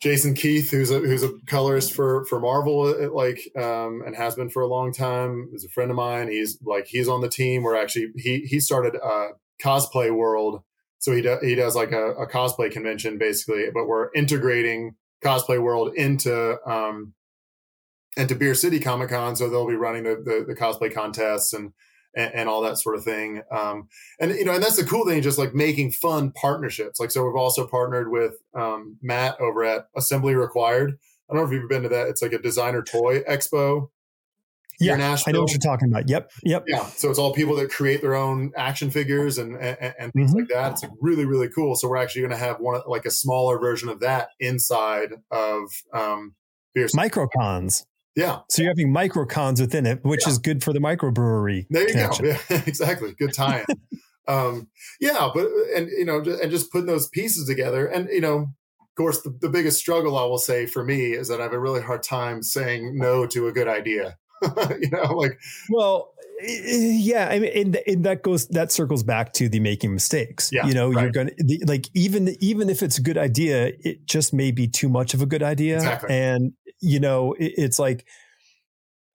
[0.01, 4.35] Jason Keith, who's a who's a colorist for for Marvel, uh, like um, and has
[4.35, 6.29] been for a long time, is a friend of mine.
[6.29, 7.63] He's like he's on the team.
[7.63, 9.29] We're actually he he started uh,
[9.63, 10.65] cosplay world,
[10.99, 13.67] so he do, he does like a, a, cosplay convention basically.
[13.73, 17.15] But we're integrating cosplay world into um,
[18.17, 21.73] into Beer City Comic Con, so they'll be running the, the, the cosplay contests and
[22.17, 23.43] and, and, all that sort of thing.
[23.51, 23.89] Um,
[24.21, 27.01] and you know, and that's the cool thing, just like making fun partnerships.
[27.01, 30.99] Like, so we've also partnered with um, Matt over at Assembly Required.
[31.29, 32.09] I don't know if you've ever been to that.
[32.09, 33.89] It's like a designer toy expo.
[34.81, 34.95] Yeah,
[35.27, 36.09] I know what you're talking about.
[36.09, 36.65] Yep, yep.
[36.67, 40.31] Yeah, so it's all people that create their own action figures and and, and things
[40.31, 40.41] mm-hmm.
[40.41, 40.73] like that.
[40.73, 41.77] It's like really really cool.
[41.77, 45.71] So we're actually going to have one like a smaller version of that inside of
[45.93, 46.35] um,
[46.75, 46.89] beer.
[46.89, 47.85] Microcons.
[48.17, 48.41] Yeah.
[48.49, 50.33] So you're having microcons within it, which yeah.
[50.33, 51.67] is good for the microbrewery.
[51.71, 52.25] There you connection.
[52.27, 52.37] go.
[52.51, 53.13] Yeah, exactly.
[53.13, 53.65] Good tie
[54.29, 54.69] um,
[55.01, 55.47] yeah, but
[55.77, 59.37] and you know, and just putting those pieces together, and you know, of course, the,
[59.41, 62.03] the biggest struggle I will say for me is that I have a really hard
[62.03, 64.17] time saying no to a good idea.
[64.81, 65.39] you know, like
[65.71, 70.51] well, yeah i mean and, and, that goes that circles back to the making mistakes
[70.53, 71.03] yeah, you know right.
[71.03, 74.67] you're gonna the, like even even if it's a good idea it just may be
[74.67, 76.15] too much of a good idea exactly.
[76.15, 78.07] and you know, it, it's like,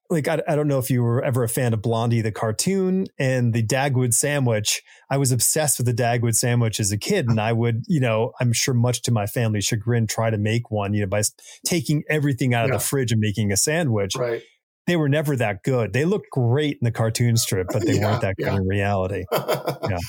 [0.10, 3.06] like I, I don't know if you were ever a fan of Blondie the cartoon
[3.20, 4.82] and the Dagwood sandwich.
[5.10, 8.32] I was obsessed with the Dagwood sandwich as a kid, and I would, you know,
[8.40, 11.22] I'm sure much to my family's chagrin, try to make one, you know, by
[11.66, 14.16] taking everything out of the fridge and making a sandwich.
[14.16, 14.42] Right.
[14.88, 15.94] They were never that good.
[15.94, 18.50] They looked great in the cartoon strip, but they yeah, weren't that yeah.
[18.50, 19.26] good in reality.
[19.32, 20.00] yeah.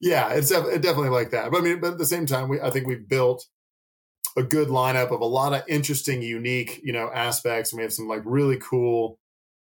[0.00, 1.50] Yeah, it's definitely like that.
[1.50, 3.44] But I mean, but at the same time, we I think we've built
[4.36, 7.72] a good lineup of a lot of interesting, unique, you know, aspects.
[7.72, 9.18] And we have some like really cool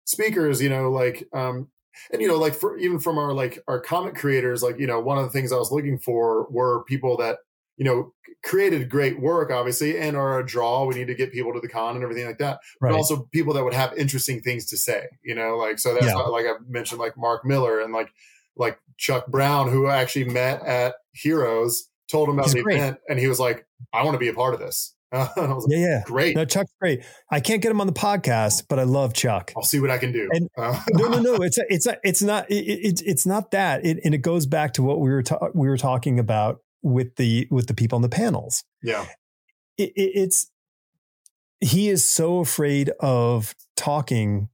[0.05, 1.68] speakers, you know, like, um,
[2.12, 5.01] and you know, like for even from our like our comic creators, like you know,
[5.01, 7.39] one of the things I was looking for were people that
[7.76, 8.12] you know
[8.44, 10.85] created great work, obviously, and are a draw.
[10.85, 12.90] We need to get people to the con and everything like that, right.
[12.90, 15.06] but also people that would have interesting things to say.
[15.22, 16.14] You know, like so that's yeah.
[16.14, 18.10] like I mentioned, like Mark Miller and like
[18.56, 22.76] like Chuck Brown, who actually met at Heroes, told him about He's the great.
[22.78, 24.94] event, and he was like, I want to be a part of this.
[25.10, 26.36] Uh, like, yeah, yeah, great.
[26.36, 27.02] No, Chuck's great.
[27.30, 29.55] I can't get him on the podcast, but I love Chuck.
[29.56, 30.28] I'll see what I can do.
[30.30, 31.35] And, uh, no, no, no.
[31.36, 33.86] It's it's it's not it, it, it's not that.
[33.86, 37.16] It, and it goes back to what we were ta- we were talking about with
[37.16, 38.64] the with the people on the panels.
[38.82, 39.06] Yeah,
[39.78, 40.51] it, it's
[41.60, 44.51] he is so afraid of talking,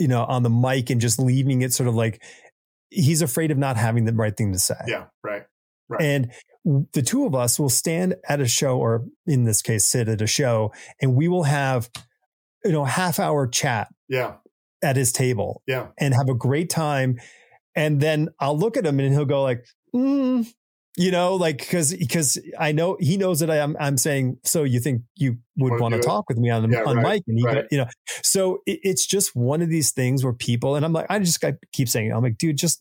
[0.00, 2.20] you know, on the mic and just leaving it sort of like
[2.90, 4.74] he's afraid of not having the right thing to say.
[4.88, 5.44] Yeah, right.
[5.88, 6.02] Right.
[6.02, 6.32] And
[6.64, 10.22] the two of us will stand at a show, or in this case, sit at
[10.22, 11.90] a show, and we will have,
[12.64, 13.88] you know, half hour chat.
[14.08, 14.36] Yeah.
[14.82, 15.62] At his table.
[15.66, 15.88] Yeah.
[15.98, 17.18] And have a great time.
[17.74, 19.64] And then I'll look at him and he'll go like,
[19.94, 20.46] mm,
[20.96, 24.38] you know, like because because I know he knows that I'm I'm saying.
[24.44, 27.24] So you think you would want to talk with me on yeah, on right, mic,
[27.26, 27.64] and he, right.
[27.70, 27.86] you know,
[28.22, 31.44] so it, it's just one of these things where people and I'm like, I just
[31.44, 32.80] I keep saying, I'm like, dude, just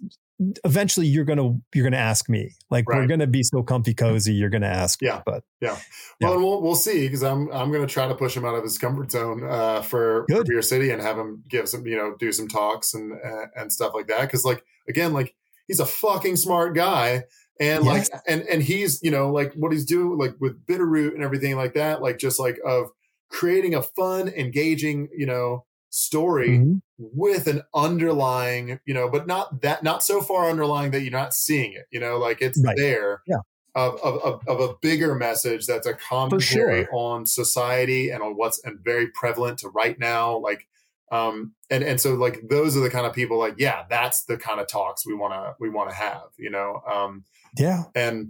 [0.65, 2.99] eventually you're gonna you're gonna ask me like right.
[2.99, 5.77] we're gonna be so comfy cozy you're gonna ask yeah me, but yeah
[6.21, 6.37] well yeah.
[6.37, 9.11] we'll we'll see because i'm i'm gonna try to push him out of his comfort
[9.11, 12.47] zone uh, for, for beer city and have him give some you know do some
[12.47, 15.35] talks and uh, and stuff like that because like again like
[15.67, 17.23] he's a fucking smart guy
[17.59, 18.11] and yes.
[18.11, 21.23] like and and he's you know like what he's doing like with Bitter Root and
[21.23, 22.89] everything like that like just like of
[23.29, 26.77] creating a fun engaging you know story mm-hmm.
[26.97, 31.35] with an underlying, you know, but not that, not so far underlying that you're not
[31.35, 32.75] seeing it, you know, like it's right.
[32.75, 33.21] there.
[33.27, 33.37] Yeah.
[33.75, 36.93] Of, of, of, a bigger message that's a commentary sure.
[36.93, 40.37] on society and on what's and very prevalent to right now.
[40.37, 40.67] Like,
[41.11, 44.37] um, and, and so like, those are the kind of people like, yeah, that's the
[44.37, 46.83] kind of talks we want to, we want to have, you know?
[46.87, 47.23] Um,
[47.57, 47.85] yeah.
[47.95, 48.29] And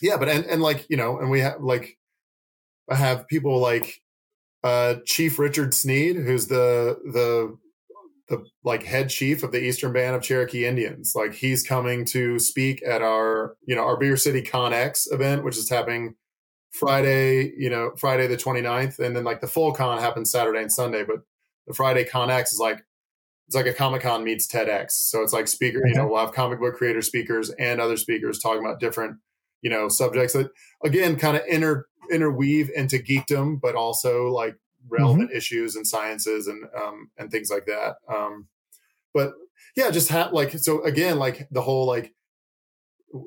[0.00, 1.98] yeah, but, and, and like, you know, and we have like,
[2.90, 4.02] I have people like,
[4.64, 7.56] uh, Chief Richard Sneed, who's the the
[8.28, 11.12] the like head chief of the Eastern Band of Cherokee Indians.
[11.14, 15.44] Like he's coming to speak at our, you know, our Beer City Con X event,
[15.44, 16.14] which is happening
[16.72, 18.98] Friday, you know, Friday the 29th.
[18.98, 21.04] And then like the full con happens Saturday and Sunday.
[21.04, 21.18] But
[21.66, 22.82] the Friday Con X is like,
[23.46, 24.92] it's like a Comic Con meets TEDx.
[24.92, 28.38] So it's like speaker, you know, we'll have comic book creator speakers and other speakers
[28.38, 29.18] talking about different,
[29.60, 30.50] you know, subjects that
[30.82, 34.56] again kind of inter interweave into geekdom, but also like
[34.88, 35.36] relevant mm-hmm.
[35.36, 37.96] issues and sciences and um, and things like that.
[38.08, 38.48] Um,
[39.12, 39.34] but
[39.76, 42.12] yeah, just have like so again, like the whole like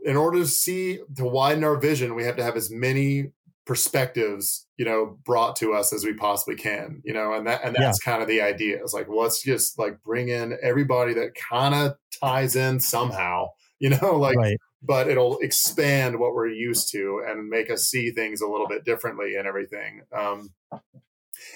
[0.04, 3.32] in order to see to widen our vision, we have to have as many
[3.68, 7.76] perspectives you know brought to us as we possibly can you know and that and
[7.76, 8.12] that's yeah.
[8.12, 11.92] kind of the idea it's like let's just like bring in everybody that kind of
[12.18, 13.46] ties in somehow
[13.80, 14.58] you know like right.
[14.82, 18.86] But it'll expand what we're used to and make us see things a little bit
[18.86, 20.52] differently and everything um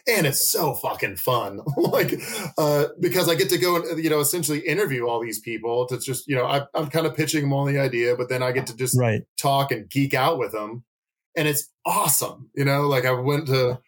[0.08, 2.20] and it's so fucking fun like
[2.58, 5.98] uh because i get to go and you know essentially interview all these people to
[6.00, 8.52] just you know I, i'm kind of pitching them on the idea but then i
[8.52, 9.24] get to just right.
[9.38, 10.84] talk and geek out with them
[11.36, 13.80] and it's awesome you know like i went to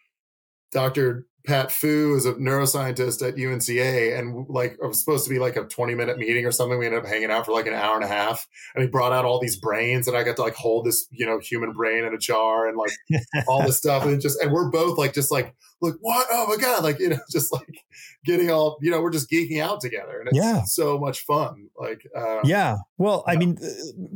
[0.72, 5.38] dr Pat Fu is a neuroscientist at UNCA, and like it was supposed to be
[5.38, 6.78] like a 20 minute meeting or something.
[6.78, 9.12] We ended up hanging out for like an hour and a half, and he brought
[9.12, 12.04] out all these brains, and I got to like hold this, you know, human brain
[12.04, 12.92] in a jar and like
[13.48, 16.26] all this stuff, and just and we're both like just like like what?
[16.30, 16.82] Oh my god!
[16.82, 17.84] Like you know, just like
[18.24, 20.62] getting all you know, we're just geeking out together, and it's yeah.
[20.64, 21.68] so much fun.
[21.78, 23.58] Like uh, yeah, well, I mean,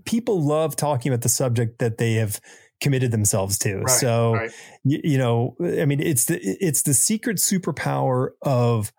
[0.06, 2.40] people love talking about the subject that they have
[2.80, 3.78] committed themselves to.
[3.78, 4.50] Right, so, right.
[4.84, 8.92] You, you know, I mean, it's the it's the secret superpower of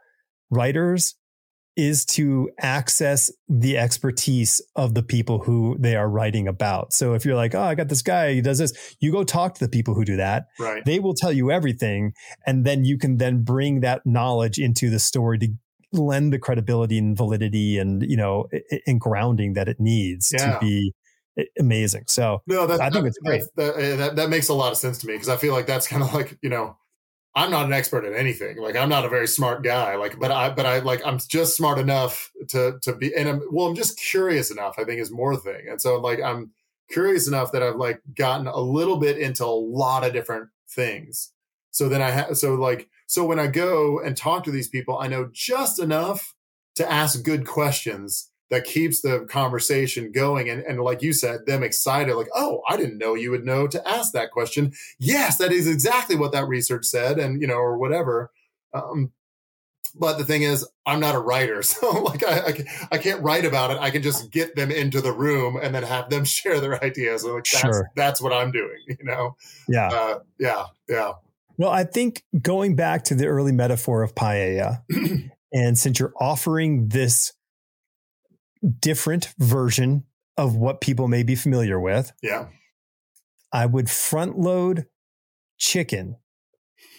[0.49, 1.15] writers
[1.80, 6.91] is to access the expertise of the people who they are writing about.
[6.91, 9.53] So if you're like, oh, I got this guy, he does this, you go talk
[9.56, 10.47] to the people who do that.
[10.60, 10.84] Right.
[10.84, 12.11] They will tell you everything.
[12.45, 15.47] And then you can then bring that knowledge into the story to
[15.93, 18.47] lend the credibility and validity and, you know,
[18.85, 20.53] and grounding that it needs yeah.
[20.53, 20.93] to be
[21.60, 22.06] amazing.
[22.07, 23.43] So no, that, I think that, it's great.
[23.56, 25.88] That, that, that makes a lot of sense to me because I feel like that's
[25.88, 26.77] kind of like you know
[27.35, 28.57] I'm not an expert at anything.
[28.57, 29.95] Like I'm not a very smart guy.
[29.95, 33.41] Like, but I, but I like I'm just smart enough to to be, and I'm
[33.51, 34.76] well, I'm just curious enough.
[34.77, 35.68] I think is more thing.
[35.69, 36.51] And so like I'm
[36.91, 41.31] curious enough that I've like gotten a little bit into a lot of different things.
[41.72, 44.97] So then I have so like so when I go and talk to these people,
[44.97, 46.35] I know just enough
[46.76, 51.64] to ask good questions that keeps the conversation going and, and like you said them
[51.64, 54.74] excited like oh i didn't know you would know to ask that question.
[55.00, 58.32] Yes that is exactly what that research said and you know or whatever.
[58.74, 59.12] Um,
[59.96, 63.46] but the thing is i'm not a writer so like I, I, I, can't write
[63.46, 63.78] about it.
[63.80, 67.24] I can just get them into the room and then have them share their ideas
[67.24, 67.90] like that's, sure.
[67.96, 69.36] that's what i'm doing you know?
[69.68, 69.88] Yeah.
[69.88, 71.14] Uh, yeah yeah.
[71.58, 74.84] Well i think going back to the early metaphor of paella
[75.54, 77.34] and since you're offering this
[78.80, 80.03] different version
[80.38, 82.11] of what people may be familiar with.
[82.22, 82.48] Yeah.
[83.52, 84.86] I would front load
[85.57, 86.18] chicken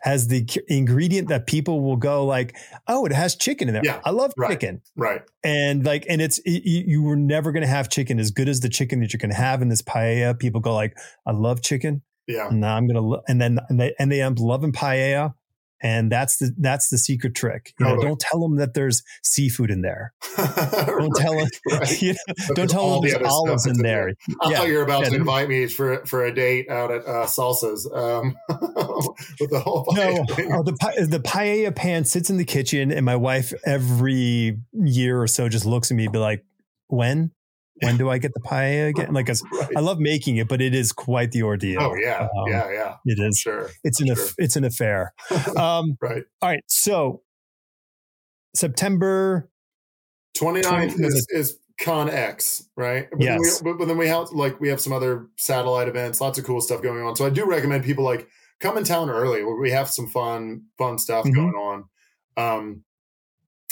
[0.04, 2.56] as the ingredient that people will go like,
[2.88, 3.82] oh, it has chicken in there.
[3.84, 4.82] Yeah, I love right, chicken.
[4.96, 5.22] Right.
[5.44, 8.60] And like, and it's, you, you were never going to have chicken as good as
[8.60, 10.38] the chicken that you can have in this paella.
[10.38, 10.96] People go like,
[11.26, 12.02] I love chicken.
[12.26, 12.48] Yeah.
[12.48, 15.34] And now I'm going to, and then, and they, and they end up loving paella
[15.82, 17.74] and that's the that's the secret trick.
[17.78, 20.12] You know, don't tell them that there's seafood in there.
[20.36, 21.48] don't right, tell them.
[21.70, 22.02] Right.
[22.02, 24.14] You know, don't tell them there's olives in there.
[24.28, 24.36] there.
[24.42, 24.56] I yeah.
[24.58, 25.10] thought you were about yeah.
[25.10, 28.36] to invite me for for a date out at uh, Salsas um,
[29.40, 29.86] with the whole.
[29.92, 35.20] No, oh, the the paella pan sits in the kitchen, and my wife every year
[35.20, 36.44] or so just looks at me, and be like,
[36.88, 37.32] "When?"
[37.82, 39.12] When do I get the paella again?
[39.12, 39.70] Like, right.
[39.76, 41.80] I love making it, but it is quite the ordeal.
[41.80, 42.96] Oh yeah, um, yeah, yeah.
[43.04, 43.38] It is.
[43.38, 44.26] Sure, it's an sure.
[44.38, 45.12] it's an affair.
[45.56, 46.24] Um, right.
[46.40, 46.62] All right.
[46.68, 47.22] So
[48.54, 49.50] September
[50.38, 53.08] 29th 20, is, is Con X, right?
[53.10, 53.60] But yes.
[53.60, 56.44] Then we, but then we have like we have some other satellite events, lots of
[56.44, 57.16] cool stuff going on.
[57.16, 58.28] So I do recommend people like
[58.60, 59.42] come in town early.
[59.42, 61.34] We have some fun fun stuff mm-hmm.
[61.34, 61.84] going on.
[62.36, 62.84] Um,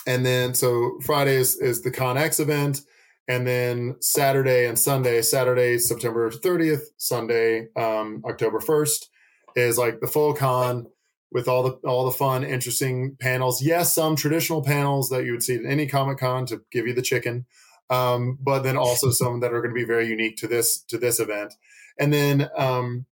[0.06, 2.80] and then so Friday is, is the Con X event
[3.29, 9.07] and then Saturday and Sunday, Saturday September 30th, Sunday um, October 1st
[9.55, 10.87] is like the full con
[11.31, 13.63] with all the all the fun, interesting panels.
[13.63, 16.95] Yes, some traditional panels that you would see at any Comic Con to give you
[16.95, 17.45] the chicken,
[17.91, 20.97] um, but then also some that are going to be very unique to this to
[20.97, 21.55] this event.
[21.99, 23.05] And then um,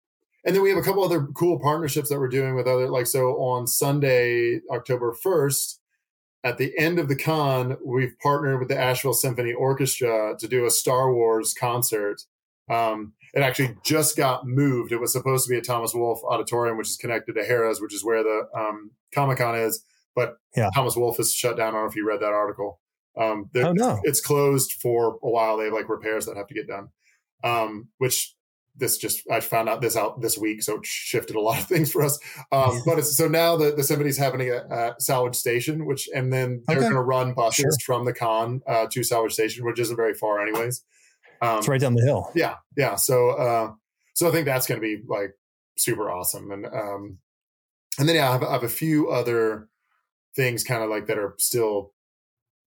[0.44, 3.06] and then we have a couple other cool partnerships that we're doing with other like
[3.06, 5.78] so on Sunday October 1st
[6.44, 10.66] at the end of the con, we've partnered with the Asheville Symphony Orchestra to do
[10.66, 12.20] a Star Wars concert.
[12.70, 14.92] Um, it actually just got moved.
[14.92, 17.92] It was supposed to be at Thomas Wolfe Auditorium, which is connected to Harrah's, which
[17.94, 19.82] is where the um, Comic Con is.
[20.14, 20.70] but Yeah.
[20.74, 21.68] Thomas Wolfe is shut down.
[21.68, 22.78] I don't know if you read that article.
[23.16, 24.00] Um, Oh no.
[24.04, 25.56] it's closed for a while.
[25.56, 26.88] They have like repairs that have to get done.
[27.42, 28.33] Um, which
[28.76, 31.66] this just I found out this out this week, so it shifted a lot of
[31.68, 32.18] things for us.
[32.52, 36.32] Um, but it's so now the the Symphony's happening at, at Salvage Station, which and
[36.32, 36.84] then they're Okay.
[36.84, 37.70] going to run buses Sure.
[37.84, 40.82] from the con uh, to Salvage Station, which isn't very far, anyways.
[41.40, 42.30] Um, It's right down the hill.
[42.34, 42.96] yeah, yeah.
[42.96, 43.72] So uh,
[44.14, 45.34] so I think that's going to be like
[45.76, 47.18] super awesome, and um,
[47.98, 49.68] and then yeah, I have, I have a few other
[50.34, 51.92] things kind of like that are still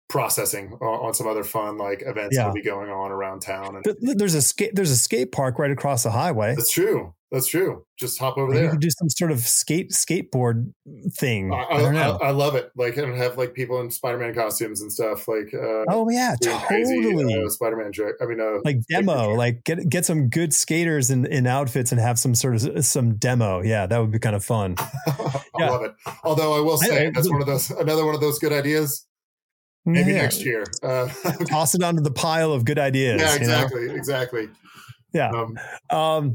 [0.10, 2.44] processing on, on some other fun like events Yeah.
[2.44, 3.82] that'll be going on around town.
[3.84, 4.72] And There's a skate.
[4.76, 6.56] There's a skate park right across the highway.
[6.56, 7.14] that's true.
[7.32, 7.84] That's true.
[7.98, 8.72] Just hop over Maybe You there.
[8.72, 10.72] could do some sort of skate skateboard
[11.18, 11.52] thing.
[11.52, 12.19] I, I, I, don't know.
[12.22, 12.69] I, love it.
[12.77, 15.27] Like and have like people in Spider-Man costumes and stuff.
[15.27, 16.36] Like uh, oh yeah,
[16.68, 17.34] crazy, totally.
[17.44, 18.15] uh, Spider-Man trick.
[18.22, 21.99] I mean, uh, like demo, like get get some good skaters in, in outfits and
[21.99, 23.61] have some sort of some demo.
[23.61, 24.76] Yeah, that would be kind of fun.
[25.07, 25.69] I Yeah.
[25.72, 25.94] love it.
[26.23, 29.06] Although I will say that's one of those another one of those good ideas.
[29.86, 30.22] Maybe Yeah.
[30.24, 30.64] next year.
[30.84, 31.07] Uh,
[31.49, 33.22] Toss it onto the pile of good ideas.
[33.22, 33.45] yeah, you know?
[33.45, 34.49] exactly, exactly.
[35.14, 35.30] Yeah.
[35.32, 35.57] Um,
[35.90, 36.34] Um,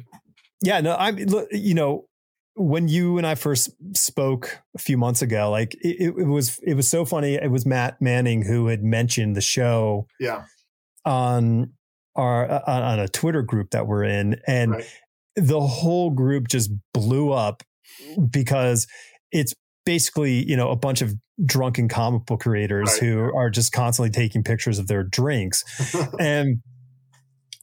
[0.62, 1.18] yeah, no, I'm,
[1.51, 2.06] you know,
[2.55, 6.74] when you and I first spoke a few months ago, like it, it was, it
[6.74, 7.35] was so funny.
[7.35, 10.44] It was Matt Manning who had mentioned the show yeah,
[11.05, 11.72] on
[12.16, 14.36] our, uh, on on a Twitter group that we're in.
[14.47, 14.85] And Right.
[15.36, 17.62] the whole group just blew up
[18.31, 18.86] because
[19.32, 19.55] it's
[19.90, 21.12] basically, you know, a bunch of
[21.44, 23.00] drunken comic book creators Right.
[23.00, 25.64] who are just constantly taking pictures of their drinks
[26.20, 26.60] and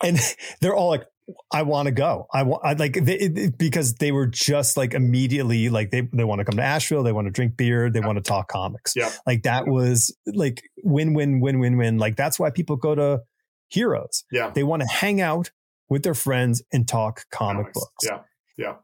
[0.04, 0.20] and
[0.60, 1.06] they're all like
[1.54, 4.94] i want to go i want i like they, it- because they were just like
[4.96, 8.00] immediately like they they want to come to asheville they want to drink beer they
[8.00, 8.06] Yeah.
[8.08, 9.12] want to talk comics Yeah.
[9.28, 13.22] like that was like win win win win win like that's why people go to
[13.70, 14.50] heroes yeah.
[14.50, 15.52] they want to hang out
[15.90, 17.80] with their friends and talk comic Comics.
[17.80, 18.20] books Yeah,
[18.58, 18.76] yeah,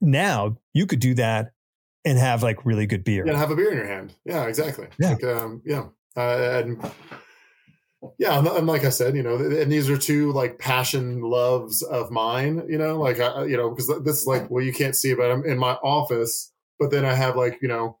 [0.00, 1.52] now you could do that
[2.06, 3.32] and have like really good beer yeah.
[3.32, 4.14] and Have a beer in your hand.
[4.24, 4.86] Yeah, exactly.
[4.98, 5.14] Yeah.
[5.14, 6.92] Like, um, yeah, uh, and
[8.18, 11.82] yeah, and, and like I said, you know, and these are two like passion loves
[11.82, 12.64] of mine.
[12.68, 15.30] You know, like I, you know, because this is like well, you can't see, but
[15.30, 17.98] I'm in my office, but then I have like you know.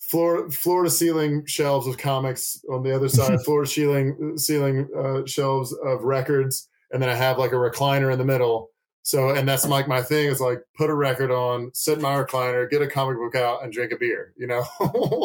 [0.00, 4.88] Floor, floor to ceiling shelves of comics on the other side, floor to ceiling ceiling
[4.96, 8.70] uh, shelves of records, and then I have like a recliner in the middle.
[9.08, 12.14] So, and that's like my thing is like put a record on, sit in my
[12.22, 14.34] recliner, get a comic book out, and drink a beer.
[14.36, 14.64] You know,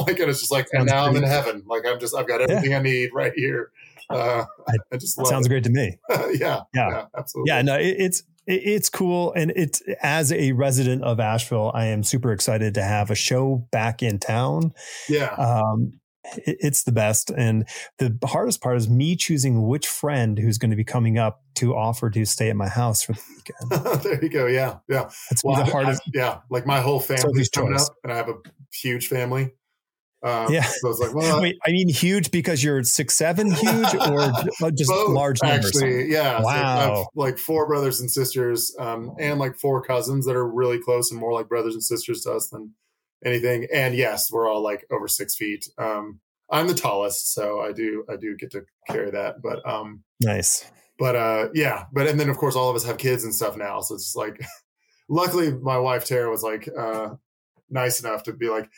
[0.07, 1.64] like and it's just like, and now I'm in heaven.
[1.65, 3.72] Like I'm just, I've got everything I need right here.
[4.10, 5.49] Uh, I- I just love sounds it.
[5.49, 5.97] great to me
[6.39, 7.05] yeah, Yeah.
[7.18, 7.49] absolutely.
[7.49, 12.03] Yeah, no, it, it's it's cool, and it's as a resident of Asheville, I am
[12.03, 14.73] super excited to have a show back in town.
[15.10, 15.93] yeah, Um,
[16.38, 17.68] it's the best, and
[18.00, 21.76] the hardest part is me choosing which friend who's going to be coming up to
[21.76, 24.02] offer to stay at my house for the weekend.
[24.04, 24.45] there you go.
[24.48, 25.10] Yeah, yeah.
[25.30, 26.02] That's Well, the hardest.
[26.08, 27.90] I- yeah, like my whole family's coming choice.
[27.90, 28.36] up, and I have a
[28.74, 29.54] huge family.
[30.26, 30.64] Um, Yeah.
[30.64, 34.32] so it's like, well, Wait, I mean, huge because you're six seven, huge, or
[34.72, 35.76] just both, large numbers.
[35.76, 36.38] Actually, yeah.
[36.40, 37.08] So Wow.
[37.14, 41.20] like four brothers and sisters, um, and like four cousins that are really close and
[41.20, 42.74] more like brothers and sisters to us than
[43.26, 43.68] anything.
[43.74, 45.68] And yes, we're all like over six feet.
[45.78, 46.20] Um,
[46.52, 49.41] I'm the tallest, so I do I do get to carry that.
[49.41, 50.66] But um, Nice.
[51.00, 51.86] but uh, yeah.
[51.91, 54.06] But and then of course all of us have kids and stuff now, so it's
[54.06, 54.40] just like.
[55.10, 57.10] luckily, my wife Tara was like uh,
[57.70, 58.70] nice enough to be like.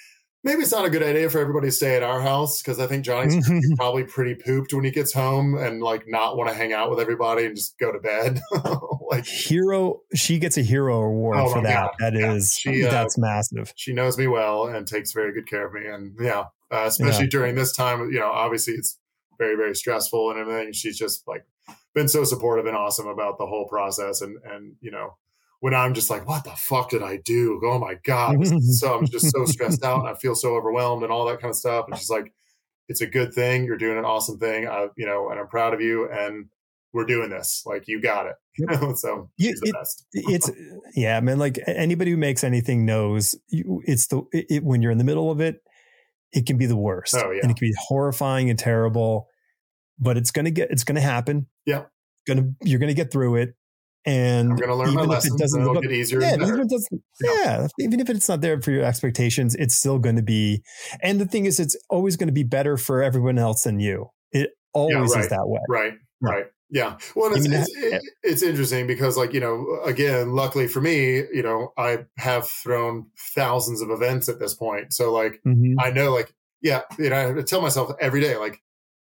[0.46, 2.86] Maybe it's not a good idea for everybody to stay at our house because I
[2.86, 3.44] think Johnny's
[3.76, 7.00] probably pretty pooped when he gets home and like not want to hang out with
[7.00, 8.40] everybody and just go to bed.
[9.10, 11.74] like hero, she gets a hero award Oh for that.
[11.74, 11.92] God.
[12.00, 12.34] That Yeah.
[12.34, 13.74] is She, uh, that's massive.
[13.76, 15.88] she knows me well and takes very good care of me.
[15.88, 19.00] And yeah, uh, especially during this time, you know, obviously it's
[19.40, 20.74] very, very stressful and everything.
[20.74, 21.44] She's just like
[21.96, 24.22] been so supportive and awesome about the whole process.
[24.22, 25.18] And, and, you know,
[25.66, 27.60] when I'm just like, what the fuck did I do?
[27.66, 28.36] Oh my God.
[28.62, 31.50] So I'm just so stressed out and I feel so overwhelmed and all that kind
[31.50, 31.86] of stuff.
[31.90, 32.32] And she's like,
[32.88, 33.66] it's a good thing.
[33.66, 34.68] You're doing an awesome thing.
[34.68, 36.08] I, you know, and I'm proud of you.
[36.08, 36.50] And
[36.94, 37.64] we're doing this.
[37.66, 38.98] Like you got it.
[39.00, 40.06] so You- she's the it- best.
[40.14, 40.52] it's
[40.96, 41.40] yeah, man.
[41.40, 45.04] Like anybody who makes anything knows you, it's the it, it- when you're in the
[45.04, 45.64] middle of it,
[46.32, 47.16] it can be the worst.
[47.16, 47.40] Oh, yeah.
[47.42, 49.28] and it can be horrifying and terrible.
[49.98, 51.48] But it's gonna get it's gonna happen.
[51.66, 51.86] Yeah.
[52.28, 53.56] gonna you're gonna get through it.
[54.06, 56.22] And I'm going to learn my even if it doesn't it'll look get easier.
[56.22, 57.32] yeah, even if it Yeah.
[57.44, 60.61] yeah, even if it's not there for your expectations, it's still going to be.
[61.02, 64.07] And the thing is, it's always going to be better for everyone else than you.
[64.32, 65.30] It always is right.
[65.30, 65.60] that way.
[65.69, 65.94] Right.
[66.22, 66.30] Yeah.
[66.30, 66.45] Right.
[66.72, 66.98] Yeah.
[67.15, 71.44] Well, it's, it's, it, it's interesting because, like, you know, again, luckily for me, you
[71.44, 74.91] know, I have thrown thousands of events at this point.
[74.94, 75.76] So, like, Mhm.
[75.80, 78.61] I know, like, yeah, you know, I tell myself every day, like,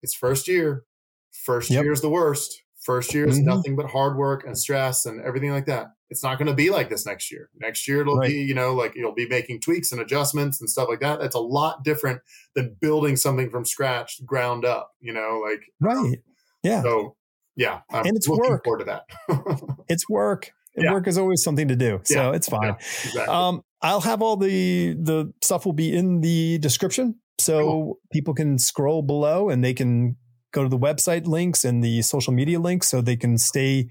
[0.04, 0.84] it's first year.
[1.32, 1.84] First Yep.
[1.84, 2.62] year is the worst.
[2.86, 3.44] First year is Mhm.
[3.46, 5.88] nothing but hard work and stress and everything like that.
[6.12, 7.50] It's not going to be like this next year.
[7.60, 8.30] Next year it'll Right.
[8.30, 11.20] be, you know, like you'll be making tweaks and adjustments and stuff like that.
[11.20, 12.22] That's a lot different
[12.54, 16.20] than building something from scratch, ground up, you know, like Right.
[16.62, 16.84] Yeah.
[16.84, 17.16] so
[17.56, 18.64] yeah, I'm And it's looking work.
[18.64, 19.06] forward to that.
[19.90, 20.52] It's work.
[20.78, 20.92] Yeah.
[20.94, 22.02] Work is always something to do.
[22.04, 22.36] So Yeah.
[22.36, 22.64] it's fine.
[22.64, 22.76] Yeah,
[23.06, 23.34] exactly.
[23.34, 28.00] Um, I'll have all the the stuff will be in the description, so Cool.
[28.12, 30.18] people can scroll below and they can
[30.56, 33.90] go to the website links and the social media links, so they can stay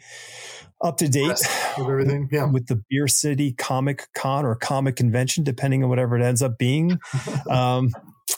[0.81, 2.29] up to date with everything.
[2.33, 2.47] Yeah.
[2.47, 6.59] with the Beer City Comic Con or Comic Convention, depending on whatever it ends up
[6.59, 6.99] being.
[7.51, 7.91] um,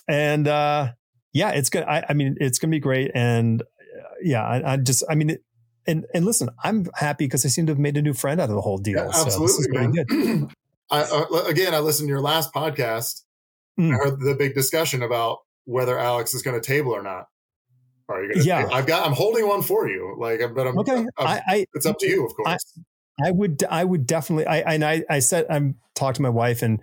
[0.09, 0.89] and uh,
[1.33, 1.85] yeah, it's good.
[1.85, 3.13] I, I mean, it's gonna be great.
[3.15, 5.31] And uh, yeah, I, I just, I mean.
[5.31, 5.43] It,
[5.89, 8.49] and, and listen, I'm happy because I seem to have made a new friend out
[8.49, 9.05] of the whole deal.
[9.05, 10.51] Yeah, so absolutely, good.
[10.91, 13.23] I, uh, again, I listened to your last podcast.
[13.79, 13.95] Mm.
[13.95, 17.27] I heard the big discussion about whether Alex is going to table or not.
[18.09, 18.47] Are you going to?
[18.47, 18.69] Yeah.
[18.73, 19.07] I've got.
[19.07, 20.17] I'm holding one for you.
[20.19, 20.79] Like, but I'm.
[20.79, 22.79] Okay, I'm- I, I it's up to you, of course.
[23.25, 26.61] I would I would definitely I and I I said I'm talked to my wife
[26.63, 26.81] and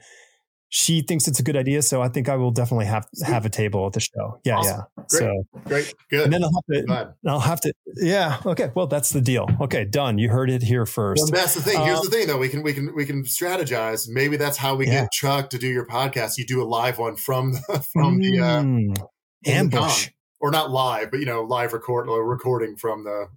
[0.75, 3.49] she thinks it's a good idea, so I think I will definitely have have a
[3.49, 4.39] table at the show.
[4.43, 4.79] Yeah, Awesome.
[4.97, 5.03] yeah.
[5.03, 5.09] Great.
[5.11, 5.93] So Great.
[6.09, 6.23] Good.
[6.23, 7.09] and then I'll have to.
[7.27, 8.39] I'll have to yeah.
[8.43, 9.47] Okay, well that's the deal.
[9.61, 10.17] Okay, done.
[10.17, 11.31] You heard it here Well, first.
[11.31, 11.79] that's the thing.
[11.81, 12.39] Here's Um, the thing, though.
[12.39, 14.09] We can we can we can strategize.
[14.09, 15.01] Maybe that's how we Yeah.
[15.01, 16.39] get Chuck to do your podcast.
[16.39, 18.97] You do a live one from the, from the uh, Mm,
[19.43, 20.05] the ambush.
[20.07, 20.13] con.
[20.43, 23.27] Or not live, but you know, live record or recording from the.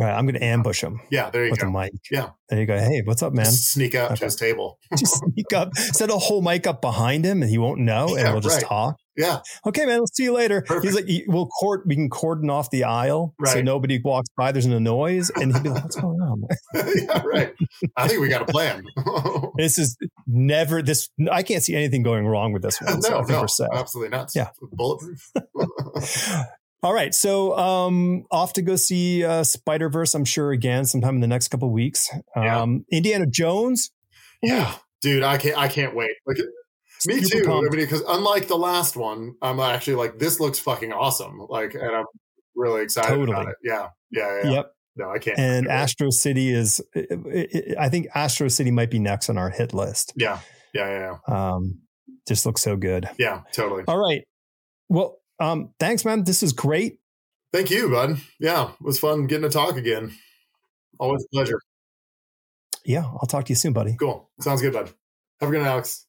[0.00, 1.66] All right, I'm going to ambush him Yeah, there you with go.
[1.66, 1.92] a mic.
[2.10, 2.30] Yeah.
[2.48, 2.78] There you go.
[2.78, 3.46] Hey, what's up, man?
[3.46, 4.18] Sneak up Okay.
[4.20, 4.78] to his table.
[4.96, 8.32] Just sneak up, set a whole mic up behind him, and he won't know, and
[8.32, 8.64] we'll just right.
[8.64, 8.96] talk.
[9.18, 9.98] Yeah, Okay, man.
[9.98, 10.62] We'll see you later.
[10.62, 10.84] Perfect.
[10.84, 14.52] He's like, we'll cord, we can cordon off the aisle so nobody walks by.
[14.52, 17.52] There's no noise, and he'd be like, "What's going on?" yeah, right.
[17.96, 18.84] I think we got a plan.
[19.56, 19.96] This is
[20.28, 21.10] never this.
[21.32, 23.00] I can't see anything going wrong with this one.
[23.00, 24.30] no, think no, absolutely not.
[24.36, 24.50] Yeah.
[24.72, 25.32] bulletproof.
[26.80, 30.14] All right, so um, off to go see uh, Spider Verse.
[30.14, 32.08] I'm sure again sometime in the next couple of weeks.
[32.36, 32.62] Yeah.
[32.62, 33.90] Um, Indiana Jones.
[34.42, 35.58] yeah, dude, I can't.
[35.58, 36.12] I can't wait.
[36.24, 36.36] Like,
[37.06, 37.44] me too.
[37.46, 41.46] I mean, because unlike the last one, I'm actually like, this looks fucking awesome.
[41.48, 42.04] Like, and I'm
[42.56, 43.30] really excited Totally.
[43.32, 43.56] about it.
[43.62, 44.50] Yeah, yeah, yeah.
[44.50, 44.72] Yep.
[44.96, 45.38] No, I can't.
[45.38, 45.74] And I can't wait.
[45.74, 46.80] Astro City is.
[47.78, 50.12] I think Astro City might be next on our hit list.
[50.16, 50.40] yeah,
[50.74, 51.80] yeah, yeah, yeah, Um,
[52.26, 53.08] just looks so good.
[53.18, 53.84] yeah, totally.
[53.86, 54.24] All right.
[54.88, 56.24] Well, um, thanks, man.
[56.24, 56.98] This is great.
[57.52, 58.18] Thank you, bud.
[58.40, 60.12] Yeah, it was fun getting to talk again.
[60.98, 61.60] Always a pleasure.
[62.84, 63.96] Yeah, I'll talk to you soon, buddy.
[63.98, 64.28] Cool.
[64.40, 64.90] Sounds good, bud.
[65.40, 66.06] Have a good night, Alex.